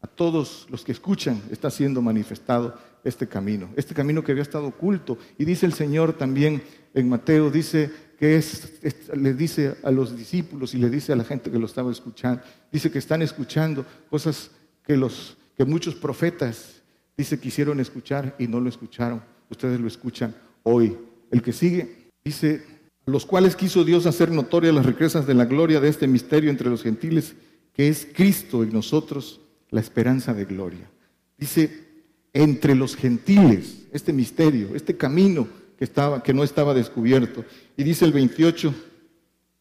A 0.03 0.07
todos 0.07 0.67
los 0.69 0.85
que 0.85 0.93
escuchan 0.93 1.41
está 1.51 1.71
siendo 1.71 2.03
manifestado 2.03 2.79
este 3.03 3.27
camino, 3.27 3.71
este 3.77 3.95
camino 3.95 4.23
que 4.23 4.33
había 4.33 4.43
estado 4.43 4.67
oculto. 4.67 5.17
Y 5.39 5.47
dice 5.47 5.65
el 5.65 5.73
Señor 5.73 6.13
también 6.13 6.63
en 6.93 7.09
Mateo, 7.09 7.51
dice 7.51 7.91
que 8.19 8.37
es, 8.37 8.73
le 9.15 9.35
dice 9.35 9.77
a 9.83 9.91
los 9.91 10.17
discípulos 10.17 10.75
y 10.75 10.79
le 10.79 10.89
dice 10.89 11.13
a 11.13 11.17
la 11.17 11.25
gente 11.25 11.51
que 11.51 11.59
lo 11.59 11.67
estaba 11.67 11.93
escuchando, 11.93 12.43
dice 12.73 12.91
que 12.91 12.99
están 12.99 13.23
escuchando 13.23 13.85
cosas 14.09 14.51
que, 14.85 14.97
los, 14.97 15.37
que 15.57 15.65
muchos 15.65 15.95
profetas, 15.95 16.83
dice, 17.17 17.39
quisieron 17.39 17.81
escuchar 17.81 18.35
y 18.39 18.47
no 18.47 18.61
lo 18.61 18.69
escucharon. 18.69 19.23
Ustedes 19.51 19.79
lo 19.79 19.87
escuchan 19.87 20.35
hoy. 20.63 20.97
El 21.31 21.43
que 21.43 21.53
sigue, 21.53 22.11
dice, 22.25 22.65
los 23.05 23.27
cuales 23.27 23.55
quiso 23.55 23.85
Dios 23.85 24.07
hacer 24.07 24.31
notorias 24.31 24.75
las 24.75 24.87
riquezas 24.87 25.27
de 25.27 25.35
la 25.35 25.45
gloria 25.45 25.81
de 25.81 25.89
este 25.89 26.07
misterio 26.07 26.51
entre 26.51 26.71
los 26.71 26.83
gentiles, 26.83 27.35
que 27.73 27.89
es 27.89 28.09
Cristo 28.13 28.63
en 28.63 28.73
nosotros, 28.73 29.41
la 29.71 29.81
esperanza 29.81 30.33
de 30.33 30.45
gloria. 30.45 30.91
Dice, 31.37 31.85
entre 32.33 32.75
los 32.75 32.97
gentiles, 32.97 33.87
este 33.93 34.13
misterio, 34.13 34.75
este 34.75 34.97
camino 34.97 35.47
que, 35.79 35.85
estaba, 35.85 36.23
que 36.23 36.35
no 36.35 36.43
estaba 36.43 36.75
descubierto. 36.75 37.45
Y 37.77 37.85
dice 37.85 38.05
el 38.05 38.13
28, 38.13 38.75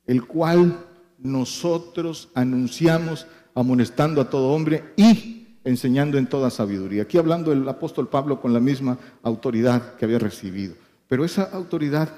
el 0.08 0.26
cual 0.26 0.86
nosotros 1.18 2.30
anunciamos 2.34 3.26
amonestando 3.54 4.22
a 4.22 4.30
todo 4.30 4.50
hombre 4.50 4.84
y 4.96 5.48
enseñando 5.64 6.18
en 6.18 6.28
toda 6.28 6.50
sabiduría. 6.50 7.04
Aquí 7.04 7.18
hablando 7.18 7.52
el 7.52 7.68
apóstol 7.68 8.08
Pablo 8.08 8.40
con 8.40 8.54
la 8.54 8.60
misma 8.60 8.98
autoridad 9.24 9.96
que 9.96 10.06
había 10.06 10.20
recibido. 10.20 10.76
Pero 11.08 11.26
esa 11.26 11.44
autoridad 11.44 12.10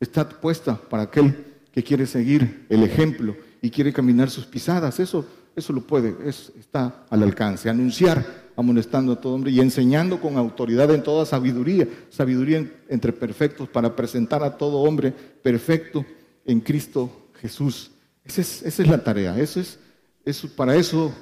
está 0.00 0.28
puesta 0.28 0.76
para 0.76 1.04
aquel 1.04 1.44
que 1.72 1.82
quiere 1.82 2.06
seguir 2.06 2.66
el 2.68 2.82
ejemplo 2.82 3.36
y 3.62 3.70
quiere 3.70 3.92
caminar 3.92 4.30
sus 4.30 4.46
pisadas. 4.46 4.98
Eso, 5.00 5.24
eso 5.56 5.72
lo 5.72 5.80
puede, 5.80 6.14
está 6.28 7.06
al 7.08 7.22
alcance. 7.22 7.70
Anunciar 7.70 8.46
amonestando 8.56 9.12
a 9.12 9.20
todo 9.20 9.34
hombre 9.34 9.50
y 9.50 9.60
enseñando 9.60 10.20
con 10.20 10.36
autoridad 10.36 10.90
en 10.94 11.02
toda 11.02 11.26
sabiduría, 11.26 11.88
sabiduría 12.10 12.70
entre 12.88 13.12
perfectos 13.12 13.68
para 13.68 13.96
presentar 13.96 14.42
a 14.42 14.56
todo 14.56 14.78
hombre 14.78 15.12
perfecto 15.42 16.04
en 16.44 16.60
Cristo 16.60 17.10
Jesús. 17.40 17.90
Esa 18.24 18.40
es, 18.42 18.78
la 18.86 19.02
tarea, 19.02 19.38
eso 19.38 19.60
es, 19.60 19.78
eso, 20.24 20.48
para 20.54 20.74
eso 20.74 21.12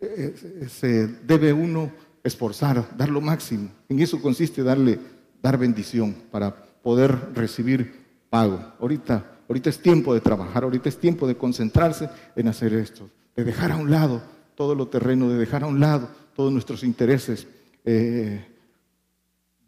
eh, 0.00 0.34
eh, 0.42 0.68
se 0.68 1.06
debe 1.06 1.52
uno 1.52 1.90
esforzar, 2.22 2.96
dar 2.96 3.08
lo 3.08 3.20
máximo. 3.20 3.70
En 3.88 4.00
eso 4.00 4.20
consiste 4.20 4.62
darle, 4.62 4.98
dar 5.42 5.56
bendición 5.56 6.14
para 6.30 6.54
poder 6.54 7.34
recibir 7.34 8.02
pago. 8.28 8.60
Ahorita, 8.80 9.24
ahorita 9.48 9.70
es 9.70 9.78
tiempo 9.78 10.12
de 10.12 10.20
trabajar, 10.20 10.64
ahorita 10.64 10.88
es 10.88 10.98
tiempo 10.98 11.26
de 11.26 11.36
concentrarse 11.36 12.08
en 12.36 12.48
hacer 12.48 12.74
esto, 12.74 13.08
de 13.36 13.44
dejar 13.44 13.72
a 13.72 13.76
un 13.76 13.90
lado 13.90 14.22
todo 14.54 14.74
lo 14.74 14.88
terreno, 14.88 15.28
de 15.28 15.38
dejar 15.38 15.64
a 15.64 15.66
un 15.66 15.80
lado 15.80 16.08
todos 16.34 16.52
nuestros 16.52 16.82
intereses 16.82 17.46
eh, 17.84 18.46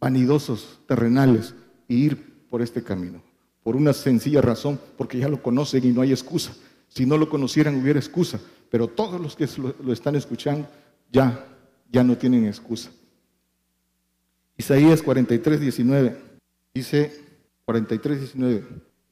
vanidosos, 0.00 0.80
terrenales, 0.86 1.54
e 1.88 1.94
ir 1.94 2.46
por 2.48 2.62
este 2.62 2.82
camino. 2.82 3.22
Por 3.62 3.76
una 3.76 3.92
sencilla 3.92 4.40
razón, 4.40 4.78
porque 4.96 5.18
ya 5.18 5.28
lo 5.28 5.42
conocen 5.42 5.84
y 5.84 5.92
no 5.92 6.02
hay 6.02 6.10
excusa. 6.10 6.54
Si 6.88 7.06
no 7.06 7.16
lo 7.16 7.28
conocieran 7.28 7.80
hubiera 7.80 7.98
excusa, 7.98 8.38
pero 8.70 8.88
todos 8.88 9.20
los 9.20 9.36
que 9.36 9.48
lo, 9.56 9.92
están 9.92 10.16
escuchando 10.16 10.68
ya, 11.10 11.46
ya 11.90 12.04
no 12.04 12.16
tienen 12.16 12.46
excusa. 12.46 12.90
Isaías 14.56 15.02
43, 15.02 15.60
19, 15.60 16.16
dice 16.74 17.20
43, 17.64 18.18
19, 18.20 18.64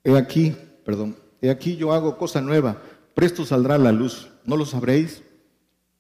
he 0.05 0.17
aquí, 0.17 0.55
perdón, 0.85 1.17
he 1.41 1.51
aquí 1.51 1.77
yo 1.77 1.93
hago 1.93 2.17
cosa 2.17 2.41
nueva, 2.41 2.81
presto 3.15 3.45
saldrá 3.45 3.79
la 3.79 3.93
luz, 3.93 4.32
¿no 4.45 4.57
lo 4.57 4.67
sabréis? 4.67 5.23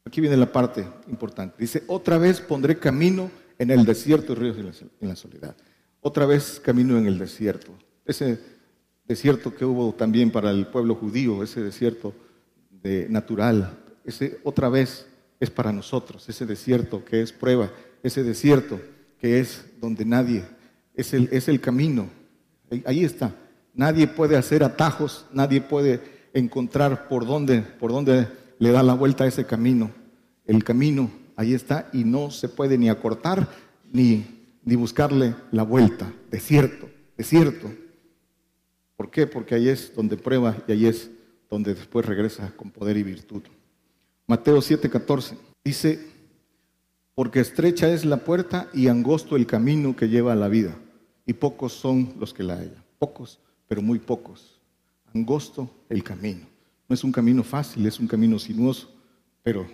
Aquí 0.05 0.20
viene 0.20 0.36
la 0.36 0.51
parte 0.51 0.86
importante. 1.09 1.56
Dice, 1.59 1.85
otra 1.86 2.19
vez 2.19 2.40
pondré 2.40 2.78
camino 2.78 3.31
en 3.59 3.70
el 3.70 3.85
desierto 3.85 4.32
y 4.32 4.36
ríos 4.36 4.82
en 5.01 5.09
la 5.09 5.16
soledad. 5.16 5.56
Otra 6.01 6.27
vez 6.27 6.60
camino 6.60 6.98
en 6.98 7.06
el 7.06 7.19
desierto. 7.19 7.73
Ese 8.05 8.40
desierto 9.06 9.55
que 9.55 9.64
hubo 9.64 9.93
también 9.94 10.31
para 10.31 10.51
el 10.51 10.66
pueblo 10.66 10.94
judío, 10.94 11.43
ese 11.43 11.60
desierto 11.60 12.12
de 12.70 13.09
natural, 13.09 13.78
ese 14.05 14.40
otra 14.43 14.69
vez 14.69 15.06
es 15.39 15.51
para 15.51 15.73
nosotros, 15.73 16.28
ese 16.28 16.47
desierto 16.47 17.05
que 17.05 17.23
es 17.23 17.32
prueba, 17.32 17.70
ese 18.02 18.23
desierto 18.24 18.81
que 19.20 19.39
es 19.39 19.64
donde 19.81 20.05
nadie 20.05 20.44
es 20.94 21.14
el, 21.14 21.28
es 21.32 21.48
el 21.48 21.60
camino. 21.60 22.09
Ahí 22.85 23.05
está. 23.05 23.35
Nadie 23.74 24.06
puede 24.06 24.36
hacer 24.36 24.64
atajos, 24.64 25.27
nadie 25.32 25.60
puede 25.60 26.01
encontrar 26.35 27.09
por 27.09 27.27
dónde, 27.27 27.61
por 27.63 27.93
dónde 27.93 28.29
le 28.59 28.71
da 28.71 28.83
la 28.83 28.95
vuelta 28.95 29.25
a 29.25 29.27
ese 29.27 29.47
camino. 29.47 29.91
El 30.47 30.65
camino 30.65 31.11
ahí 31.37 31.55
está 31.55 31.89
y 31.93 32.05
no 32.05 32.31
se 32.31 32.49
puede 32.49 32.79
ni 32.79 32.89
acortar 32.89 33.49
ni, 33.93 34.25
ni 34.65 34.77
buscarle 34.77 35.35
la 35.51 35.63
vuelta. 35.63 36.13
Desierto, 36.31 36.89
desierto. 37.17 37.71
¿Por 38.97 39.11
qué? 39.11 39.27
Porque 39.27 39.55
ahí 39.55 39.69
es 39.69 39.95
donde 39.95 40.17
prueba 40.17 40.57
y 40.67 40.73
ahí 40.73 40.87
es 40.87 41.11
donde 41.51 41.75
después 41.75 42.07
regresa 42.07 42.53
con 42.57 42.71
poder 42.71 42.97
y 42.97 43.03
virtud. 43.03 43.43
Mateo 44.27 44.59
7:14 44.59 45.37
dice, 45.65 46.13
porque 47.15 47.41
estrecha 47.41 47.93
es 47.93 48.05
la 48.05 48.19
puerta 48.19 48.69
y 48.73 48.89
angosto 48.89 49.37
el 49.37 49.47
camino 49.47 49.95
que 49.95 50.09
lleva 50.09 50.33
a 50.33 50.37
la 50.37 50.49
vida, 50.49 50.75
y 51.27 51.35
pocos 51.35 51.73
son 51.73 52.15
los 52.19 52.33
que 52.33 52.43
la 52.43 52.55
hallan. 52.55 52.83
Pocos, 52.99 53.39
pero 53.69 53.83
muy 53.83 53.99
pocos. 53.99 54.52
Angosto 55.15 55.71
el 55.89 56.03
camino. 56.03 56.47
No 56.89 56.95
es 56.95 57.05
un 57.05 57.13
camino 57.13 57.43
fácil, 57.43 57.87
es 57.87 57.99
un 58.01 58.07
camino 58.07 58.39
sinuoso, 58.39 58.91
pero, 59.43 59.67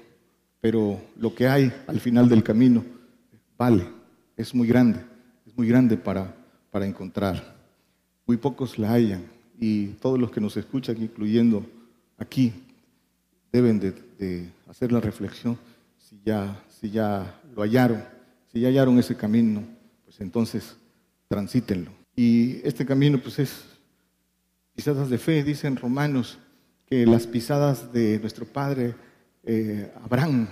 pero 0.61 1.01
lo 1.17 1.35
que 1.35 1.49
hay 1.49 1.73
al 1.87 2.01
final 2.01 2.29
del 2.29 2.43
camino 2.43 2.85
vale, 3.57 3.87
es 4.37 4.55
muy 4.55 4.69
grande, 4.69 5.01
es 5.47 5.57
muy 5.57 5.69
grande 5.69 5.97
para, 5.97 6.35
para 6.71 6.87
encontrar. 6.87 7.57
Muy 8.27 8.37
pocos 8.37 8.79
la 8.79 8.93
hallan 8.93 9.25
y 9.59 9.89
todos 10.01 10.19
los 10.19 10.31
que 10.31 10.41
nos 10.41 10.57
escuchan, 10.57 10.97
incluyendo 11.03 11.67
aquí, 12.17 12.53
deben 13.53 13.81
de, 13.81 14.49
hacer 14.69 14.93
la 14.93 15.01
reflexión 15.01 15.59
si 15.99 16.21
ya, 16.25 16.63
si 16.69 16.91
ya 16.91 17.41
lo 17.55 17.63
hallaron, 17.63 18.05
si 18.53 18.61
ya 18.61 18.69
hallaron 18.69 18.99
ese 18.99 19.17
camino, 19.17 19.63
pues 20.05 20.21
entonces 20.21 20.77
transítenlo. 21.29 21.91
Y 22.15 22.61
este 22.67 22.85
camino 22.85 23.19
pues 23.19 23.39
es 23.39 23.65
pisadas 24.79 25.11
de 25.11 25.19
fe, 25.19 25.43
dicen 25.43 25.75
Romanos, 25.75 26.39
que 26.87 27.05
las 27.05 27.27
pisadas 27.27 27.93
de 27.93 28.21
nuestro 28.21 28.47
padre 28.47 28.95
eh, 29.43 29.93
Abraham, 30.05 30.47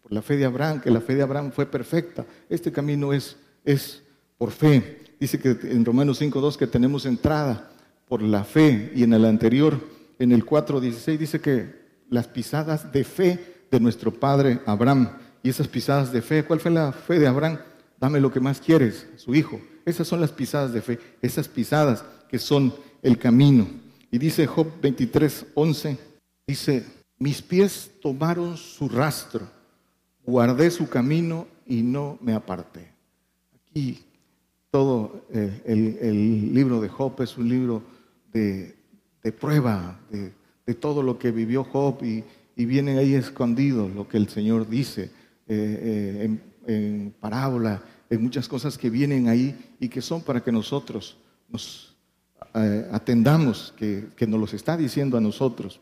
por 0.00 0.12
la 0.12 0.22
fe 0.22 0.36
de 0.36 0.44
Abraham, 0.44 0.80
que 0.80 0.88
la 0.88 1.00
fe 1.00 1.16
de 1.16 1.22
Abraham 1.22 1.50
fue 1.50 1.66
perfecta. 1.66 2.24
Este 2.48 2.70
camino 2.70 3.12
es, 3.12 3.36
es 3.64 4.04
por 4.38 4.52
fe. 4.52 5.16
Dice 5.18 5.40
que 5.40 5.58
en 5.64 5.84
Romanos 5.84 6.22
5.2 6.22 6.56
que 6.56 6.68
tenemos 6.68 7.06
entrada 7.06 7.72
por 8.06 8.22
la 8.22 8.44
fe 8.44 8.92
y 8.94 9.02
en 9.02 9.14
el 9.14 9.24
anterior, 9.24 9.80
en 10.20 10.30
el 10.30 10.46
4.16 10.46 11.18
dice 11.18 11.40
que 11.40 11.74
las 12.08 12.28
pisadas 12.28 12.92
de 12.92 13.02
fe 13.02 13.64
de 13.68 13.80
nuestro 13.80 14.14
padre 14.14 14.60
Abraham. 14.64 15.10
Y 15.42 15.48
esas 15.48 15.66
pisadas 15.66 16.12
de 16.12 16.22
fe, 16.22 16.44
¿cuál 16.44 16.60
fue 16.60 16.70
la 16.70 16.92
fe 16.92 17.18
de 17.18 17.26
Abraham? 17.26 17.58
Dame 17.98 18.20
lo 18.20 18.30
que 18.30 18.38
más 18.38 18.60
quieres, 18.60 19.08
su 19.16 19.34
hijo. 19.34 19.60
Esas 19.84 20.06
son 20.06 20.20
las 20.20 20.30
pisadas 20.30 20.72
de 20.72 20.82
fe, 20.82 21.00
esas 21.20 21.48
pisadas 21.48 22.04
que 22.28 22.38
son 22.38 22.72
el 23.02 23.18
camino. 23.18 23.66
Y 24.10 24.18
dice 24.18 24.46
Job 24.46 24.68
23, 24.80 25.46
11, 25.54 25.98
dice, 26.46 26.86
mis 27.18 27.42
pies 27.42 27.90
tomaron 28.00 28.56
su 28.56 28.88
rastro, 28.88 29.48
guardé 30.24 30.70
su 30.70 30.88
camino 30.88 31.46
y 31.66 31.82
no 31.82 32.18
me 32.20 32.32
aparté. 32.32 32.92
Aquí 33.54 34.04
todo 34.70 35.26
eh, 35.30 35.62
el, 35.66 36.54
libro 36.54 36.80
de 36.80 36.88
Job 36.88 37.20
es 37.20 37.36
un 37.36 37.48
libro 37.48 37.82
de, 38.32 38.74
prueba 39.38 40.00
de, 40.10 40.74
todo 40.74 41.02
lo 41.02 41.18
que 41.18 41.30
vivió 41.30 41.64
Job 41.64 42.02
y, 42.02 42.24
viene 42.64 42.96
ahí 42.96 43.14
escondido 43.14 43.88
lo 43.88 44.06
que 44.06 44.16
el 44.16 44.28
Señor 44.28 44.68
dice 44.68 45.10
eh, 45.48 45.48
eh, 45.48 46.24
en, 46.24 46.42
en 46.66 47.14
parábola, 47.18 47.82
en 48.08 48.22
muchas 48.22 48.46
cosas 48.46 48.78
que 48.78 48.88
vienen 48.88 49.26
ahí 49.28 49.74
y 49.80 49.88
que 49.88 50.00
son 50.00 50.22
para 50.22 50.44
que 50.44 50.52
nosotros 50.52 51.16
nos 51.48 51.91
eh, 52.54 52.88
atendamos 52.92 53.72
que, 53.76 54.08
que, 54.16 54.26
nos 54.26 54.40
los 54.40 54.54
está 54.54 54.76
diciendo 54.76 55.16
a 55.16 55.20
nosotros. 55.20 55.80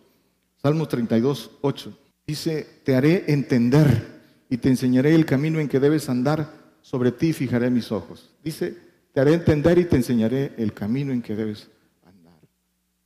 Salmos 0.62 0.88
32, 0.88 1.50
8. 1.60 1.98
Dice, 2.26 2.66
te 2.84 2.94
haré 2.94 3.24
entender 3.28 4.20
y 4.48 4.56
te 4.58 4.68
enseñaré 4.68 5.14
el 5.14 5.26
camino 5.26 5.58
en 5.58 5.68
que 5.68 5.80
debes 5.80 6.08
andar, 6.08 6.52
sobre 6.82 7.12
ti 7.12 7.32
fijaré 7.32 7.70
mis 7.70 7.90
ojos. 7.92 8.30
Dice, 8.42 8.76
te 9.12 9.20
haré 9.20 9.34
entender 9.34 9.78
y 9.78 9.84
te 9.84 9.96
enseñaré 9.96 10.52
el 10.56 10.72
camino 10.72 11.12
en 11.12 11.22
que 11.22 11.34
debes 11.34 11.68
andar. 12.04 12.38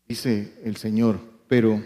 Dice 0.07 0.53
el 0.65 0.77
Señor, 0.77 1.19
pero 1.49 1.83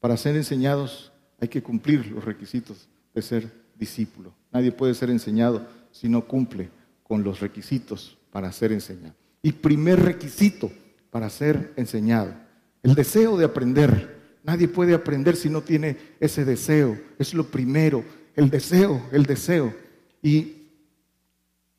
para 0.00 0.16
ser 0.16 0.36
enseñados 0.36 1.12
hay 1.40 1.48
que 1.48 1.62
cumplir 1.62 2.06
los 2.06 2.24
requisitos 2.24 2.88
de 3.14 3.22
ser 3.22 3.50
discípulo. 3.76 4.34
Nadie 4.52 4.72
puede 4.72 4.94
ser 4.94 5.10
enseñado 5.10 5.66
si 5.90 6.08
no 6.08 6.26
cumple 6.26 6.70
con 7.02 7.22
los 7.22 7.40
requisitos 7.40 8.18
para 8.30 8.52
ser 8.52 8.72
enseñado. 8.72 9.14
Y 9.42 9.52
primer 9.52 10.00
requisito 10.00 10.70
para 11.10 11.30
ser 11.30 11.72
enseñado, 11.76 12.34
el 12.82 12.94
deseo 12.94 13.36
de 13.36 13.44
aprender. 13.44 14.20
Nadie 14.42 14.68
puede 14.68 14.94
aprender 14.94 15.36
si 15.36 15.50
no 15.50 15.60
tiene 15.62 15.96
ese 16.18 16.44
deseo. 16.44 16.98
Es 17.18 17.34
lo 17.34 17.44
primero, 17.44 18.04
el 18.36 18.48
deseo, 18.48 19.02
el 19.12 19.24
deseo. 19.24 19.74
Y 20.22 20.68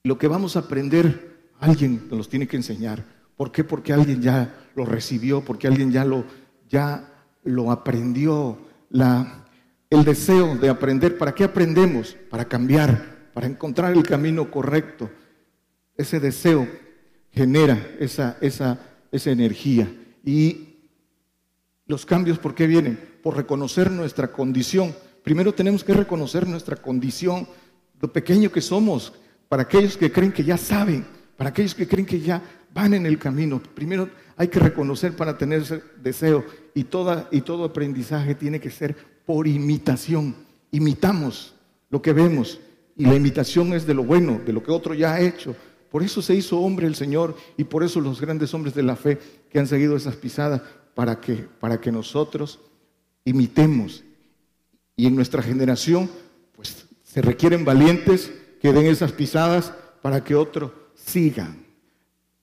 lo 0.03 0.17
que 0.17 0.27
vamos 0.27 0.55
a 0.55 0.59
aprender, 0.59 1.49
alguien 1.59 2.07
nos 2.09 2.29
tiene 2.29 2.47
que 2.47 2.57
enseñar. 2.57 3.03
¿Por 3.35 3.51
qué? 3.51 3.63
Porque 3.63 3.93
alguien 3.93 4.21
ya 4.21 4.53
lo 4.75 4.85
recibió, 4.85 5.41
porque 5.41 5.67
alguien 5.67 5.91
ya 5.91 6.05
lo, 6.05 6.25
ya 6.69 7.11
lo 7.43 7.71
aprendió. 7.71 8.57
La, 8.89 9.45
el 9.89 10.03
deseo 10.03 10.55
de 10.55 10.69
aprender. 10.69 11.17
¿Para 11.17 11.33
qué 11.33 11.43
aprendemos? 11.43 12.15
Para 12.29 12.45
cambiar, 12.45 13.29
para 13.33 13.47
encontrar 13.47 13.93
el 13.93 14.03
camino 14.03 14.51
correcto. 14.51 15.09
Ese 15.97 16.19
deseo 16.19 16.67
genera 17.31 17.95
esa, 17.99 18.37
esa, 18.41 18.79
esa 19.11 19.31
energía. 19.31 19.91
Y 20.23 20.75
los 21.87 22.05
cambios, 22.05 22.39
¿por 22.39 22.55
qué 22.55 22.67
vienen? 22.67 22.99
Por 23.23 23.35
reconocer 23.35 23.91
nuestra 23.91 24.31
condición. 24.31 24.95
Primero 25.23 25.53
tenemos 25.53 25.83
que 25.83 25.93
reconocer 25.93 26.47
nuestra 26.47 26.75
condición, 26.75 27.47
lo 27.99 28.11
pequeño 28.11 28.51
que 28.51 28.61
somos, 28.61 29.13
para 29.47 29.63
aquellos 29.63 29.97
que 29.97 30.11
creen 30.11 30.31
que 30.31 30.43
ya 30.43 30.57
saben, 30.57 31.05
para 31.37 31.49
aquellos 31.49 31.75
que 31.75 31.87
creen 31.87 32.05
que 32.05 32.19
ya 32.19 32.41
van 32.73 32.93
en 32.93 33.05
el 33.05 33.19
camino. 33.19 33.61
Primero 33.75 34.09
hay 34.37 34.47
que 34.47 34.59
reconocer 34.59 35.15
para 35.15 35.37
tener 35.37 35.61
ese 35.61 35.83
deseo 36.01 36.45
y, 36.73 36.85
toda, 36.85 37.27
y 37.31 37.41
todo 37.41 37.65
aprendizaje 37.65 38.35
tiene 38.35 38.59
que 38.59 38.71
ser 38.71 38.95
por 39.25 39.47
imitación. 39.47 40.35
Imitamos 40.71 41.53
lo 41.89 42.01
que 42.01 42.13
vemos 42.13 42.59
y 42.95 43.05
la 43.05 43.15
imitación 43.15 43.73
es 43.73 43.85
de 43.85 43.93
lo 43.93 44.03
bueno, 44.03 44.39
de 44.45 44.53
lo 44.53 44.63
que 44.63 44.71
otro 44.71 44.93
ya 44.93 45.13
ha 45.13 45.21
hecho, 45.21 45.55
por 45.91 46.03
eso 46.03 46.21
se 46.21 46.33
hizo 46.33 46.59
hombre 46.59 46.87
el 46.87 46.95
Señor 46.95 47.35
y 47.57 47.65
por 47.65 47.83
eso 47.83 47.99
los 47.99 48.21
grandes 48.21 48.53
hombres 48.53 48.73
de 48.73 48.81
la 48.81 48.95
fe 48.95 49.19
que 49.49 49.59
han 49.59 49.67
seguido 49.67 49.97
esas 49.97 50.15
pisadas, 50.15 50.61
para 50.95 51.19
que, 51.19 51.35
para 51.59 51.79
que 51.79 51.91
nosotros 51.91 52.59
imitemos. 53.25 54.03
Y 54.95 55.07
en 55.07 55.15
nuestra 55.15 55.41
generación, 55.41 56.09
pues 56.53 56.85
se 57.03 57.21
requieren 57.21 57.65
valientes 57.65 58.31
que 58.61 58.71
den 58.71 58.85
esas 58.85 59.11
pisadas 59.11 59.73
para 60.01 60.23
que 60.23 60.35
otros 60.35 60.71
sigan. 60.95 61.65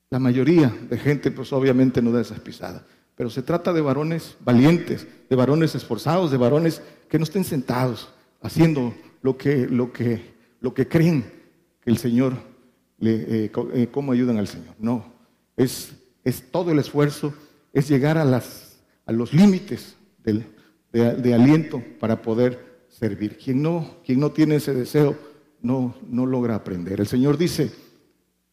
La 0.09 0.19
mayoría 0.19 0.75
de 0.89 0.97
gente, 0.97 1.31
pues 1.31 1.53
obviamente 1.53 2.01
no 2.01 2.11
da 2.11 2.21
esas 2.21 2.39
pisadas. 2.39 2.83
Pero 3.15 3.29
se 3.29 3.41
trata 3.41 3.73
de 3.73 3.81
varones 3.81 4.35
valientes, 4.41 5.07
de 5.29 5.35
varones 5.35 5.75
esforzados, 5.75 6.31
de 6.31 6.37
varones 6.37 6.81
que 7.09 7.17
no 7.17 7.23
estén 7.23 7.43
sentados 7.43 8.09
haciendo 8.41 8.93
lo 9.21 9.37
que, 9.37 9.67
lo 9.67 9.91
que, 9.91 10.33
lo 10.61 10.73
que 10.73 10.87
creen 10.87 11.23
que 11.81 11.89
el 11.89 11.97
Señor 11.97 12.48
eh, 13.01 13.51
eh, 13.73 13.87
cómo 13.91 14.11
ayudan 14.11 14.37
al 14.37 14.47
Señor. 14.47 14.75
No, 14.79 15.05
es, 15.55 15.93
todo 16.51 16.71
el 16.71 16.79
esfuerzo, 16.79 17.33
es 17.73 17.87
llegar 17.87 18.17
a, 18.17 18.25
las, 18.25 18.79
a 19.05 19.11
los 19.11 19.33
límites 19.33 19.95
de, 20.23 20.43
de, 20.91 21.33
aliento 21.33 21.81
para 21.99 22.21
poder 22.21 22.85
servir. 22.89 23.37
Quien 23.37 23.61
no, 23.61 23.97
quien 24.05 24.19
no 24.19 24.31
tiene 24.31 24.55
ese 24.55 24.73
deseo 24.73 25.17
no, 25.61 25.95
no 26.07 26.25
logra 26.25 26.55
aprender. 26.55 26.99
El 26.99 27.07
Señor 27.07 27.37
dice, 27.37 27.71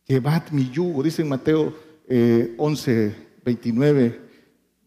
llevad 0.06 0.50
mi 0.50 0.70
yugo, 0.70 1.02
dice 1.02 1.22
en 1.22 1.28
Mateo 1.28 1.74
11, 2.56 3.06
eh, 3.06 3.14
29, 3.44 4.20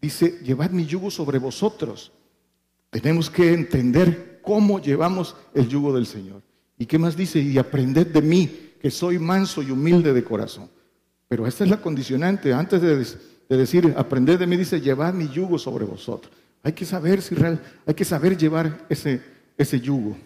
dice, 0.00 0.38
llevad 0.42 0.70
mi 0.70 0.86
yugo 0.86 1.10
sobre 1.10 1.38
vosotros. 1.38 2.12
Tenemos 2.90 3.30
que 3.30 3.52
entender 3.52 4.40
cómo 4.42 4.80
llevamos 4.80 5.36
el 5.54 5.68
yugo 5.68 5.94
del 5.94 6.06
Señor. 6.06 6.42
¿Y 6.78 6.86
qué 6.86 6.98
más 6.98 7.16
dice? 7.16 7.40
Y 7.40 7.58
aprended 7.58 8.06
de 8.06 8.22
mí, 8.22 8.69
que 8.80 8.90
soy 8.90 9.18
manso 9.18 9.62
y 9.62 9.70
humilde 9.70 10.12
de 10.12 10.24
corazón. 10.24 10.68
Pero 11.28 11.46
esta 11.46 11.64
es 11.64 11.70
la 11.70 11.80
condicionante. 11.80 12.52
Antes 12.52 12.80
de, 12.80 13.56
decir, 13.56 13.94
aprended 13.96 14.38
de 14.38 14.46
mí, 14.46 14.56
dice, 14.56 14.80
llevad 14.80 15.14
mi 15.14 15.28
yugo 15.28 15.58
sobre 15.58 15.84
vosotros. 15.84 16.32
Hay 16.62 16.72
que 16.72 16.84
saber 16.84 17.22
si 17.22 17.34
real, 17.34 17.60
hay 17.86 17.94
que 17.94 18.04
saber 18.04 18.36
llevar 18.36 18.86
ese, 18.88 19.22
ese 19.56 19.80
yugo. 19.80 20.16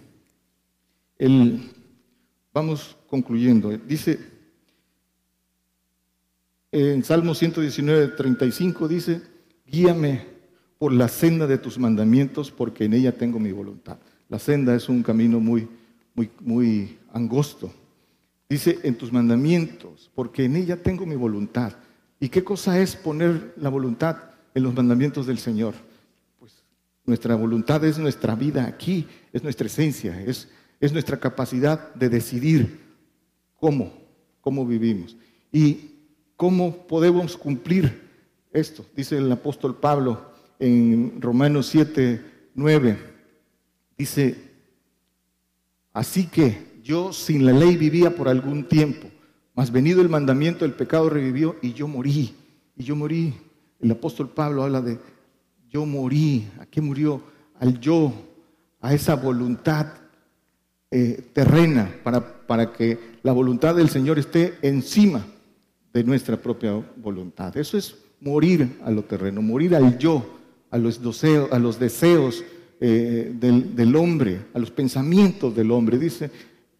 Vamos 2.52 2.96
concluyendo. 3.08 3.70
Dice, 3.76 4.18
en 6.70 7.04
Salmo 7.04 7.34
119, 7.34 8.08
35 8.08 8.88
dice, 8.88 9.20
guíame 9.66 10.26
por 10.78 10.92
la 10.92 11.08
senda 11.08 11.46
de 11.46 11.58
tus 11.58 11.78
mandamientos, 11.78 12.50
porque 12.50 12.84
en 12.84 12.94
ella 12.94 13.12
tengo 13.12 13.38
mi 13.38 13.52
voluntad. 13.52 13.98
La 14.28 14.38
senda 14.38 14.74
es 14.74 14.88
un 14.88 15.02
camino 15.02 15.40
muy, 15.40 15.68
muy, 16.14 16.30
muy 16.40 16.98
angosto 17.12 17.72
Dice, 18.48 18.78
en 18.82 18.96
tus 18.96 19.12
mandamientos, 19.12 20.10
porque 20.14 20.44
en 20.44 20.56
ella 20.56 20.82
tengo 20.82 21.06
mi 21.06 21.16
voluntad. 21.16 21.72
¿Y 22.20 22.28
qué 22.28 22.44
cosa 22.44 22.78
es 22.78 22.94
poner 22.94 23.54
la 23.56 23.68
voluntad 23.68 24.16
en 24.54 24.62
los 24.62 24.74
mandamientos 24.74 25.26
del 25.26 25.38
Señor? 25.38 25.74
Pues 26.38 26.52
nuestra 27.04 27.34
voluntad 27.34 27.84
es 27.84 27.98
nuestra 27.98 28.34
vida 28.34 28.66
aquí, 28.66 29.06
es 29.32 29.42
nuestra 29.42 29.66
esencia, 29.66 30.20
es, 30.20 30.48
es 30.80 30.92
nuestra 30.92 31.18
capacidad 31.18 31.94
de 31.94 32.08
decidir 32.08 32.80
cómo, 33.58 33.92
cómo 34.40 34.66
vivimos 34.66 35.16
y 35.50 35.92
cómo 36.36 36.86
podemos 36.86 37.36
cumplir 37.36 38.02
esto. 38.52 38.84
Dice 38.94 39.16
el 39.16 39.32
apóstol 39.32 39.76
Pablo 39.76 40.32
en 40.58 41.20
Romanos 41.20 41.66
7, 41.66 42.22
9, 42.54 42.98
dice, 43.96 44.36
así 45.92 46.26
que 46.26 46.73
yo 46.84 47.12
sin 47.14 47.46
la 47.46 47.52
ley 47.52 47.76
vivía 47.76 48.14
por 48.14 48.28
algún 48.28 48.64
tiempo, 48.64 49.08
mas 49.54 49.72
venido 49.72 50.02
el 50.02 50.10
mandamiento, 50.10 50.64
el 50.64 50.74
pecado 50.74 51.08
revivió 51.08 51.56
y 51.62 51.72
yo 51.72 51.88
morí. 51.88 52.34
Y 52.76 52.84
yo 52.84 52.94
morí. 52.94 53.32
El 53.80 53.90
apóstol 53.90 54.28
Pablo 54.28 54.62
habla 54.62 54.82
de 54.82 54.98
yo 55.70 55.86
morí. 55.86 56.46
¿A 56.60 56.66
qué 56.66 56.80
murió? 56.80 57.22
Al 57.58 57.80
yo, 57.80 58.12
a 58.80 58.92
esa 58.92 59.16
voluntad 59.16 59.86
eh, 60.90 61.24
terrena 61.32 61.90
para, 62.04 62.46
para 62.46 62.72
que 62.72 62.98
la 63.22 63.32
voluntad 63.32 63.74
del 63.74 63.88
Señor 63.88 64.18
esté 64.18 64.58
encima 64.60 65.24
de 65.92 66.04
nuestra 66.04 66.36
propia 66.36 66.72
voluntad. 66.96 67.56
Eso 67.56 67.78
es 67.78 67.96
morir 68.20 68.78
a 68.84 68.90
lo 68.90 69.04
terreno, 69.04 69.40
morir 69.40 69.74
al 69.74 69.96
yo, 69.98 70.38
a 70.70 70.76
los 70.76 71.02
deseos, 71.02 71.50
a 71.52 71.58
los 71.58 71.78
deseos 71.78 72.44
eh, 72.80 73.32
del, 73.34 73.74
del, 73.74 73.96
hombre, 73.96 74.46
a 74.52 74.58
los 74.58 74.70
pensamientos 74.70 75.54
del 75.54 75.70
hombre. 75.70 75.98
Dice 75.98 76.30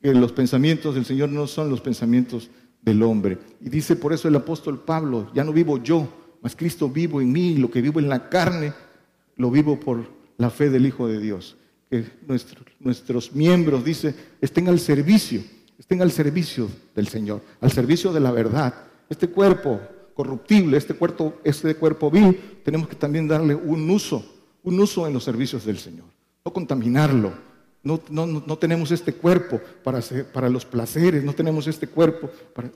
que 0.05 0.13
los 0.13 0.33
pensamientos 0.33 0.95
del 0.95 1.07
Señor 1.07 1.31
no 1.31 1.47
son 1.47 1.71
los 1.71 1.81
pensamientos 1.81 2.51
del 2.83 3.03
hombre. 3.03 3.39
Y 3.63 3.71
dice 3.71 3.97
por 3.97 4.13
eso 4.13 4.29
el 4.29 4.37
apóstol 4.37 4.85
Pablo, 4.85 5.31
ya 5.33 5.45
no 5.45 5.51
vivo 5.51 5.83
yo, 5.83 6.07
mas 6.43 6.55
Cristo 6.55 6.91
vivo 6.91 7.23
en 7.23 7.33
mí, 7.33 7.57
lo 7.57 7.71
que 7.71 7.81
vivo 7.81 8.01
en 8.01 8.11
la 8.11 8.29
carne, 8.29 8.75
lo 9.37 9.51
vivo 9.51 9.81
por 9.81 10.05
la 10.37 10.51
fe 10.51 10.69
del 10.69 10.85
Hijo 10.85 11.09
de 11.09 11.19
Dios. 11.21 11.57
Que 11.89 12.05
nuestros 12.81 13.33
miembros, 13.33 13.83
dice, 13.83 14.15
estén 14.43 14.69
al 14.69 14.79
servicio, 14.79 15.41
estén 15.79 16.03
al 16.03 16.13
servicio 16.13 16.69
del 16.95 17.09
Señor, 17.09 17.41
al 17.63 17.73
servicio 17.73 18.13
de 18.13 18.21
la 18.21 18.31
verdad. 18.31 18.75
Este 19.09 19.29
cuerpo 19.29 19.81
corruptible, 20.13 20.77
este 20.77 20.93
cuerpo, 20.93 21.37
este 21.45 21.77
cuerpo 21.77 22.11
vil, 22.11 22.39
tenemos 22.63 22.89
que 22.89 22.97
también 22.97 23.27
darle 23.27 23.55
un 23.55 23.89
uso, 23.89 24.23
un 24.65 24.79
uso 24.79 25.07
en 25.07 25.15
los 25.15 25.25
servicios 25.25 25.65
del 25.65 25.79
Señor. 25.79 26.05
No 26.45 26.53
contaminarlo, 26.53 27.54
no, 27.85 28.01
no, 28.09 28.57
tenemos 28.57 28.91
este 28.91 29.13
cuerpo 29.13 29.61
para, 29.83 30.01
para, 30.33 30.49
los 30.49 30.65
placeres, 30.65 31.23
no 31.23 31.35
tenemos 31.35 31.67
este 31.67 31.87
cuerpo, 31.87 32.31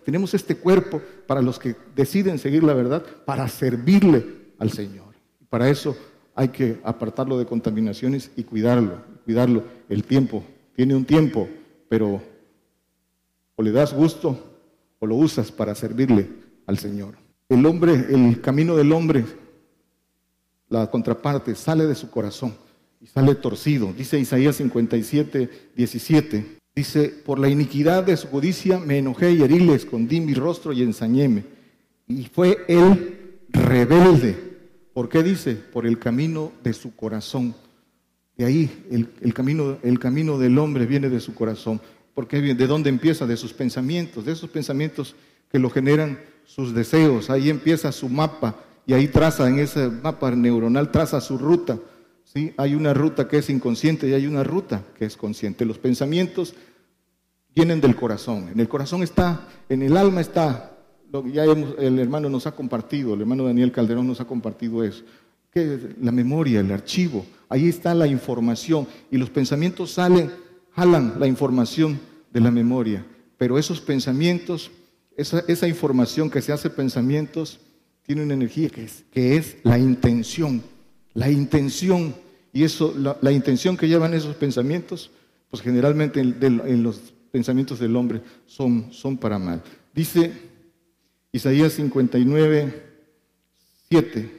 tenemos 0.04 0.34
este 0.34 0.54
cuerpo 0.54 1.00
para 1.26 1.40
los 1.40 1.58
que 1.58 1.74
deciden 1.96 2.38
seguir 2.38 2.62
la 2.62 2.74
verdad, 2.74 3.02
para 3.24 3.48
servirle 3.48 4.24
al 4.58 4.70
Señor. 4.70 5.14
Para 5.48 5.70
eso 5.70 5.96
hay 6.34 6.48
que 6.48 6.78
apartarlo 6.84 7.38
de 7.38 7.46
contaminaciones 7.46 8.30
y 8.36 8.44
cuidarlo, 8.44 9.00
cuidarlo. 9.24 9.64
El 9.88 10.04
tiempo, 10.04 10.44
tiene 10.76 10.94
un 10.94 11.06
tiempo, 11.06 11.48
pero 11.88 12.20
o 13.56 13.62
le 13.62 13.72
das 13.72 13.94
gusto 13.94 14.38
o 14.98 15.06
lo 15.06 15.16
usas 15.16 15.50
para 15.50 15.74
servirle 15.74 16.28
al 16.66 16.76
Señor. 16.76 17.14
El 17.48 17.64
hombre, 17.64 17.94
el 18.10 18.42
camino 18.42 18.76
del 18.76 18.92
hombre, 18.92 19.24
la 20.68 20.90
contraparte, 20.90 21.54
sale 21.54 21.86
de 21.86 21.94
su 21.94 22.10
corazón 22.10 22.67
y 23.00 23.06
sale 23.06 23.34
torcido. 23.34 23.92
Dice 23.96 24.18
Isaías 24.18 24.56
57, 24.56 25.70
17. 25.76 26.58
Dice, 26.74 27.08
por 27.08 27.38
la 27.38 27.48
iniquidad 27.48 28.04
de 28.04 28.16
su 28.16 28.28
codicia 28.28 28.78
me 28.78 28.98
enojé 28.98 29.32
y 29.32 29.42
herí, 29.42 29.60
le 29.60 29.74
escondí 29.74 30.20
mi 30.20 30.34
rostro 30.34 30.72
y 30.72 30.82
ensañéme. 30.82 31.44
Y 32.06 32.24
fue 32.24 32.64
él 32.68 33.40
rebelde. 33.48 34.36
¿Por 34.92 35.08
qué 35.08 35.22
dice? 35.22 35.54
Por 35.54 35.86
el 35.86 35.98
camino 35.98 36.52
de 36.62 36.72
su 36.72 36.94
corazón. 36.94 37.54
De 38.36 38.44
ahí 38.44 38.86
el, 38.90 39.34
camino, 39.34 39.78
el 39.82 39.98
camino 39.98 40.38
del 40.38 40.58
hombre 40.58 40.86
viene 40.86 41.08
de 41.08 41.20
su 41.20 41.34
corazón. 41.34 41.80
Porque 42.14 42.40
¿De 42.40 42.66
dónde 42.66 42.90
empieza? 42.90 43.26
De 43.26 43.36
sus 43.36 43.52
pensamientos, 43.52 44.24
de 44.24 44.32
esos 44.32 44.50
pensamientos 44.50 45.14
que 45.50 45.58
lo 45.58 45.70
generan 45.70 46.18
sus 46.44 46.74
deseos. 46.74 47.30
Ahí 47.30 47.50
empieza 47.50 47.92
su 47.92 48.08
mapa 48.08 48.56
y 48.86 48.92
ahí 48.94 49.08
traza, 49.08 49.48
en 49.48 49.58
ese 49.58 49.88
mapa 49.88 50.30
neuronal, 50.30 50.90
traza 50.90 51.20
su 51.20 51.38
ruta 51.38 51.78
Hay 52.56 52.74
una 52.74 52.94
ruta 52.94 53.26
que 53.26 53.38
es 53.38 53.50
inconsciente 53.50 54.08
y 54.08 54.12
hay 54.12 54.26
una 54.26 54.44
ruta 54.44 54.84
que 54.96 55.04
es 55.04 55.16
consciente. 55.16 55.64
Los 55.64 55.78
pensamientos 55.78 56.54
vienen 57.54 57.80
del 57.80 57.96
corazón. 57.96 58.48
En 58.52 58.60
el 58.60 58.68
corazón 58.68 59.02
está, 59.02 59.48
en 59.68 59.82
el 59.82 59.96
alma 59.96 60.20
está, 60.20 60.76
lo 61.10 61.24
que 61.24 61.32
ya 61.32 61.44
el 61.44 61.98
hermano 61.98 62.28
nos 62.28 62.46
ha 62.46 62.52
compartido, 62.52 63.14
el 63.14 63.22
hermano 63.22 63.44
Daniel 63.44 63.72
Calderón 63.72 64.06
nos 64.06 64.20
ha 64.20 64.26
compartido 64.26 64.84
eso. 64.84 65.04
Que 65.50 65.94
la 66.00 66.12
memoria, 66.12 66.60
el 66.60 66.70
archivo, 66.70 67.24
ahí 67.48 67.68
está 67.68 67.94
la 67.94 68.06
información 68.06 68.86
y 69.10 69.16
los 69.16 69.30
pensamientos 69.30 69.92
salen, 69.92 70.30
jalan 70.72 71.14
la 71.18 71.26
información 71.26 71.98
de 72.30 72.40
la 72.40 72.50
memoria. 72.50 73.06
Pero 73.38 73.58
esos 73.58 73.80
pensamientos, 73.80 74.70
esa, 75.16 75.66
información 75.66 76.28
que 76.28 76.42
se 76.42 76.52
hace 76.52 76.68
pensamientos, 76.68 77.60
tiene 78.02 78.22
una 78.22 78.34
energía 78.34 78.68
que 78.68 79.36
es 79.36 79.56
la 79.62 79.78
intención 79.78 80.62
la 81.18 81.28
intención, 81.28 82.14
y 82.52 82.62
eso, 82.62 82.94
la, 83.20 83.32
intención 83.32 83.76
que 83.76 83.88
llevan 83.88 84.14
esos 84.14 84.36
pensamientos, 84.36 85.10
pues 85.50 85.64
generalmente 85.64 86.20
en, 86.20 86.82
los 86.84 87.12
pensamientos 87.32 87.80
del 87.80 87.96
hombre 87.96 88.22
son, 88.46 88.92
son 88.92 89.18
para 89.18 89.36
mal. 89.36 89.60
Dice 89.92 90.32
Isaías 91.32 91.72
59, 91.72 92.86
7, 93.90 94.30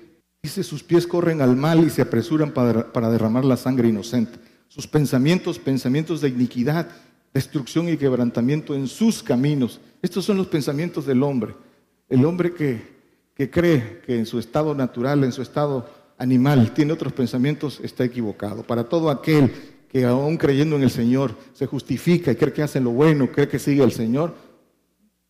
dice, 0.42 0.64
sus 0.64 0.82
pies 0.82 1.06
corren 1.06 1.42
al 1.42 1.58
mal 1.58 1.84
y 1.86 1.90
se 1.90 2.02
apresuran 2.02 2.54
para, 2.54 2.94
para 2.94 3.10
derramar 3.10 3.44
la 3.44 3.58
sangre 3.58 3.90
inocente. 3.90 4.40
Sus 4.70 4.88
pensamientos, 4.88 5.60
pensamientos 5.60 6.22
de 6.22 6.30
iniquidad, 6.30 6.88
destrucción 7.34 7.90
y 7.90 7.98
quebrantamiento 7.98 8.74
en 8.74 8.88
sus 8.88 9.22
caminos. 9.22 9.82
Estos 10.02 10.24
son 10.24 10.38
los 10.38 10.48
pensamientos 10.48 11.06
del 11.06 11.24
hombre. 11.24 11.56
El 12.08 12.24
hombre 12.24 12.54
que, 12.54 12.82
que 13.36 13.50
cree 13.50 14.00
que 14.06 14.18
en 14.18 14.26
su 14.26 14.40
estado 14.40 14.74
natural, 14.74 15.26
en 15.26 15.34
su 15.34 15.42
estado 15.42 15.99
animal, 16.20 16.74
tiene 16.74 16.94
otros 16.94 17.14
pensamientos, 17.14 17.80
está 17.82 18.04
equivocado. 18.04 18.62
Para 18.62 18.84
todo 18.84 19.10
aquel 19.10 19.52
que 19.88 20.06
aún 20.06 20.38
creyendo 20.38 20.76
en 20.76 20.84
el 20.84 20.92
Señor 20.92 21.36
se 21.54 21.66
justifica 21.66 22.32
y 22.32 22.36
cree 22.36 22.54
que 22.54 22.62
hace 22.62 22.80
lo 22.80 22.92
bueno, 22.92 23.32
cree 23.32 23.48
que 23.48 23.58
sigue 23.58 23.82
al 23.82 23.92
Señor, 23.92 24.36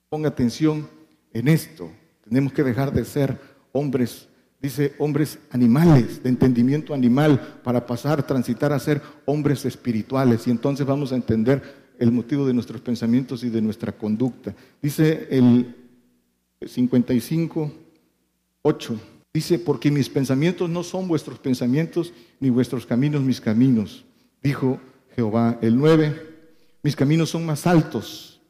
ponga 0.09 0.27
atención 0.27 0.89
en 1.31 1.47
esto. 1.47 1.89
Tenemos 2.27 2.51
que 2.51 2.63
dejar 2.63 2.91
de 2.91 3.05
ser 3.05 3.39
hombres, 3.71 4.27
dice, 4.59 4.95
hombres 4.97 5.39
animales, 5.51 6.21
de 6.21 6.29
entendimiento 6.29 6.93
animal, 6.93 7.59
para 7.63 7.85
pasar, 7.85 8.25
transitar 8.25 8.73
a 8.73 8.79
ser 8.79 9.01
hombres 9.25 9.63
espirituales. 9.65 10.47
Y 10.47 10.51
entonces 10.51 10.85
vamos 10.85 11.13
a 11.13 11.15
entender 11.15 11.61
el 11.99 12.11
motivo 12.11 12.47
de 12.47 12.53
nuestros 12.53 12.81
pensamientos 12.81 13.43
y 13.43 13.49
de 13.49 13.61
nuestra 13.61 13.91
conducta. 13.91 14.55
Dice 14.81 15.27
el 15.29 15.75
55, 16.65 17.71
8. 18.63 18.99
Dice, 19.33 19.59
porque 19.59 19.91
mis 19.91 20.09
pensamientos 20.09 20.69
no 20.69 20.83
son 20.83 21.07
vuestros 21.07 21.37
pensamientos, 21.37 22.13
ni 22.39 22.49
vuestros 22.49 22.85
caminos 22.85 23.21
mis 23.21 23.39
caminos, 23.39 24.03
dijo 24.41 24.79
Jehová. 25.15 25.59
El 25.61 25.77
9, 25.77 26.19
mis 26.81 26.95
caminos 26.95 27.29
son 27.29 27.45
más 27.45 27.67
altos 27.67 28.41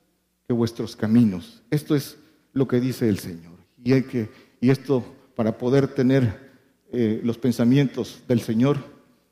que 0.47 0.53
vuestros 0.53 0.95
caminos. 0.95 1.61
Esto 1.69 1.95
es 1.95 2.18
lo 2.53 2.68
que 2.68 2.80
dice 2.80 3.10
el 3.10 3.19
Señor. 3.19 3.57
Y, 3.84 3.91
hay 3.91 4.03
que, 4.03 4.30
y 4.61 4.69
esto, 4.69 5.03
para 5.35 5.57
poder 5.57 5.89
tener 5.89 6.49
eh, 6.93 7.19
los 7.23 7.38
pensamientos 7.38 8.22
del 8.27 8.39
Señor, 8.39 8.77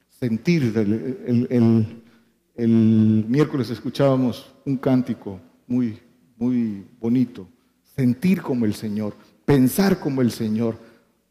sentir, 0.10 0.74
el, 0.76 2.04
el 2.56 3.26
miércoles 3.28 3.70
escuchábamos 3.70 4.52
un 4.66 4.78
cántico 4.78 5.40
muy, 5.66 5.98
muy 6.38 6.86
bonito, 7.00 7.48
sentir 7.96 8.42
como 8.42 8.66
el 8.66 8.74
Señor, 8.74 9.16
pensar 9.46 10.00
como 10.00 10.22
el 10.22 10.32
Señor 10.32 10.78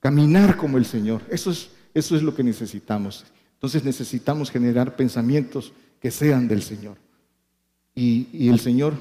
caminar 0.06 0.56
como 0.56 0.78
el 0.78 0.84
Señor. 0.84 1.20
Eso 1.28 1.50
es, 1.50 1.68
eso 1.92 2.14
es 2.14 2.22
lo 2.22 2.32
que 2.32 2.44
necesitamos. 2.44 3.24
Entonces 3.54 3.82
necesitamos 3.82 4.52
generar 4.52 4.94
pensamientos 4.94 5.72
que 6.00 6.12
sean 6.12 6.46
del 6.46 6.62
Señor. 6.62 6.96
Y, 7.92 8.48
el 8.48 8.60
Señor, 8.60 8.94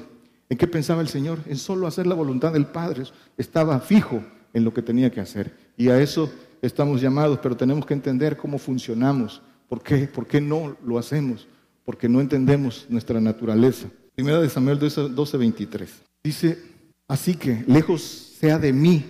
¿en 0.48 0.58
qué 0.58 0.66
pensaba 0.66 1.02
el 1.02 1.06
Señor? 1.06 1.38
En 1.46 1.58
solo 1.58 1.86
hacer 1.86 2.08
la 2.08 2.16
voluntad 2.16 2.52
del 2.52 2.66
Padre. 2.66 3.04
Estaba 3.38 3.78
fijo 3.78 4.20
en 4.52 4.64
lo 4.64 4.74
que 4.74 4.82
tenía 4.82 5.08
que 5.08 5.20
hacer. 5.20 5.54
Y 5.76 5.90
a 5.90 6.00
eso 6.00 6.28
estamos 6.60 7.00
llamados, 7.00 7.38
pero 7.40 7.56
tenemos 7.56 7.86
que 7.86 7.94
entender 7.94 8.36
cómo 8.36 8.58
funcionamos. 8.58 9.40
¿Por 9.68 9.84
qué? 9.84 10.08
¿Por 10.08 10.26
qué 10.26 10.40
no 10.40 10.76
lo 10.84 10.98
hacemos? 10.98 11.46
Porque 11.84 12.08
no 12.08 12.20
entendemos 12.20 12.84
nuestra 12.88 13.20
naturaleza. 13.20 13.86
Primera 14.16 14.40
de 14.40 14.48
Samuel 14.48 14.80
12, 14.80 15.36
23. 15.36 15.88
Dice, 16.24 16.58
así 17.06 17.36
que 17.36 17.62
lejos 17.68 18.02
sea 18.40 18.58
de 18.58 18.72
mí 18.72 19.04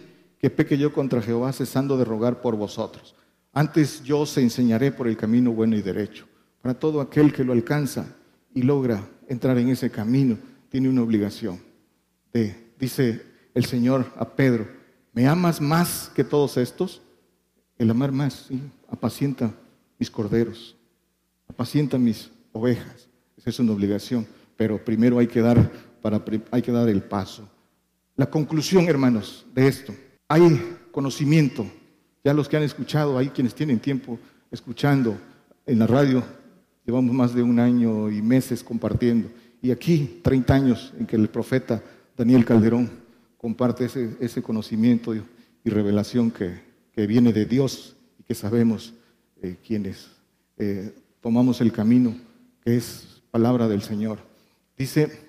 que 0.47 0.51
peque 0.51 0.79
yo 0.79 0.93
contra 0.93 1.21
Jehová 1.21 1.53
cesando 1.53 1.99
de 1.99 2.05
rogar 2.05 2.41
por 2.41 2.55
vosotros. 2.55 3.17
Antes 3.53 4.05
yo 4.05 4.21
os 4.21 4.39
enseñaré 4.39 4.93
por 4.93 5.09
el 5.09 5.17
camino 5.17 5.51
bueno 5.51 5.75
y 5.75 5.83
derecho. 5.83 6.25
Para 6.63 6.79
todo 6.79 7.01
aquel 7.01 7.33
que 7.33 7.43
lo 7.43 7.53
alcanza 7.53 8.15
y 8.55 8.63
logra 8.63 9.09
entrar 9.27 9.59
en 9.59 9.71
ese 9.71 9.91
camino, 9.91 10.39
tiene 10.69 10.89
una 10.89 11.03
obligación. 11.03 11.59
dice 12.79 13.23
el 13.55 13.65
Señor 13.65 14.07
a 14.15 14.37
Pedro, 14.37 14.69
¿me 15.13 15.27
amas 15.27 15.61
más 15.61 16.13
que 16.15 16.23
todos 16.23 16.59
estos? 16.59 17.03
El 17.77 17.91
amar 17.91 18.13
más, 18.13 18.47
¿sí? 18.47 18.63
apacienta 18.89 19.53
mis 19.99 20.13
corderos, 20.13 20.77
apacienta 21.49 21.99
mis 21.99 22.31
ovejas. 22.53 23.09
Esa 23.37 23.51
es 23.51 23.59
una 23.59 23.73
obligación, 23.73 24.25
pero 24.57 24.79
primero 24.85 25.19
hay 25.19 25.27
que 25.27 25.41
dar, 25.41 25.73
para, 26.01 26.23
hay 26.53 26.63
que 26.63 26.71
dar 26.71 26.89
el 26.89 27.03
paso. 27.03 27.51
La 28.15 28.31
conclusión, 28.31 28.89
hermanos, 28.89 29.45
de 29.53 29.67
esto, 29.67 29.93
hay 30.29 30.77
conocimiento. 30.91 31.67
Ya 32.25 32.35
los 32.35 32.49
que 32.49 32.57
han 32.57 32.63
escuchado, 32.63 33.19
hay 33.19 33.29
quienes 33.29 33.55
tienen 33.55 33.79
tiempo 33.79 34.19
escuchando 34.51 35.17
en 35.65 35.79
la 35.79 35.87
radio, 35.87 36.23
llevamos 36.85 37.15
más 37.15 37.35
de 37.35 37.43
un 37.43 37.59
año 37.59 38.11
y 38.11 38.23
meses 38.23 38.63
compartiendo. 38.63 39.29
Y 39.63 39.71
aquí, 39.71 40.21
30 40.23 40.55
años 40.55 40.93
en 40.99 41.07
que 41.07 41.17
el 41.17 41.29
profeta 41.29 41.83
Daniel 42.17 42.45
Calderón 42.45 42.91
comparte 43.37 43.89
ese, 44.21 44.43
conocimiento 44.43 45.15
y, 45.15 45.23
revelación 45.65 46.31
que, 46.31 46.65
viene 47.07 47.33
de 47.33 47.45
Dios 47.45 47.97
y 48.19 48.23
que 48.23 48.35
sabemos 48.35 48.95
eh, 49.43 49.57
quienes 49.67 50.09
eh, 50.57 50.95
tomamos 51.21 51.61
el 51.61 51.73
camino 51.73 52.17
que 52.65 52.77
es 52.77 53.23
palabra 53.31 53.69
del 53.69 53.83
Señor. 53.83 54.19
Dice, 54.79 55.27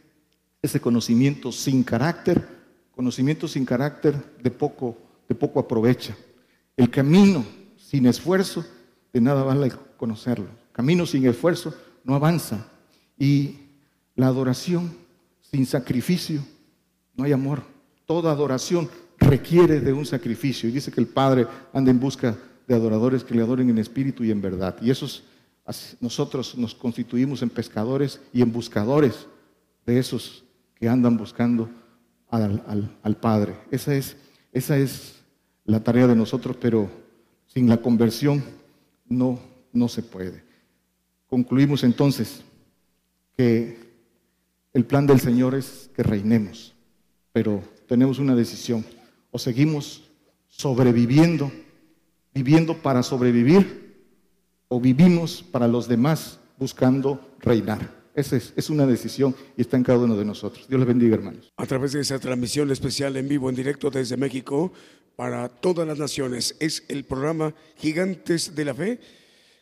ese 0.61 0.79
conocimiento 0.79 1.51
sin 1.51 1.83
carácter, 1.83 2.56
conocimiento 2.97 3.47
sin 3.47 3.63
carácter 3.63 4.15
de 4.41 4.49
poco, 4.49 4.97
de 5.29 5.35
poco 5.35 5.59
aprovecha. 5.59 6.17
El 6.75 6.89
camino 6.89 7.45
sin 7.77 8.07
esfuerzo, 8.07 8.65
de 9.13 9.21
nada 9.21 9.43
vale 9.43 9.71
conocerlo. 9.97 10.47
Camino 10.71 11.05
sin 11.05 11.27
esfuerzo 11.27 11.75
no 12.03 12.15
avanza. 12.15 12.67
Y 13.15 13.59
la 14.15 14.25
adoración 14.25 14.91
sin 15.41 15.67
sacrificio 15.67 16.41
no 17.15 17.23
hay 17.23 17.33
amor. 17.33 17.61
Toda 18.07 18.31
adoración 18.31 18.89
requiere 19.19 19.79
de 19.79 19.93
un 19.93 20.07
sacrificio. 20.07 20.67
Y 20.67 20.71
dice 20.71 20.91
que 20.91 20.99
el 20.99 21.07
Padre 21.07 21.45
anda 21.73 21.91
en 21.91 21.99
busca 21.99 22.35
de 22.67 22.73
adoradores 22.73 23.23
que 23.23 23.35
le 23.35 23.43
adoren 23.43 23.69
en 23.69 23.77
espíritu 23.77 24.23
y 24.23 24.31
en 24.31 24.41
verdad. 24.41 24.75
Y 24.81 24.89
esos 24.89 25.23
nosotros 25.99 26.57
nos 26.57 26.73
constituimos 26.73 27.43
en 27.43 27.51
pescadores 27.51 28.21
y 28.33 28.41
en 28.41 28.51
buscadores 28.51 29.27
de 29.85 29.99
esos 29.99 30.43
que 30.73 30.89
andan 30.89 31.15
buscando 31.15 31.69
al, 32.29 33.17
Padre. 33.21 33.55
Esa 33.71 33.95
es, 33.95 34.17
esa 34.51 34.77
es 34.77 35.15
la 35.65 35.83
tarea 35.83 36.07
de 36.07 36.15
nosotros, 36.15 36.57
pero 36.59 36.89
sin 37.47 37.69
la 37.69 37.77
conversión 37.77 38.43
no, 39.07 39.39
no 39.73 39.87
se 39.87 40.03
puede. 40.03 40.43
Concluimos 41.27 41.83
entonces 41.83 42.41
que 43.35 43.77
el 44.73 44.85
plan 44.85 45.07
del 45.07 45.19
Señor 45.19 45.55
es 45.55 45.89
que 45.95 46.03
reinemos 46.03 46.73
pero 47.37 47.61
tenemos 47.87 48.17
una 48.17 48.33
decisión. 48.33 48.83
O 49.29 49.37
seguimos 49.37 50.01
sobreviviendo, 50.47 51.51
viviendo 52.33 52.75
para 52.75 53.03
sobrevivir, 53.03 54.07
o 54.67 54.81
vivimos 54.81 55.43
para 55.43 55.67
los 55.67 55.87
demás 55.87 56.39
buscando 56.57 57.21
reinar. 57.39 57.93
Esa 58.17 58.35
es, 58.35 58.69
una 58.71 58.87
decisión 58.87 59.35
y 59.55 59.61
está 59.61 59.77
en 59.77 59.83
cada 59.83 59.99
uno 59.99 60.17
de 60.17 60.25
nosotros. 60.25 60.67
Dios 60.67 60.79
les 60.79 60.87
bendiga, 60.87 61.13
hermanos. 61.13 61.53
A 61.55 61.67
través 61.67 61.91
de 61.91 62.01
esa 62.01 62.17
transmisión 62.17 62.71
especial 62.71 63.15
en 63.15 63.27
vivo, 63.27 63.47
en 63.47 63.55
directo 63.55 63.91
desde 63.91 64.17
México, 64.17 64.73
para 65.15 65.47
todas 65.49 65.87
las 65.87 65.99
naciones, 65.99 66.55
es 66.59 66.83
el 66.87 67.03
programa 67.03 67.53
Gigantes 67.77 68.55
de 68.55 68.65
la 68.65 68.73
Fe, 68.73 68.99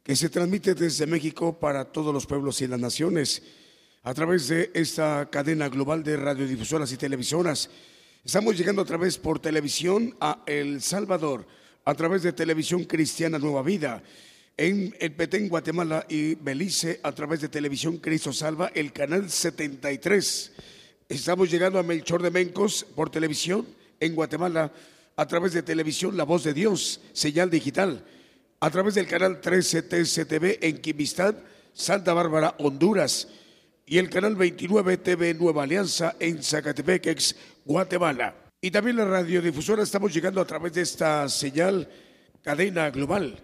que 0.06 0.16
se 0.16 0.30
transmite 0.30 0.74
desde 0.74 1.06
México 1.06 1.60
para 1.60 1.84
todos 1.84 2.14
los 2.14 2.26
pueblos 2.26 2.62
y 2.62 2.68
las 2.68 2.80
naciones 2.80 3.44
a 4.04 4.14
través 4.14 4.48
de 4.48 4.72
esta 4.74 5.30
cadena 5.30 5.68
global 5.68 6.02
de 6.02 6.16
radiodifusoras 6.16 6.90
y 6.94 6.96
televisoras. 6.96 7.70
Estamos 8.24 8.58
llegando 8.58 8.84
a 8.84 8.86
través 8.86 9.18
por 9.18 9.40
televisión 9.40 10.16
a 10.22 10.44
El 10.46 10.82
Salvador, 10.82 11.46
a 11.84 11.94
través 11.94 12.24
de 12.24 12.32
Televisión 12.32 12.86
Cristiana 12.86 13.38
Nueva 13.38 13.64
Vida, 13.64 14.02
en 14.58 14.96
el 15.00 15.12
Petén, 15.12 15.50
Guatemala 15.50 16.06
y 16.08 16.36
Belice, 16.36 17.00
a 17.04 17.12
través 17.12 17.42
de 17.42 17.50
Televisión 17.50 17.98
Cristo 17.98 18.32
Salva, 18.32 18.72
el 18.74 18.94
canal 18.94 19.30
73. 19.30 20.52
Estamos 21.10 21.52
llegando 21.52 21.78
a 21.78 21.84
Melchor 21.84 22.22
de 22.22 22.32
Mencos 22.32 22.86
por 22.96 23.10
televisión 23.10 23.66
en 24.00 24.16
Guatemala, 24.16 24.72
a 25.18 25.28
través 25.28 25.54
de 25.54 25.64
Televisión 25.64 26.16
La 26.16 26.24
Voz 26.24 26.44
de 26.44 26.54
Dios, 26.54 27.02
señal 27.12 27.50
digital, 27.50 28.06
a 28.60 28.70
través 28.70 28.96
del 28.96 29.08
canal 29.08 29.42
13 29.42 29.84
TCTV 29.84 30.60
en 30.62 30.78
Quimistad, 30.80 31.36
Santa 31.74 32.14
Bárbara, 32.14 32.56
Honduras 32.60 33.28
y 33.86 33.98
el 33.98 34.10
canal 34.10 34.36
29 34.36 34.98
TV 34.98 35.34
Nueva 35.34 35.64
Alianza 35.64 36.16
en 36.20 36.42
Zacatepec, 36.42 37.36
Guatemala. 37.66 38.36
Y 38.62 38.72
también 38.72 38.98
la 38.98 39.06
radiodifusora 39.06 39.84
estamos 39.84 40.14
llegando 40.14 40.40
a 40.40 40.48
través 40.48 40.74
de 40.74 40.82
esta 40.82 41.28
señal 41.28 41.88
cadena 42.42 42.90
global. 42.90 43.38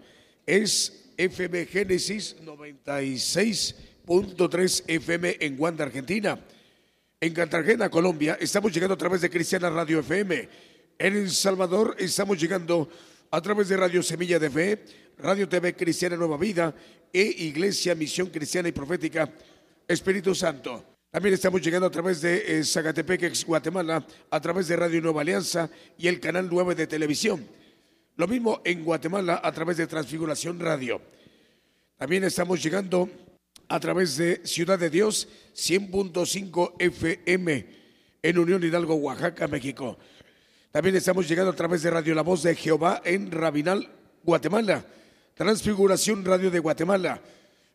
Es 0.45 1.11
FM 1.18 1.65
Génesis 1.68 2.35
96.3 2.43 4.84
FM 4.88 5.38
en 5.39 5.57
Guanda, 5.57 5.85
Argentina. 5.85 6.39
En 7.19 7.34
Cartagena, 7.34 7.89
Colombia, 7.89 8.38
estamos 8.39 8.72
llegando 8.73 8.93
a 8.95 8.97
través 8.97 9.22
de 9.22 9.30
Cristiana 9.30 9.69
Radio 9.69 9.99
FM. 9.99 10.49
En 10.97 11.15
El 11.15 11.30
Salvador 11.30 11.95
estamos 11.99 12.39
llegando 12.39 12.89
a 13.30 13.39
través 13.41 13.69
de 13.69 13.77
Radio 13.77 14.01
Semilla 14.01 14.39
de 14.39 14.49
Fe, 14.49 14.84
Radio 15.19 15.47
TV 15.47 15.76
Cristiana 15.76 16.15
Nueva 16.15 16.38
Vida 16.38 16.73
e 17.13 17.22
Iglesia 17.22 17.93
Misión 17.93 18.30
Cristiana 18.30 18.69
y 18.69 18.72
Profética 18.72 19.31
Espíritu 19.88 20.34
Santo. 20.34 20.85
También 21.11 21.35
estamos 21.35 21.61
llegando 21.61 21.88
a 21.88 21.91
través 21.91 22.22
de 22.22 22.59
eh, 22.59 22.63
Zacatepec, 22.63 23.45
Guatemala, 23.45 24.05
a 24.30 24.39
través 24.39 24.68
de 24.68 24.77
Radio 24.77 25.01
Nueva 25.01 25.22
Alianza 25.22 25.69
y 25.97 26.07
el 26.07 26.19
canal 26.19 26.47
9 26.49 26.73
de 26.73 26.88
televisión. 26.88 27.45
Lo 28.22 28.27
mismo 28.27 28.61
en 28.64 28.84
Guatemala 28.84 29.41
a 29.43 29.52
través 29.52 29.77
de 29.77 29.88
Transfiguración 29.88 30.60
Radio. 30.60 31.02
También 31.98 32.23
estamos 32.23 32.61
llegando 32.61 33.10
a 33.68 33.80
través 33.80 34.15
de 34.15 34.45
Ciudad 34.45 34.77
de 34.77 34.91
Dios 34.91 35.27
100.5 35.56 36.76
FM 36.77 37.65
en 38.22 38.38
Unión 38.38 38.64
Hidalgo, 38.64 38.93
Oaxaca, 38.93 39.48
México. 39.48 39.98
También 40.69 40.98
estamos 40.98 41.27
llegando 41.27 41.49
a 41.49 41.56
través 41.56 41.81
de 41.81 41.89
Radio 41.89 42.14
La 42.14 42.22
Voz 42.22 42.43
de 42.43 42.53
Jehová 42.56 43.02
en 43.03 43.31
Rabinal, 43.31 43.89
Guatemala. 44.22 44.85
Transfiguración 45.34 46.23
Radio 46.23 46.52
de 46.52 46.60
Guatemala 46.60 47.19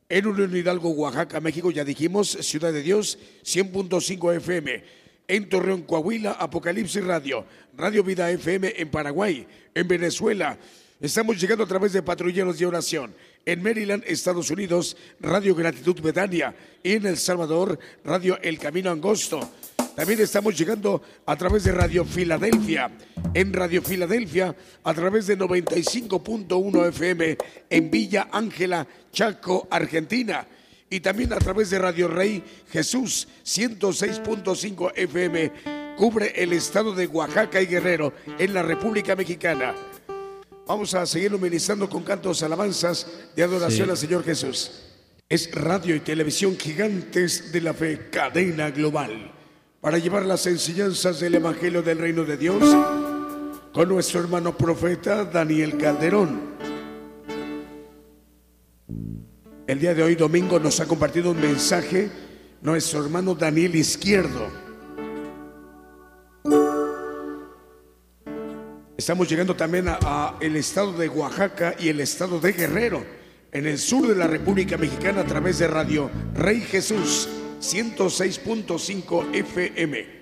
en 0.08 0.26
Unión 0.28 0.56
Hidalgo, 0.56 0.90
Oaxaca, 0.90 1.40
México, 1.40 1.72
ya 1.72 1.82
dijimos, 1.82 2.28
Ciudad 2.28 2.72
de 2.72 2.82
Dios, 2.82 3.18
100.5 3.42 4.36
FM. 4.36 5.05
En 5.28 5.48
Torreón, 5.48 5.82
Coahuila, 5.82 6.32
Apocalipsis 6.32 7.04
Radio, 7.04 7.44
Radio 7.76 8.04
Vida 8.04 8.30
FM 8.30 8.74
en 8.76 8.90
Paraguay, 8.90 9.46
en 9.74 9.88
Venezuela. 9.88 10.56
Estamos 11.00 11.40
llegando 11.40 11.64
a 11.64 11.66
través 11.66 11.92
de 11.92 12.02
patrulleros 12.02 12.58
de 12.58 12.66
oración. 12.66 13.14
En 13.44 13.62
Maryland, 13.62 14.02
Estados 14.06 14.50
Unidos, 14.50 14.96
Radio 15.20 15.54
Gratitud 15.54 16.00
Betania. 16.00 16.54
Y 16.82 16.92
en 16.92 17.06
El 17.06 17.16
Salvador, 17.18 17.78
Radio 18.04 18.38
El 18.40 18.58
Camino 18.58 18.90
Angosto. 18.90 19.50
También 19.96 20.20
estamos 20.20 20.56
llegando 20.56 21.02
a 21.26 21.36
través 21.36 21.64
de 21.64 21.72
Radio 21.72 22.04
Filadelfia. 22.04 22.90
En 23.34 23.52
Radio 23.52 23.82
Filadelfia, 23.82 24.54
a 24.84 24.94
través 24.94 25.26
de 25.26 25.36
95.1 25.38 26.88
FM 26.88 27.38
en 27.68 27.90
Villa 27.90 28.28
Ángela, 28.30 28.86
Chaco, 29.12 29.66
Argentina. 29.70 30.46
Y 30.88 31.00
también 31.00 31.32
a 31.32 31.38
través 31.38 31.70
de 31.70 31.78
Radio 31.78 32.08
Rey 32.08 32.42
Jesús 32.70 33.26
106.5 33.44 34.92
FM. 34.94 35.52
Cubre 35.96 36.32
el 36.36 36.52
estado 36.52 36.94
de 36.94 37.06
Oaxaca 37.06 37.60
y 37.60 37.66
Guerrero 37.66 38.12
en 38.38 38.54
la 38.54 38.62
República 38.62 39.16
Mexicana. 39.16 39.74
Vamos 40.66 40.94
a 40.94 41.06
seguir 41.06 41.32
ministrando 41.38 41.88
con 41.88 42.02
cantos 42.02 42.42
alabanzas 42.42 43.06
de 43.34 43.42
adoración 43.42 43.90
al 43.90 43.96
Señor 43.96 44.24
Jesús. 44.24 44.82
Es 45.28 45.50
radio 45.52 45.96
y 45.96 46.00
televisión 46.00 46.56
gigantes 46.56 47.50
de 47.52 47.60
la 47.60 47.74
fe, 47.74 48.10
cadena 48.10 48.70
global 48.70 49.32
para 49.86 49.98
llevar 49.98 50.26
las 50.26 50.44
enseñanzas 50.48 51.20
del 51.20 51.36
Evangelio 51.36 51.80
del 51.80 51.98
Reino 51.98 52.24
de 52.24 52.36
Dios 52.36 52.60
con 53.72 53.88
nuestro 53.88 54.18
hermano 54.18 54.56
profeta 54.56 55.24
Daniel 55.24 55.78
Calderón. 55.78 56.56
El 59.66 59.80
día 59.80 59.94
de 59.94 60.02
hoy, 60.04 60.14
domingo, 60.14 60.60
nos 60.60 60.78
ha 60.78 60.86
compartido 60.86 61.32
un 61.32 61.40
mensaje 61.40 62.08
nuestro 62.62 63.04
hermano 63.04 63.34
Daniel 63.34 63.74
Izquierdo. 63.74 64.48
Estamos 68.96 69.28
llegando 69.28 69.56
también 69.56 69.86
a, 69.88 70.36
el 70.40 70.54
estado 70.54 70.92
de 70.92 71.08
Oaxaca 71.08 71.74
y 71.80 71.88
el 71.88 71.98
estado 72.00 72.38
de 72.38 72.52
Guerrero, 72.52 73.04
en 73.50 73.66
el 73.66 73.78
sur 73.78 74.06
de 74.06 74.14
la 74.14 74.28
República 74.28 74.76
Mexicana 74.76 75.22
a 75.22 75.26
través 75.26 75.58
de 75.58 75.66
Radio 75.66 76.12
Rey 76.34 76.60
Jesús 76.60 77.28
106.5 77.60 79.34
FM. 79.34 80.16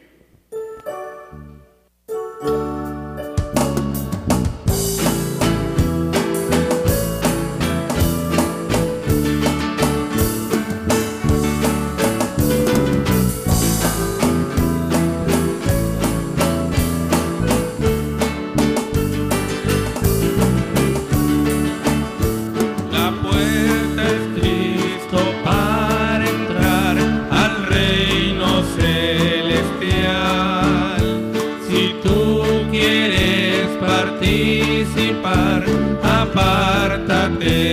apártate. 36.45 37.64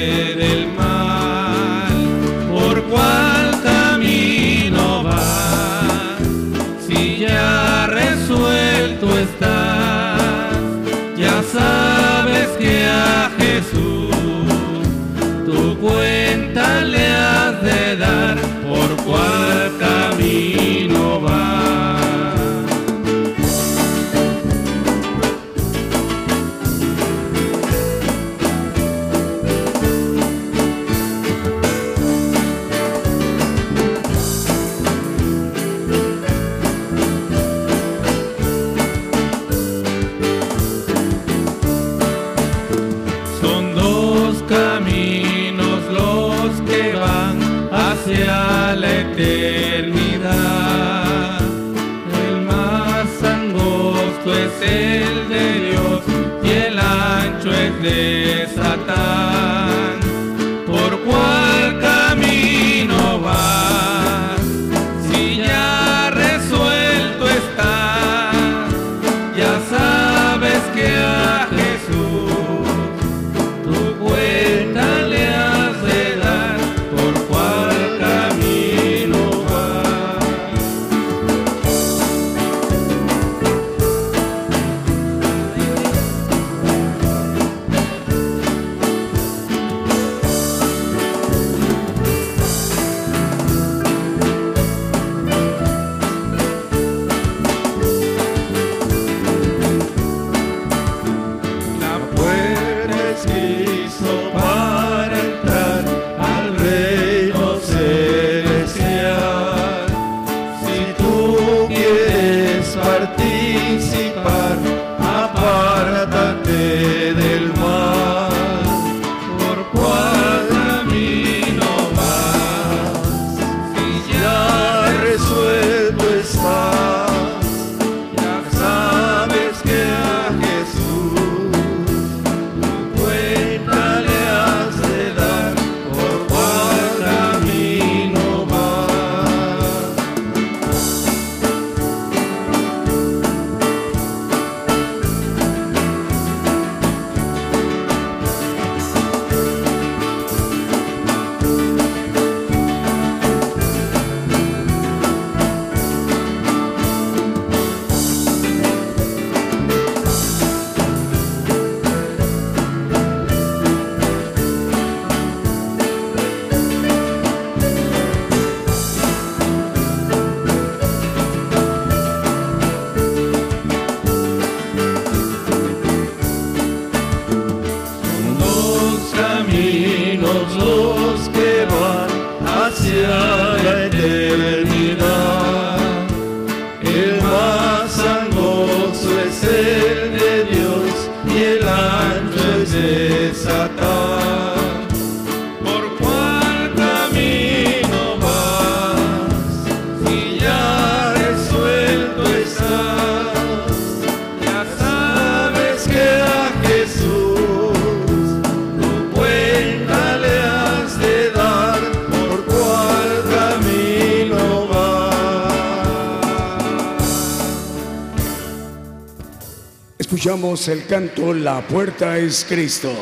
El 220.68 220.86
canto 220.86 221.34
La 221.34 221.66
puerta 221.68 222.18
es 222.18 222.46
Cristo. 222.48 222.94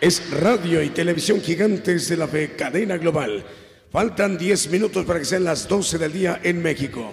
Es 0.00 0.30
radio 0.30 0.82
y 0.82 0.90
televisión 0.90 1.40
gigantes 1.40 2.08
de 2.08 2.16
la 2.16 2.28
cadena 2.56 2.96
global. 2.96 3.44
Faltan 3.92 4.36
10 4.36 4.70
minutos 4.70 5.04
para 5.04 5.18
que 5.20 5.24
sean 5.24 5.44
las 5.44 5.68
12 5.68 5.98
del 5.98 6.12
día 6.12 6.40
en 6.42 6.60
México. 6.62 7.12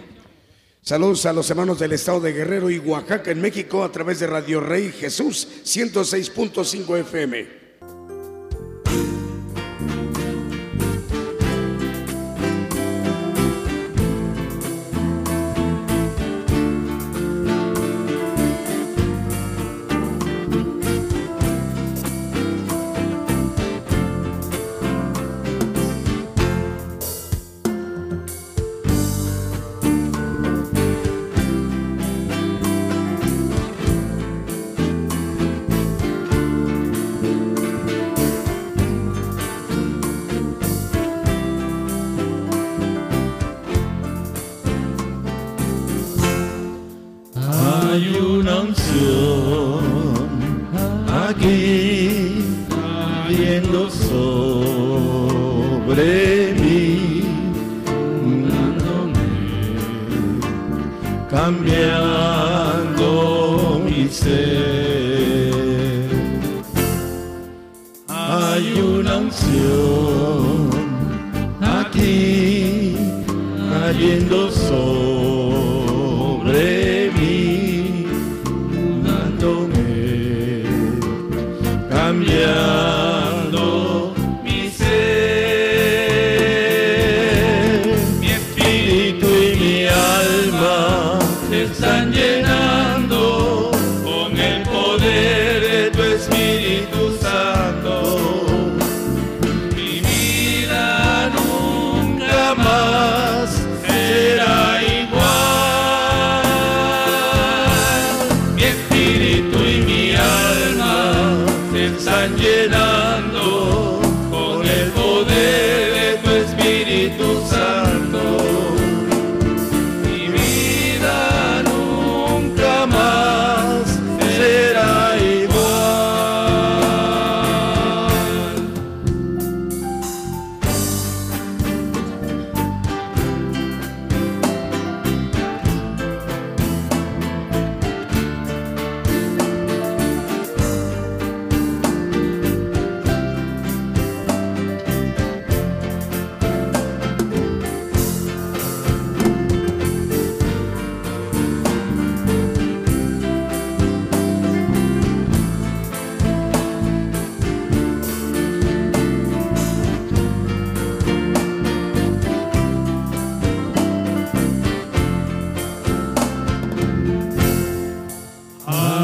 Saludos 0.81 1.25
a 1.25 1.33
los 1.33 1.49
hermanos 1.49 1.77
del 1.79 1.93
estado 1.93 2.21
de 2.21 2.33
Guerrero 2.33 2.71
y 2.71 2.79
Oaxaca 2.79 3.29
en 3.29 3.41
México 3.41 3.83
a 3.83 3.91
través 3.91 4.19
de 4.19 4.27
Radio 4.27 4.61
Rey 4.61 4.91
Jesús 4.91 5.47
106.5 5.63 6.99
FM. 6.99 7.60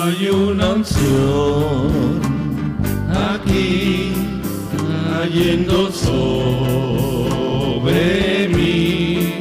hay 0.03 0.29
una 0.29 0.73
unción 0.73 2.21
aquí 3.33 4.13
cayendo 5.11 5.91
sobre 5.91 6.87
mí, 8.49 9.33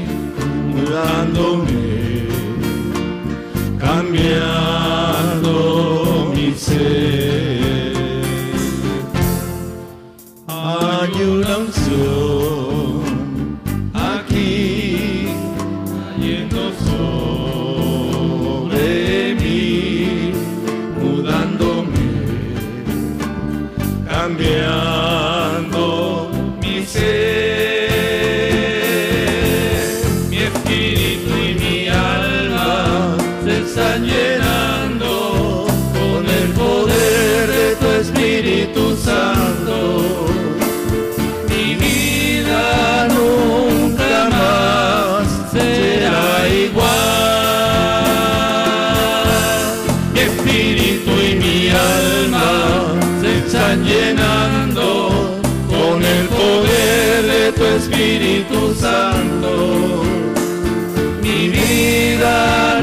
Espíritu 58.17 58.75
Santo, 58.75 60.03
mi 61.21 61.51
vida. 61.51 62.76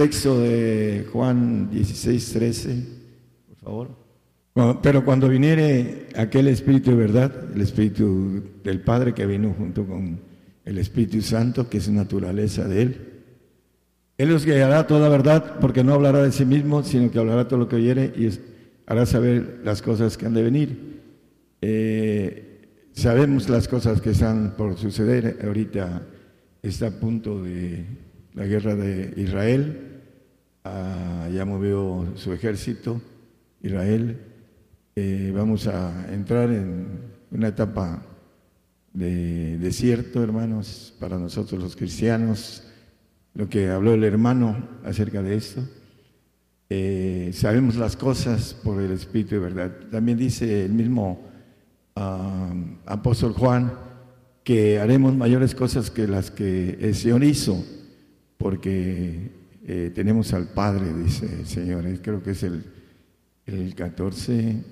Texto 0.00 0.40
de 0.40 1.06
Juan 1.12 1.68
16, 1.70 2.32
13, 2.32 2.86
por 3.48 3.56
favor. 3.58 4.80
Pero 4.80 5.04
cuando 5.04 5.28
viniere 5.28 6.08
aquel 6.16 6.48
Espíritu 6.48 6.92
de 6.92 6.96
verdad, 6.96 7.30
el 7.54 7.60
Espíritu 7.60 8.42
del 8.64 8.80
Padre 8.80 9.12
que 9.12 9.26
vino 9.26 9.52
junto 9.52 9.84
con 9.84 10.18
el 10.64 10.78
Espíritu 10.78 11.20
Santo, 11.20 11.68
que 11.68 11.76
es 11.76 11.90
naturaleza 11.90 12.66
de 12.66 12.80
Él, 12.80 12.96
Él 14.16 14.32
os 14.32 14.46
guiará 14.46 14.86
toda 14.86 15.10
verdad, 15.10 15.60
porque 15.60 15.84
no 15.84 15.92
hablará 15.92 16.22
de 16.22 16.32
sí 16.32 16.46
mismo, 16.46 16.82
sino 16.82 17.10
que 17.10 17.18
hablará 17.18 17.46
todo 17.46 17.58
lo 17.58 17.68
que 17.68 17.76
oyere 17.76 18.10
y 18.16 18.30
hará 18.86 19.04
saber 19.04 19.60
las 19.64 19.82
cosas 19.82 20.16
que 20.16 20.24
han 20.24 20.32
de 20.32 20.42
venir. 20.42 21.02
Eh, 21.60 22.70
sabemos 22.94 23.50
las 23.50 23.68
cosas 23.68 24.00
que 24.00 24.12
están 24.12 24.54
por 24.56 24.78
suceder. 24.78 25.40
Ahorita 25.44 26.06
está 26.62 26.86
a 26.86 26.90
punto 26.90 27.42
de 27.42 27.84
la 28.32 28.46
guerra 28.46 28.74
de 28.74 29.12
Israel. 29.20 29.88
Ya 30.64 31.44
movió 31.46 32.06
su 32.16 32.32
ejército, 32.32 33.00
Israel. 33.62 34.18
Eh, 34.96 35.32
vamos 35.34 35.66
a 35.66 36.12
entrar 36.12 36.50
en 36.50 36.86
una 37.30 37.48
etapa 37.48 38.02
de 38.92 39.56
desierto, 39.58 40.22
hermanos, 40.22 40.94
para 40.98 41.18
nosotros 41.18 41.62
los 41.62 41.76
cristianos. 41.76 42.64
Lo 43.34 43.48
que 43.48 43.70
habló 43.70 43.94
el 43.94 44.04
hermano 44.04 44.68
acerca 44.84 45.22
de 45.22 45.36
esto. 45.36 45.62
Eh, 46.68 47.30
sabemos 47.32 47.76
las 47.76 47.96
cosas 47.96 48.54
por 48.54 48.80
el 48.82 48.92
Espíritu 48.92 49.36
de 49.36 49.40
verdad. 49.40 49.72
También 49.90 50.18
dice 50.18 50.66
el 50.66 50.72
mismo 50.72 51.20
ah, 51.96 52.52
apóstol 52.86 53.32
Juan 53.32 53.72
que 54.44 54.80
haremos 54.80 55.14
mayores 55.16 55.54
cosas 55.54 55.90
que 55.90 56.06
las 56.06 56.30
que 56.30 56.78
el 56.80 56.94
Señor 56.94 57.24
hizo, 57.24 57.64
porque 58.36 59.39
eh, 59.72 59.92
tenemos 59.94 60.32
al 60.32 60.48
Padre, 60.48 60.92
dice 60.92 61.32
el 61.32 61.46
Señor. 61.46 61.84
Creo 62.02 62.20
que 62.24 62.32
es 62.32 62.42
el, 62.42 62.64
el 63.46 63.72
14, 63.76 64.64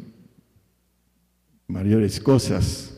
mayores 1.69 2.19
cosas 2.19 2.95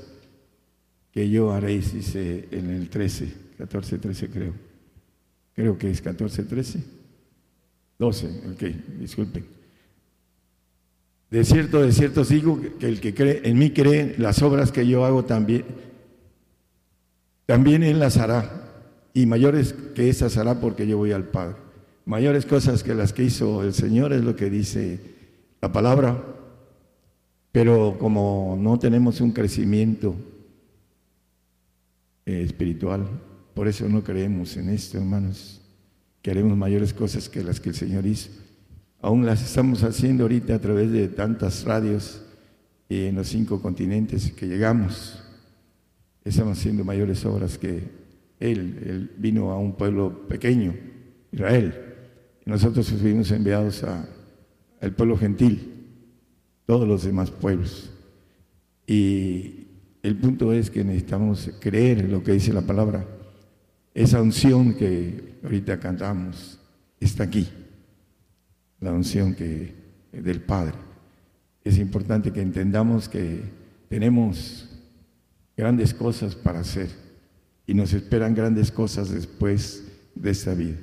que 1.13 1.29
yo 1.29 1.53
haréis, 1.53 1.93
dice 1.93 2.49
en 2.53 2.71
el 2.71 2.89
13, 2.89 3.35
14, 3.59 3.99
13 3.99 4.31
creo. 4.31 4.55
Creo 5.55 5.77
que 5.77 5.91
es 5.91 6.01
14, 6.01 6.45
13. 6.45 6.83
12, 7.99 8.27
ok, 8.51 8.63
disculpen. 8.99 9.45
De 11.31 11.45
cierto, 11.45 11.83
de 11.83 11.93
cierto 11.93 12.23
os 12.23 12.31
digo 12.31 12.63
que 12.79 12.87
el 12.89 12.99
que 13.03 13.13
cree 13.13 13.43
en 13.45 13.59
mí 13.59 13.73
cree, 13.73 14.15
las 14.17 14.41
obras 14.41 14.73
que 14.73 14.87
yo 14.87 15.05
hago 15.05 15.27
también, 15.27 15.67
también 17.45 17.83
él 17.83 17.99
las 18.01 18.17
hará, 18.17 18.71
y 19.13 19.27
mayores 19.27 19.75
que 19.95 20.09
esas 20.09 20.39
hará 20.39 20.61
porque 20.61 20.87
yo 20.87 20.97
voy 20.97 21.13
al 21.13 21.25
Padre. 21.25 21.69
Mayores 22.11 22.45
cosas 22.45 22.83
que 22.83 22.93
las 22.93 23.13
que 23.13 23.23
hizo 23.23 23.63
el 23.63 23.73
Señor 23.73 24.13
es 24.13 24.25
lo 24.25 24.35
que 24.35 24.51
dice 24.51 24.99
la 25.61 25.71
palabra, 25.71 26.21
pero 27.53 27.99
como 28.01 28.59
no 28.61 28.81
tenemos 28.81 29.21
un 29.21 29.31
crecimiento 29.31 30.17
eh, 32.27 32.43
espiritual, 32.43 33.07
por 33.55 33.69
eso 33.69 33.89
no 33.89 34.03
creemos 34.03 34.57
en 34.57 34.71
esto, 34.71 34.99
hermanos 34.99 35.61
que 36.21 36.33
haremos 36.33 36.57
mayores 36.57 36.93
cosas 36.93 37.29
que 37.29 37.45
las 37.45 37.61
que 37.61 37.69
el 37.69 37.77
Señor 37.77 38.05
hizo. 38.05 38.31
Aún 39.01 39.25
las 39.25 39.41
estamos 39.41 39.85
haciendo 39.85 40.25
ahorita 40.25 40.57
a 40.57 40.61
través 40.61 40.91
de 40.91 41.07
tantas 41.07 41.63
radios 41.63 42.23
y 42.89 43.05
en 43.05 43.15
los 43.15 43.29
cinco 43.29 43.63
continentes 43.63 44.33
que 44.33 44.49
llegamos. 44.49 45.23
Estamos 46.25 46.59
haciendo 46.59 46.83
mayores 46.83 47.25
obras 47.25 47.57
que 47.57 47.85
Él. 48.41 48.83
Él 48.85 49.11
vino 49.17 49.53
a 49.53 49.61
un 49.61 49.75
pueblo 49.77 50.27
pequeño, 50.27 50.75
Israel. 51.31 51.90
Nosotros 52.51 52.91
fuimos 52.91 53.31
enviados 53.31 53.85
al 54.81 54.93
pueblo 54.97 55.17
gentil, 55.17 55.87
todos 56.67 56.89
los 56.89 57.05
demás 57.05 57.31
pueblos. 57.31 57.93
Y 58.89 59.69
el 60.03 60.17
punto 60.17 60.53
es 60.53 60.69
que 60.69 60.83
necesitamos 60.83 61.49
creer 61.61 62.01
en 62.01 62.11
lo 62.11 62.25
que 62.25 62.33
dice 62.33 62.53
la 62.53 62.63
palabra 62.63 63.07
esa 63.95 64.21
unción 64.21 64.75
que 64.75 65.37
ahorita 65.45 65.79
cantamos 65.79 66.59
está 66.99 67.23
aquí, 67.23 67.49
la 68.81 68.95
unción 68.95 69.33
que, 69.37 69.73
del 70.11 70.41
Padre. 70.41 70.75
Es 71.63 71.79
importante 71.79 72.33
que 72.33 72.43
entendamos 72.43 73.09
que 73.09 73.43
tenemos 73.89 74.69
grandes 75.57 75.95
cosas 75.95 76.35
para 76.35 76.59
hacer 76.59 76.89
y 77.65 77.75
nos 77.75 77.93
esperan 77.93 78.35
grandes 78.35 78.73
cosas 78.73 79.11
después 79.11 79.85
de 80.17 80.31
esta 80.31 80.53
vida. 80.53 80.79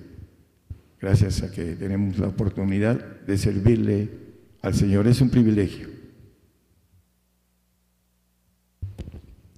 Gracias 0.99 1.44
a 1.44 1.52
que 1.52 1.76
tenemos 1.76 2.18
la 2.18 2.28
oportunidad 2.28 2.95
de 3.22 3.38
servirle 3.38 4.10
al 4.61 4.74
Señor. 4.74 5.07
Es 5.07 5.22
un 5.22 5.30
privilegio. 5.30 5.98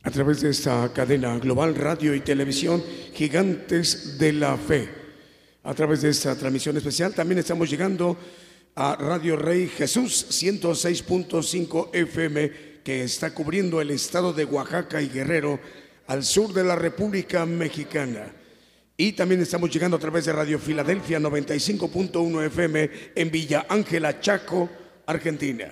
a 0.09 0.11
través 0.11 0.41
de 0.41 0.49
esta 0.49 0.91
cadena 0.91 1.37
global 1.37 1.75
radio 1.75 2.15
y 2.15 2.21
televisión 2.21 2.83
Gigantes 3.13 4.17
de 4.17 4.33
la 4.33 4.57
Fe. 4.57 4.89
A 5.61 5.75
través 5.75 6.01
de 6.01 6.09
esta 6.09 6.35
transmisión 6.35 6.75
especial 6.77 7.13
también 7.13 7.37
estamos 7.37 7.69
llegando 7.69 8.17
a 8.73 8.95
Radio 8.95 9.35
Rey 9.35 9.67
Jesús 9.67 10.25
106.5 10.31 11.89
FM 11.93 12.51
que 12.83 13.03
está 13.03 13.35
cubriendo 13.35 13.81
el 13.81 13.91
estado 13.91 14.33
de 14.33 14.45
Oaxaca 14.45 14.99
y 14.99 15.09
Guerrero 15.09 15.59
al 16.07 16.23
sur 16.23 16.53
de 16.53 16.63
la 16.63 16.75
República 16.75 17.45
Mexicana. 17.45 18.33
Y 19.01 19.13
también 19.13 19.39
estamos 19.39 19.71
llegando 19.71 19.95
a 19.95 19.99
través 20.01 20.25
de 20.25 20.33
Radio 20.33 20.59
Filadelfia 20.59 21.21
95.1 21.21 22.45
FM 22.47 22.89
en 23.15 23.31
Villa 23.31 23.65
Ángela, 23.69 24.19
Chaco, 24.19 24.69
Argentina. 25.05 25.71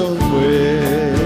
somewhere. 0.00 1.19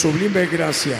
Sublime 0.00 0.46
Gracia. 0.46 0.96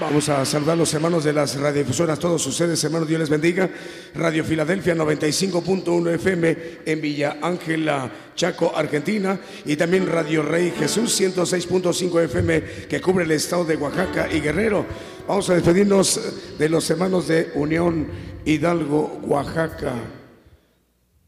Vamos 0.00 0.28
a 0.28 0.44
saludar 0.44 0.72
a 0.72 0.76
los 0.78 0.92
hermanos 0.92 1.22
de 1.22 1.32
las 1.32 1.54
radiodifusoras, 1.54 2.18
todos 2.18 2.44
ustedes, 2.44 2.82
hermanos, 2.82 3.06
Dios 3.06 3.20
les 3.20 3.30
bendiga. 3.30 3.70
Radio 4.12 4.42
Filadelfia 4.42 4.96
95.1 4.96 6.14
FM 6.14 6.56
en 6.84 7.00
Villa 7.00 7.36
Ángela, 7.40 8.10
Chaco, 8.34 8.72
Argentina. 8.74 9.38
Y 9.64 9.76
también 9.76 10.08
Radio 10.08 10.42
Rey 10.42 10.74
Jesús 10.76 11.20
106.5 11.20 12.24
FM 12.24 12.62
que 12.88 13.00
cubre 13.00 13.24
el 13.24 13.30
estado 13.30 13.64
de 13.64 13.76
Oaxaca 13.76 14.28
y 14.32 14.40
Guerrero. 14.40 14.84
Vamos 15.28 15.48
a 15.48 15.54
despedirnos 15.54 16.20
de 16.58 16.68
los 16.68 16.90
hermanos 16.90 17.28
de 17.28 17.52
Unión 17.54 18.08
Hidalgo, 18.44 19.20
Oaxaca, 19.22 19.92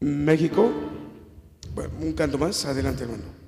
México. 0.01 0.69
Bueno, 1.73 1.93
un 2.01 2.11
canto 2.11 2.37
más, 2.37 2.65
adelante 2.65 3.03
hermano. 3.05 3.38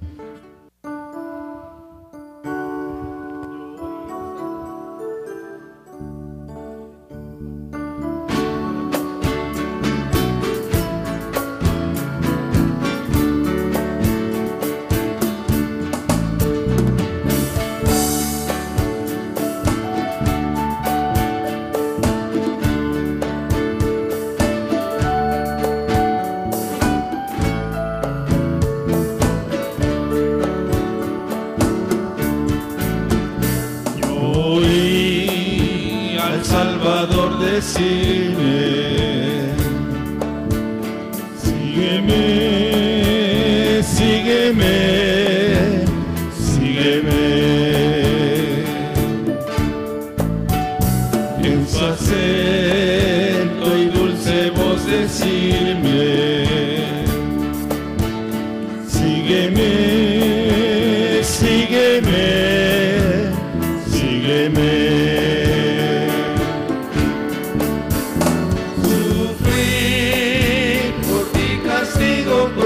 contigo. 72.12 72.61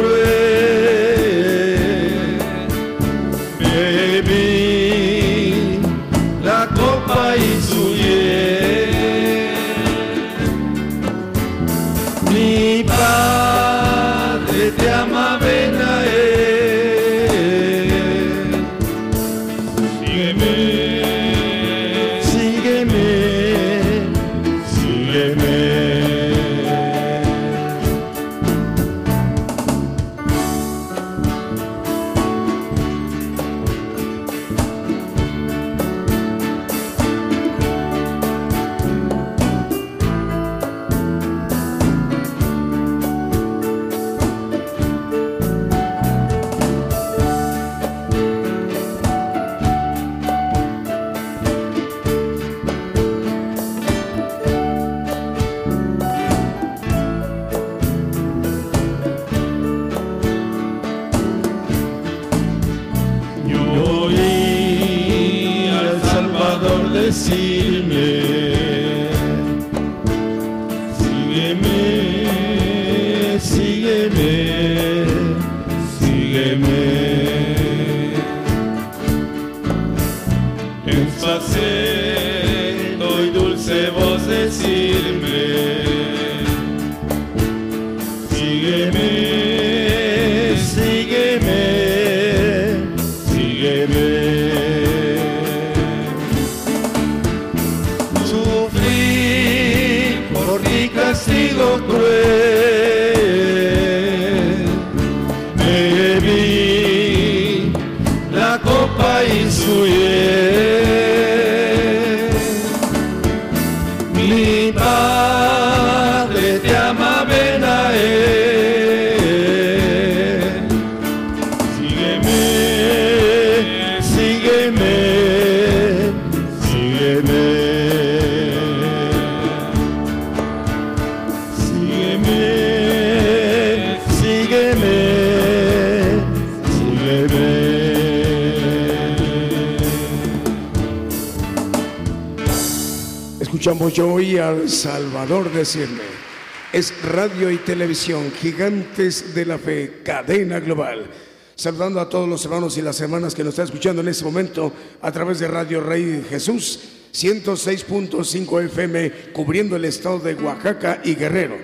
Es 146.71 146.93
radio 147.01 147.49
y 147.49 147.57
televisión, 147.57 148.31
gigantes 148.39 149.33
de 149.33 149.47
la 149.47 149.57
fe, 149.57 150.01
cadena 150.03 150.59
global. 150.59 151.09
Saludando 151.55 151.99
a 151.99 152.07
todos 152.07 152.29
los 152.29 152.45
hermanos 152.45 152.77
y 152.77 152.83
las 152.83 153.01
hermanas 153.01 153.33
que 153.33 153.43
nos 153.43 153.53
están 153.53 153.65
escuchando 153.65 154.03
en 154.03 154.09
este 154.09 154.25
momento 154.25 154.71
a 155.01 155.11
través 155.11 155.39
de 155.39 155.47
Radio 155.47 155.81
Rey 155.81 156.23
Jesús, 156.29 156.79
106.5 157.11 158.63
FM, 158.63 159.11
cubriendo 159.33 159.75
el 159.75 159.85
estado 159.85 160.19
de 160.19 160.35
Oaxaca 160.35 161.01
y 161.03 161.15
Guerrero. 161.15 161.57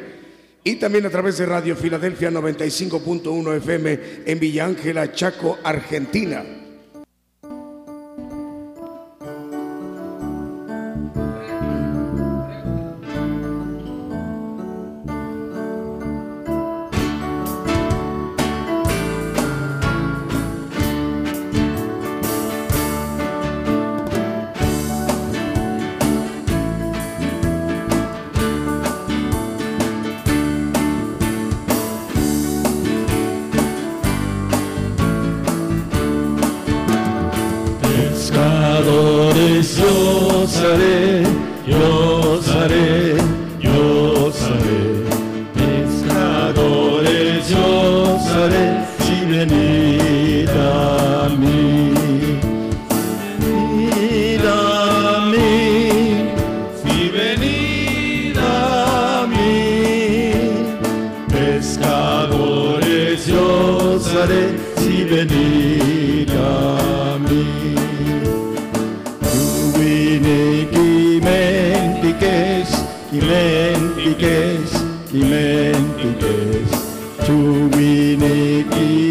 y 0.64 0.78
también 0.78 1.06
a 1.06 1.12
través 1.12 1.38
de 1.38 1.46
Radio 1.46 1.76
Filadelfia 1.76 2.32
95.1 2.32 3.58
FM 3.58 4.00
en 4.26 4.40
Villa 4.40 4.66
Ángela, 4.66 5.12
Chaco, 5.12 5.60
Argentina. 5.64 6.61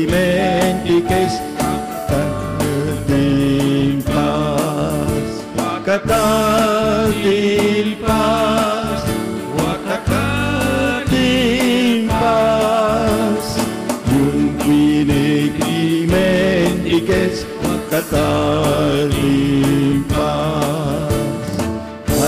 mendicates 0.06 1.36
Katatil 3.00 4.04
pas. 4.04 5.32
Katatil 5.86 7.88
pas. 8.04 9.00
Wakatatil 9.56 11.08
pas. 12.08 13.44
Yung 14.12 14.52
pinagri 14.60 16.04
mendicates 16.06 17.40
Katatil 17.90 19.18
pas. 20.12 21.48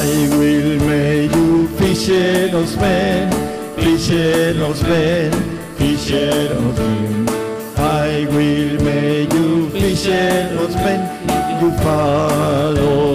I 0.02 0.04
will 0.34 0.70
make 0.88 1.30
you 1.30 1.68
fisher 1.78 2.50
of 2.56 2.66
men 2.80 3.28
Fisher 3.76 4.56
of 4.64 4.80
men 4.88 5.30
Fisher 5.78 6.50
of 6.58 6.74
men 6.78 7.21
się 10.02 10.48
od 10.64 10.72
pętli 10.72 11.70
falownych. 11.84 13.12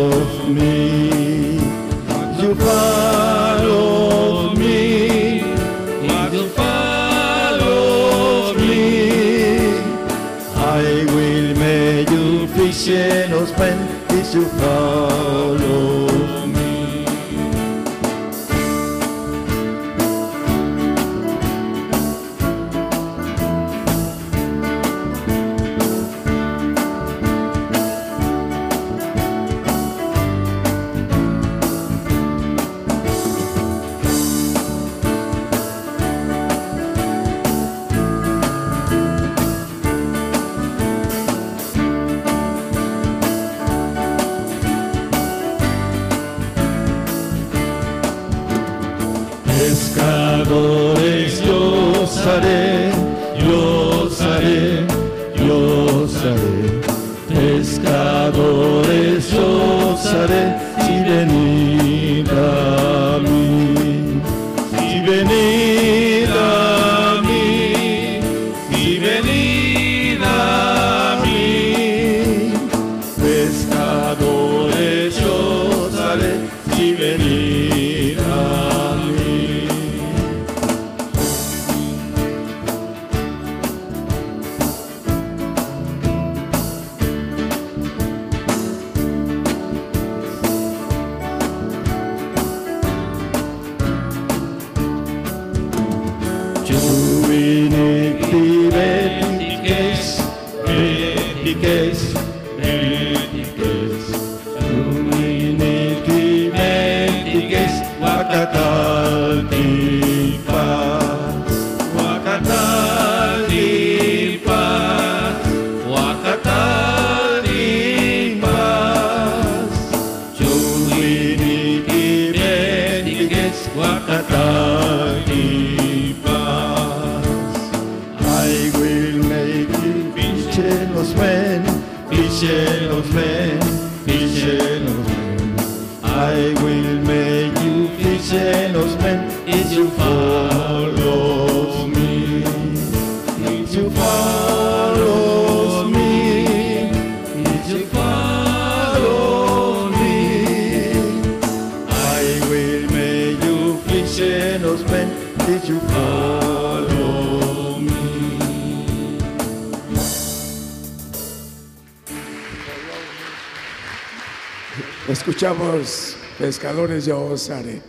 Pescadores 166.67 167.05
yo 167.05 167.21
osaré. 167.27 167.81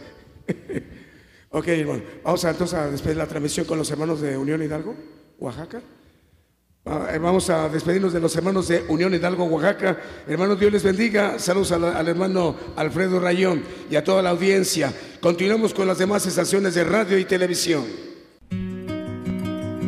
ok, 1.50 1.66
hermano. 1.66 2.02
Vamos 2.22 2.44
a, 2.44 2.50
entonces 2.50 2.78
a 2.78 2.88
despedir 2.88 3.16
la 3.16 3.26
transmisión 3.26 3.66
con 3.66 3.76
los 3.76 3.90
hermanos 3.90 4.20
de 4.20 4.38
Unión 4.38 4.62
Hidalgo, 4.62 4.94
Oaxaca. 5.40 5.82
Eh, 6.86 7.18
Vamos 7.18 7.50
a 7.50 7.68
despedirnos 7.68 8.12
de 8.12 8.20
los 8.20 8.36
hermanos 8.36 8.68
de 8.68 8.84
Unión 8.86 9.12
Hidalgo, 9.12 9.46
Oaxaca. 9.46 9.98
Hermanos, 10.28 10.60
Dios 10.60 10.70
les 10.70 10.84
bendiga. 10.84 11.40
Saludos 11.40 11.72
al, 11.72 11.86
al 11.86 12.06
hermano 12.06 12.54
Alfredo 12.76 13.18
Rayón 13.18 13.64
y 13.90 13.96
a 13.96 14.04
toda 14.04 14.22
la 14.22 14.30
audiencia. 14.30 14.94
Continuamos 15.20 15.74
con 15.74 15.88
las 15.88 15.98
demás 15.98 16.24
estaciones 16.26 16.76
de 16.76 16.84
radio 16.84 17.18
y 17.18 17.24
televisión. 17.24 17.84